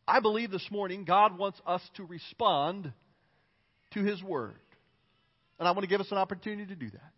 I 0.07 0.21
believe 0.21 0.51
this 0.51 0.67
morning 0.71 1.05
God 1.05 1.37
wants 1.37 1.61
us 1.67 1.83
to 1.97 2.05
respond 2.05 2.93
to 3.93 4.03
His 4.05 4.23
Word. 4.23 4.59
And 5.59 5.67
I 5.67 5.73
want 5.73 5.83
to 5.83 5.89
give 5.89 6.01
us 6.01 6.11
an 6.11 6.19
opportunity 6.19 6.67
to 6.67 6.77
do 6.77 6.91
that. 6.91 7.13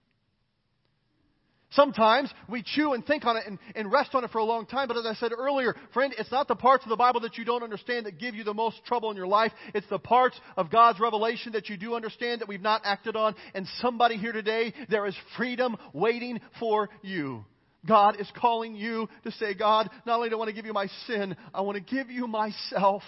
Sometimes 1.77 2.33
we 2.49 2.63
chew 2.63 2.95
and 2.95 3.07
think 3.07 3.25
on 3.27 3.37
it 3.37 3.45
and, 3.47 3.59
and, 3.75 3.93
rest 3.93 4.15
on 4.15 4.25
it 4.25 4.31
for 4.31 4.39
a 4.39 4.45
long 4.45 4.67
time, 4.67 4.89
but 4.89 4.97
as 4.97 5.05
I 5.07 5.15
said 5.15 5.31
earlier, 5.37 5.77
friend, 5.93 6.15
it's 6.19 6.33
not 6.33 6.49
the 6.49 6.57
parts 6.57 6.85
of 6.85 6.89
the 6.89 6.97
Bible 6.97 7.21
that 7.21 7.37
you 7.37 7.45
don't 7.45 7.63
understand 7.63 8.07
that 8.07 8.19
give 8.19 8.35
you 8.35 8.45
the 8.45 8.55
most 8.55 8.85
trouble 8.87 9.11
in 9.11 9.17
your 9.17 9.27
life. 9.27 9.53
It's 9.75 9.87
the 9.89 9.99
parts 9.99 10.41
of 10.57 10.71
God's 10.71 10.99
revelation 10.99 11.53
that 11.53 11.69
you 11.69 11.77
do 11.77 11.95
understand 11.95 12.41
that 12.41 12.49
we've 12.49 12.63
not 12.63 12.81
acted 12.85 13.15
on. 13.15 13.37
And 13.55 13.69
somebody 13.81 14.17
here 14.17 14.33
today, 14.33 14.73
there 14.89 15.07
is 15.07 15.15
freedom 15.37 15.77
waiting 15.93 16.41
for 16.59 16.89
you. 17.03 17.45
God 17.87 18.21
is 18.21 18.31
calling 18.37 18.75
you 18.75 19.09
to 19.25 19.31
say, 19.33 19.55
God, 19.55 19.91
not 20.07 20.17
only 20.17 20.31
do 20.31 20.37
I 20.37 20.39
want 20.39 20.49
to 20.49 20.55
give 20.55 20.67
you 20.67 20.73
my 20.73 20.89
sin, 21.07 21.37
I 21.55 21.61
want 21.61 21.77
to 21.77 21.95
give 21.95 22.11
you 22.11 22.27
myself. 22.27 23.03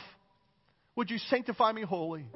Would 0.95 1.11
you 1.11 1.19
sanctify 1.19 1.73
me 1.73 1.83
holy? 1.83 2.27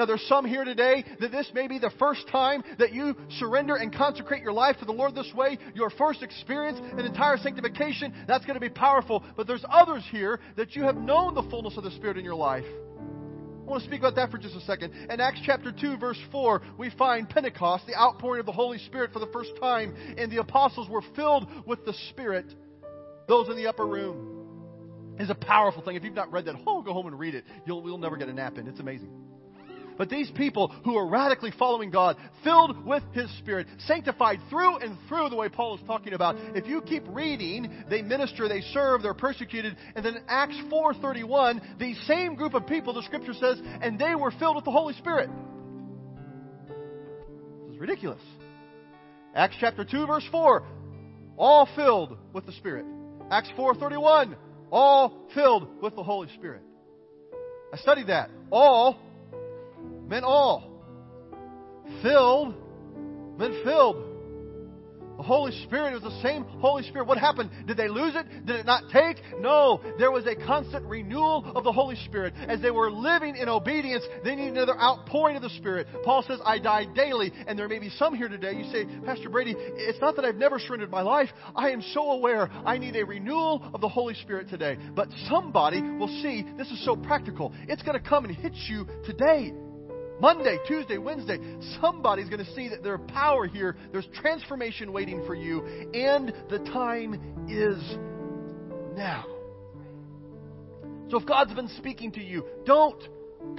Now, 0.00 0.06
there's 0.06 0.26
some 0.28 0.46
here 0.46 0.64
today 0.64 1.04
that 1.20 1.30
this 1.30 1.50
may 1.52 1.68
be 1.68 1.78
the 1.78 1.90
first 1.98 2.26
time 2.28 2.64
that 2.78 2.94
you 2.94 3.14
surrender 3.38 3.76
and 3.76 3.94
consecrate 3.94 4.42
your 4.42 4.54
life 4.54 4.78
to 4.78 4.86
the 4.86 4.92
Lord 4.92 5.14
this 5.14 5.30
way, 5.34 5.58
your 5.74 5.90
first 5.90 6.22
experience 6.22 6.78
in 6.92 7.00
entire 7.00 7.36
sanctification. 7.36 8.14
That's 8.26 8.46
going 8.46 8.54
to 8.54 8.60
be 8.60 8.70
powerful. 8.70 9.22
But 9.36 9.46
there's 9.46 9.62
others 9.68 10.02
here 10.10 10.40
that 10.56 10.74
you 10.74 10.84
have 10.84 10.96
known 10.96 11.34
the 11.34 11.42
fullness 11.50 11.76
of 11.76 11.84
the 11.84 11.90
Spirit 11.90 12.16
in 12.16 12.24
your 12.24 12.34
life. 12.34 12.64
I 12.64 13.70
want 13.70 13.82
to 13.82 13.88
speak 13.90 14.00
about 14.00 14.14
that 14.14 14.30
for 14.30 14.38
just 14.38 14.56
a 14.56 14.62
second. 14.62 14.94
In 15.10 15.20
Acts 15.20 15.42
chapter 15.44 15.70
2, 15.70 15.98
verse 15.98 16.18
4, 16.32 16.62
we 16.78 16.88
find 16.96 17.28
Pentecost, 17.28 17.86
the 17.86 17.94
outpouring 17.94 18.40
of 18.40 18.46
the 18.46 18.52
Holy 18.52 18.78
Spirit 18.78 19.12
for 19.12 19.18
the 19.18 19.28
first 19.34 19.50
time, 19.60 19.94
and 20.16 20.32
the 20.32 20.38
apostles 20.38 20.88
were 20.88 21.02
filled 21.14 21.46
with 21.66 21.84
the 21.84 21.92
Spirit, 22.08 22.46
those 23.28 23.50
in 23.50 23.56
the 23.56 23.66
upper 23.66 23.86
room. 23.86 25.16
It's 25.18 25.30
a 25.30 25.34
powerful 25.34 25.82
thing. 25.82 25.96
If 25.96 26.04
you've 26.04 26.14
not 26.14 26.32
read 26.32 26.46
that, 26.46 26.54
oh, 26.66 26.80
go 26.86 26.94
home 26.94 27.06
and 27.06 27.18
read 27.18 27.34
it. 27.34 27.44
You'll, 27.66 27.84
you'll 27.84 27.98
never 27.98 28.16
get 28.16 28.30
a 28.30 28.32
nap 28.32 28.56
in. 28.56 28.66
It's 28.66 28.80
amazing. 28.80 29.29
But 30.00 30.08
these 30.08 30.30
people 30.30 30.68
who 30.82 30.96
are 30.96 31.06
radically 31.06 31.52
following 31.58 31.90
God, 31.90 32.16
filled 32.42 32.86
with 32.86 33.02
His 33.12 33.30
Spirit, 33.36 33.66
sanctified 33.80 34.40
through 34.48 34.78
and 34.78 34.96
through 35.10 35.28
the 35.28 35.36
way 35.36 35.50
Paul 35.50 35.76
is 35.76 35.82
talking 35.86 36.14
about. 36.14 36.36
If 36.56 36.66
you 36.66 36.80
keep 36.80 37.02
reading, 37.08 37.84
they 37.90 38.00
minister, 38.00 38.48
they 38.48 38.62
serve, 38.62 39.02
they're 39.02 39.12
persecuted. 39.12 39.76
And 39.94 40.02
then 40.02 40.24
Acts 40.26 40.56
4.31, 40.72 41.78
the 41.78 41.94
same 42.06 42.34
group 42.34 42.54
of 42.54 42.66
people, 42.66 42.94
the 42.94 43.02
scripture 43.02 43.34
says, 43.34 43.60
and 43.82 43.98
they 43.98 44.14
were 44.14 44.30
filled 44.30 44.56
with 44.56 44.64
the 44.64 44.70
Holy 44.70 44.94
Spirit. 44.94 45.28
This 47.66 47.74
is 47.74 47.78
ridiculous. 47.78 48.22
Acts 49.34 49.56
chapter 49.60 49.84
2 49.84 50.06
verse 50.06 50.24
4, 50.32 50.62
all 51.36 51.68
filled 51.76 52.16
with 52.32 52.46
the 52.46 52.52
Spirit. 52.52 52.86
Acts 53.30 53.50
4.31, 53.54 54.34
all 54.72 55.28
filled 55.34 55.82
with 55.82 55.94
the 55.94 56.02
Holy 56.02 56.30
Spirit. 56.36 56.62
I 57.70 57.76
studied 57.76 58.06
that. 58.06 58.30
All 58.50 58.98
meant 60.10 60.24
all. 60.24 60.68
Filled 62.02 62.54
meant 63.40 63.64
filled. 63.64 64.06
The 65.16 65.26
Holy 65.26 65.52
Spirit 65.64 65.92
was 65.92 66.02
the 66.02 66.22
same 66.22 66.44
Holy 66.44 66.82
Spirit. 66.84 67.06
What 67.06 67.18
happened? 67.18 67.50
Did 67.66 67.76
they 67.76 67.88
lose 67.88 68.14
it? 68.14 68.46
Did 68.46 68.56
it 68.56 68.64
not 68.64 68.84
take? 68.90 69.18
No. 69.38 69.82
There 69.98 70.10
was 70.10 70.24
a 70.26 70.34
constant 70.34 70.86
renewal 70.86 71.52
of 71.54 71.62
the 71.62 71.72
Holy 71.72 71.96
Spirit. 72.06 72.32
As 72.48 72.62
they 72.62 72.70
were 72.70 72.90
living 72.90 73.36
in 73.36 73.46
obedience, 73.46 74.02
they 74.24 74.34
needed 74.34 74.56
another 74.56 74.80
outpouring 74.80 75.36
of 75.36 75.42
the 75.42 75.50
Spirit. 75.50 75.88
Paul 76.04 76.24
says, 76.26 76.38
I 76.42 76.58
die 76.58 76.86
daily. 76.94 77.32
And 77.46 77.58
there 77.58 77.68
may 77.68 77.78
be 77.78 77.90
some 77.90 78.14
here 78.14 78.28
today. 78.28 78.54
You 78.54 78.64
say, 78.72 78.86
Pastor 79.04 79.28
Brady, 79.28 79.54
it's 79.58 80.00
not 80.00 80.16
that 80.16 80.24
I've 80.24 80.36
never 80.36 80.58
surrendered 80.58 80.90
my 80.90 81.02
life. 81.02 81.28
I 81.54 81.68
am 81.68 81.82
so 81.92 82.12
aware 82.12 82.50
I 82.64 82.78
need 82.78 82.96
a 82.96 83.04
renewal 83.04 83.70
of 83.74 83.82
the 83.82 83.90
Holy 83.90 84.14
Spirit 84.14 84.48
today. 84.48 84.78
But 84.94 85.08
somebody 85.28 85.82
will 85.82 86.22
see 86.22 86.46
this 86.56 86.70
is 86.70 86.82
so 86.82 86.96
practical. 86.96 87.52
It's 87.68 87.82
going 87.82 88.00
to 88.02 88.08
come 88.08 88.24
and 88.24 88.34
hit 88.34 88.54
you 88.68 88.86
today. 89.04 89.52
Monday, 90.20 90.58
Tuesday, 90.66 90.98
Wednesday, 90.98 91.38
somebody's 91.80 92.28
going 92.28 92.44
to 92.44 92.54
see 92.54 92.68
that 92.68 92.82
there's 92.82 93.00
power 93.08 93.46
here. 93.46 93.76
There's 93.90 94.06
transformation 94.20 94.92
waiting 94.92 95.24
for 95.26 95.34
you, 95.34 95.64
and 95.94 96.32
the 96.50 96.58
time 96.72 97.46
is 97.48 97.78
now. 98.96 99.24
So 101.10 101.18
if 101.18 101.26
God's 101.26 101.54
been 101.54 101.68
speaking 101.78 102.12
to 102.12 102.20
you, 102.20 102.44
don't 102.66 103.02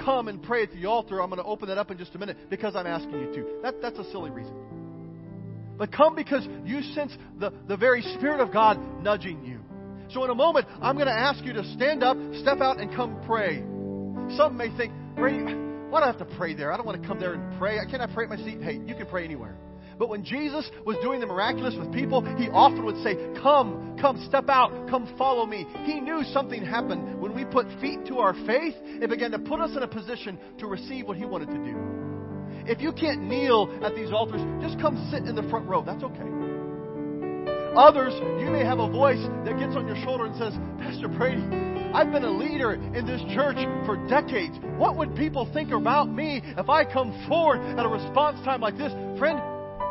come 0.04 0.28
and 0.28 0.42
pray 0.42 0.64
at 0.64 0.72
the 0.72 0.86
altar. 0.86 1.22
I'm 1.22 1.30
going 1.30 1.42
to 1.42 1.48
open 1.48 1.68
that 1.70 1.78
up 1.78 1.92
in 1.92 1.98
just 1.98 2.16
a 2.16 2.20
minute 2.20 2.38
because 2.50 2.76
I'm 2.76 2.88
asking 2.88 3.20
you 3.20 3.34
to. 3.34 3.62
That, 3.64 3.82
that's 3.82 3.98
a 3.98 4.10
silly 4.12 4.30
reason. 4.30 4.54
But 5.78 5.92
come 5.92 6.16
because 6.16 6.48
you 6.64 6.82
sense 6.94 7.12
the, 7.40 7.52
the 7.68 7.76
very 7.76 8.04
Spirit 8.04 8.40
of 8.40 8.54
God 8.54 8.80
nudging 9.02 9.44
you. 9.44 9.60
So 10.14 10.24
in 10.24 10.30
a 10.30 10.36
moment, 10.36 10.68
I'm 10.82 10.96
going 10.96 11.08
to 11.08 11.14
ask 11.14 11.44
you 11.44 11.54
to 11.54 11.64
stand 11.74 12.04
up, 12.04 12.18
step 12.42 12.62
out, 12.62 12.80
and 12.80 12.96
come 12.96 13.20
pray. 13.26 13.64
Some 14.38 14.58
may 14.58 14.76
think, 14.78 14.94
Brady, 15.16 15.71
why 15.92 16.00
do 16.00 16.04
I 16.06 16.08
have 16.08 16.20
to 16.20 16.38
pray 16.38 16.56
there? 16.56 16.72
I 16.72 16.78
don't 16.78 16.86
want 16.86 17.02
to 17.02 17.08
come 17.08 17.20
there 17.20 17.34
and 17.34 17.60
pray. 17.60 17.78
I 17.78 17.86
can't 17.86 18.02
I 18.02 18.08
pray 18.08 18.24
at 18.24 18.30
my 18.30 18.38
seat? 18.38 18.62
Hey, 18.62 18.80
you 18.86 18.96
can 18.96 19.08
pray 19.08 19.26
anywhere. 19.26 19.58
But 20.00 20.08
when 20.08 20.24
Jesus 20.24 20.68
was 20.86 20.96
doing 21.04 21.20
the 21.20 21.28
miraculous 21.28 21.76
with 21.78 21.94
people, 21.94 22.24
he 22.38 22.48
often 22.48 22.86
would 22.86 22.98
say, 23.04 23.16
Come, 23.44 23.98
come, 24.00 24.24
step 24.28 24.50
out, 24.50 24.90
come 24.90 25.14
follow 25.18 25.46
me. 25.46 25.68
He 25.84 26.00
knew 26.00 26.24
something 26.32 26.66
happened. 26.66 27.20
When 27.20 27.36
we 27.36 27.44
put 27.44 27.68
feet 27.82 28.06
to 28.08 28.20
our 28.20 28.34
faith, 28.48 28.74
it 28.82 29.10
began 29.10 29.32
to 29.32 29.40
put 29.40 29.60
us 29.60 29.76
in 29.76 29.84
a 29.84 29.88
position 29.88 30.40
to 30.60 30.66
receive 30.66 31.08
what 31.08 31.18
he 31.18 31.26
wanted 31.26 31.50
to 31.50 31.58
do. 31.58 31.76
If 32.66 32.82
you 32.82 32.94
can't 32.94 33.24
kneel 33.24 33.70
at 33.84 33.94
these 33.94 34.12
altars, 34.12 34.42
just 34.62 34.80
come 34.80 34.96
sit 35.12 35.28
in 35.28 35.36
the 35.36 35.44
front 35.50 35.68
row. 35.68 35.84
That's 35.84 36.04
okay. 36.04 36.32
Others, 37.76 38.14
you 38.40 38.50
may 38.50 38.64
have 38.64 38.80
a 38.80 38.90
voice 38.90 39.22
that 39.46 39.60
gets 39.60 39.76
on 39.76 39.88
your 39.88 39.98
shoulder 40.04 40.26
and 40.26 40.36
says, 40.36 40.54
Pastor 40.80 41.10
Brady, 41.10 41.46
I've 41.94 42.12
been 42.12 42.24
a 42.24 42.32
leader 42.32 42.74
in 42.74 43.06
this 43.06 43.22
church 43.34 43.58
for 43.86 43.98
decades. 44.08 44.58
What 44.78 44.96
would 44.96 45.16
people 45.16 45.50
think 45.54 45.72
about 45.72 46.10
me 46.10 46.42
if 46.44 46.70
I 46.70 46.86
come 46.86 47.12
forward 47.28 47.60
at 47.78 47.86
a 47.86 47.90
response 47.90 48.40
time 48.46 48.62
like 48.62 48.78
this? 48.78 48.94
Friend, 49.20 49.40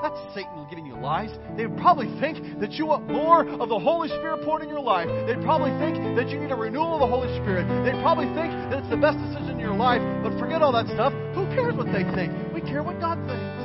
that's 0.00 0.16
Satan 0.34 0.66
giving 0.70 0.86
you 0.86 0.96
lies. 0.96 1.28
They'd 1.58 1.76
probably 1.76 2.08
think 2.20 2.58
that 2.60 2.72
you 2.72 2.86
want 2.86 3.06
more 3.06 3.46
of 3.46 3.68
the 3.68 3.78
Holy 3.78 4.08
Spirit 4.08 4.42
poured 4.44 4.62
in 4.62 4.70
your 4.70 4.80
life. 4.80 5.08
They'd 5.28 5.44
probably 5.44 5.76
think 5.76 6.16
that 6.16 6.30
you 6.30 6.40
need 6.40 6.50
a 6.50 6.56
renewal 6.56 6.94
of 6.94 7.00
the 7.00 7.06
Holy 7.06 7.28
Spirit. 7.44 7.68
They'd 7.84 8.00
probably 8.00 8.32
think 8.32 8.48
that 8.72 8.80
it's 8.80 8.88
the 8.88 8.96
best 8.96 9.18
decision 9.20 9.50
in 9.50 9.60
your 9.60 9.76
life. 9.76 10.00
But 10.24 10.38
forget 10.40 10.62
all 10.62 10.72
that 10.72 10.88
stuff. 10.96 11.12
Who 11.36 11.44
cares 11.52 11.76
what 11.76 11.92
they 11.92 12.08
think? 12.16 12.32
We 12.56 12.64
care 12.64 12.82
what 12.82 12.98
God 12.98 13.20
thinks. 13.28 13.60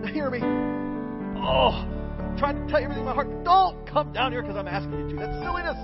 Now, 0.00 0.08
hear 0.08 0.32
me. 0.32 0.40
Oh, 1.44 1.76
I'm 1.76 2.38
trying 2.38 2.56
to 2.56 2.64
tell 2.72 2.80
you 2.80 2.88
everything 2.88 3.04
in 3.04 3.08
my 3.08 3.12
heart. 3.12 3.28
Don't 3.44 3.84
come 3.84 4.14
down 4.16 4.32
here 4.32 4.40
because 4.40 4.56
I'm 4.56 4.68
asking 4.68 4.96
you 4.96 5.08
to. 5.12 5.16
That's 5.20 5.44
silliness. 5.44 5.76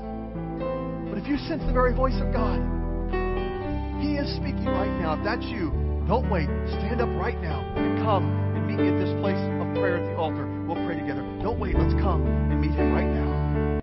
But 1.11 1.18
if 1.18 1.26
you 1.26 1.36
sense 1.50 1.62
the 1.66 1.72
very 1.72 1.92
voice 1.92 2.14
of 2.22 2.32
God, 2.32 2.62
He 4.00 4.14
is 4.14 4.30
speaking 4.36 4.70
right 4.70 4.94
now. 5.02 5.18
If 5.18 5.24
that's 5.24 5.44
you, 5.44 5.74
don't 6.06 6.30
wait. 6.30 6.46
Stand 6.78 7.02
up 7.02 7.11
right 7.18 7.40
now 7.42 7.61
and 7.76 7.98
come 7.98 8.30
and 8.54 8.66
meet 8.66 8.78
me 8.78 8.88
at 8.88 8.98
this 8.98 9.12
place 9.20 9.38
of 9.58 9.74
prayer 9.74 9.98
at 9.98 10.06
the 10.06 10.14
altar. 10.14 10.46
We'll 10.66 10.78
pray 10.86 10.98
together. 10.98 11.22
Don't 11.42 11.58
wait. 11.58 11.74
Let's 11.76 11.94
come 12.00 12.22
and 12.26 12.61
meet 12.61 12.70
Him 12.70 12.94
right 12.94 13.11
now. 13.11 13.39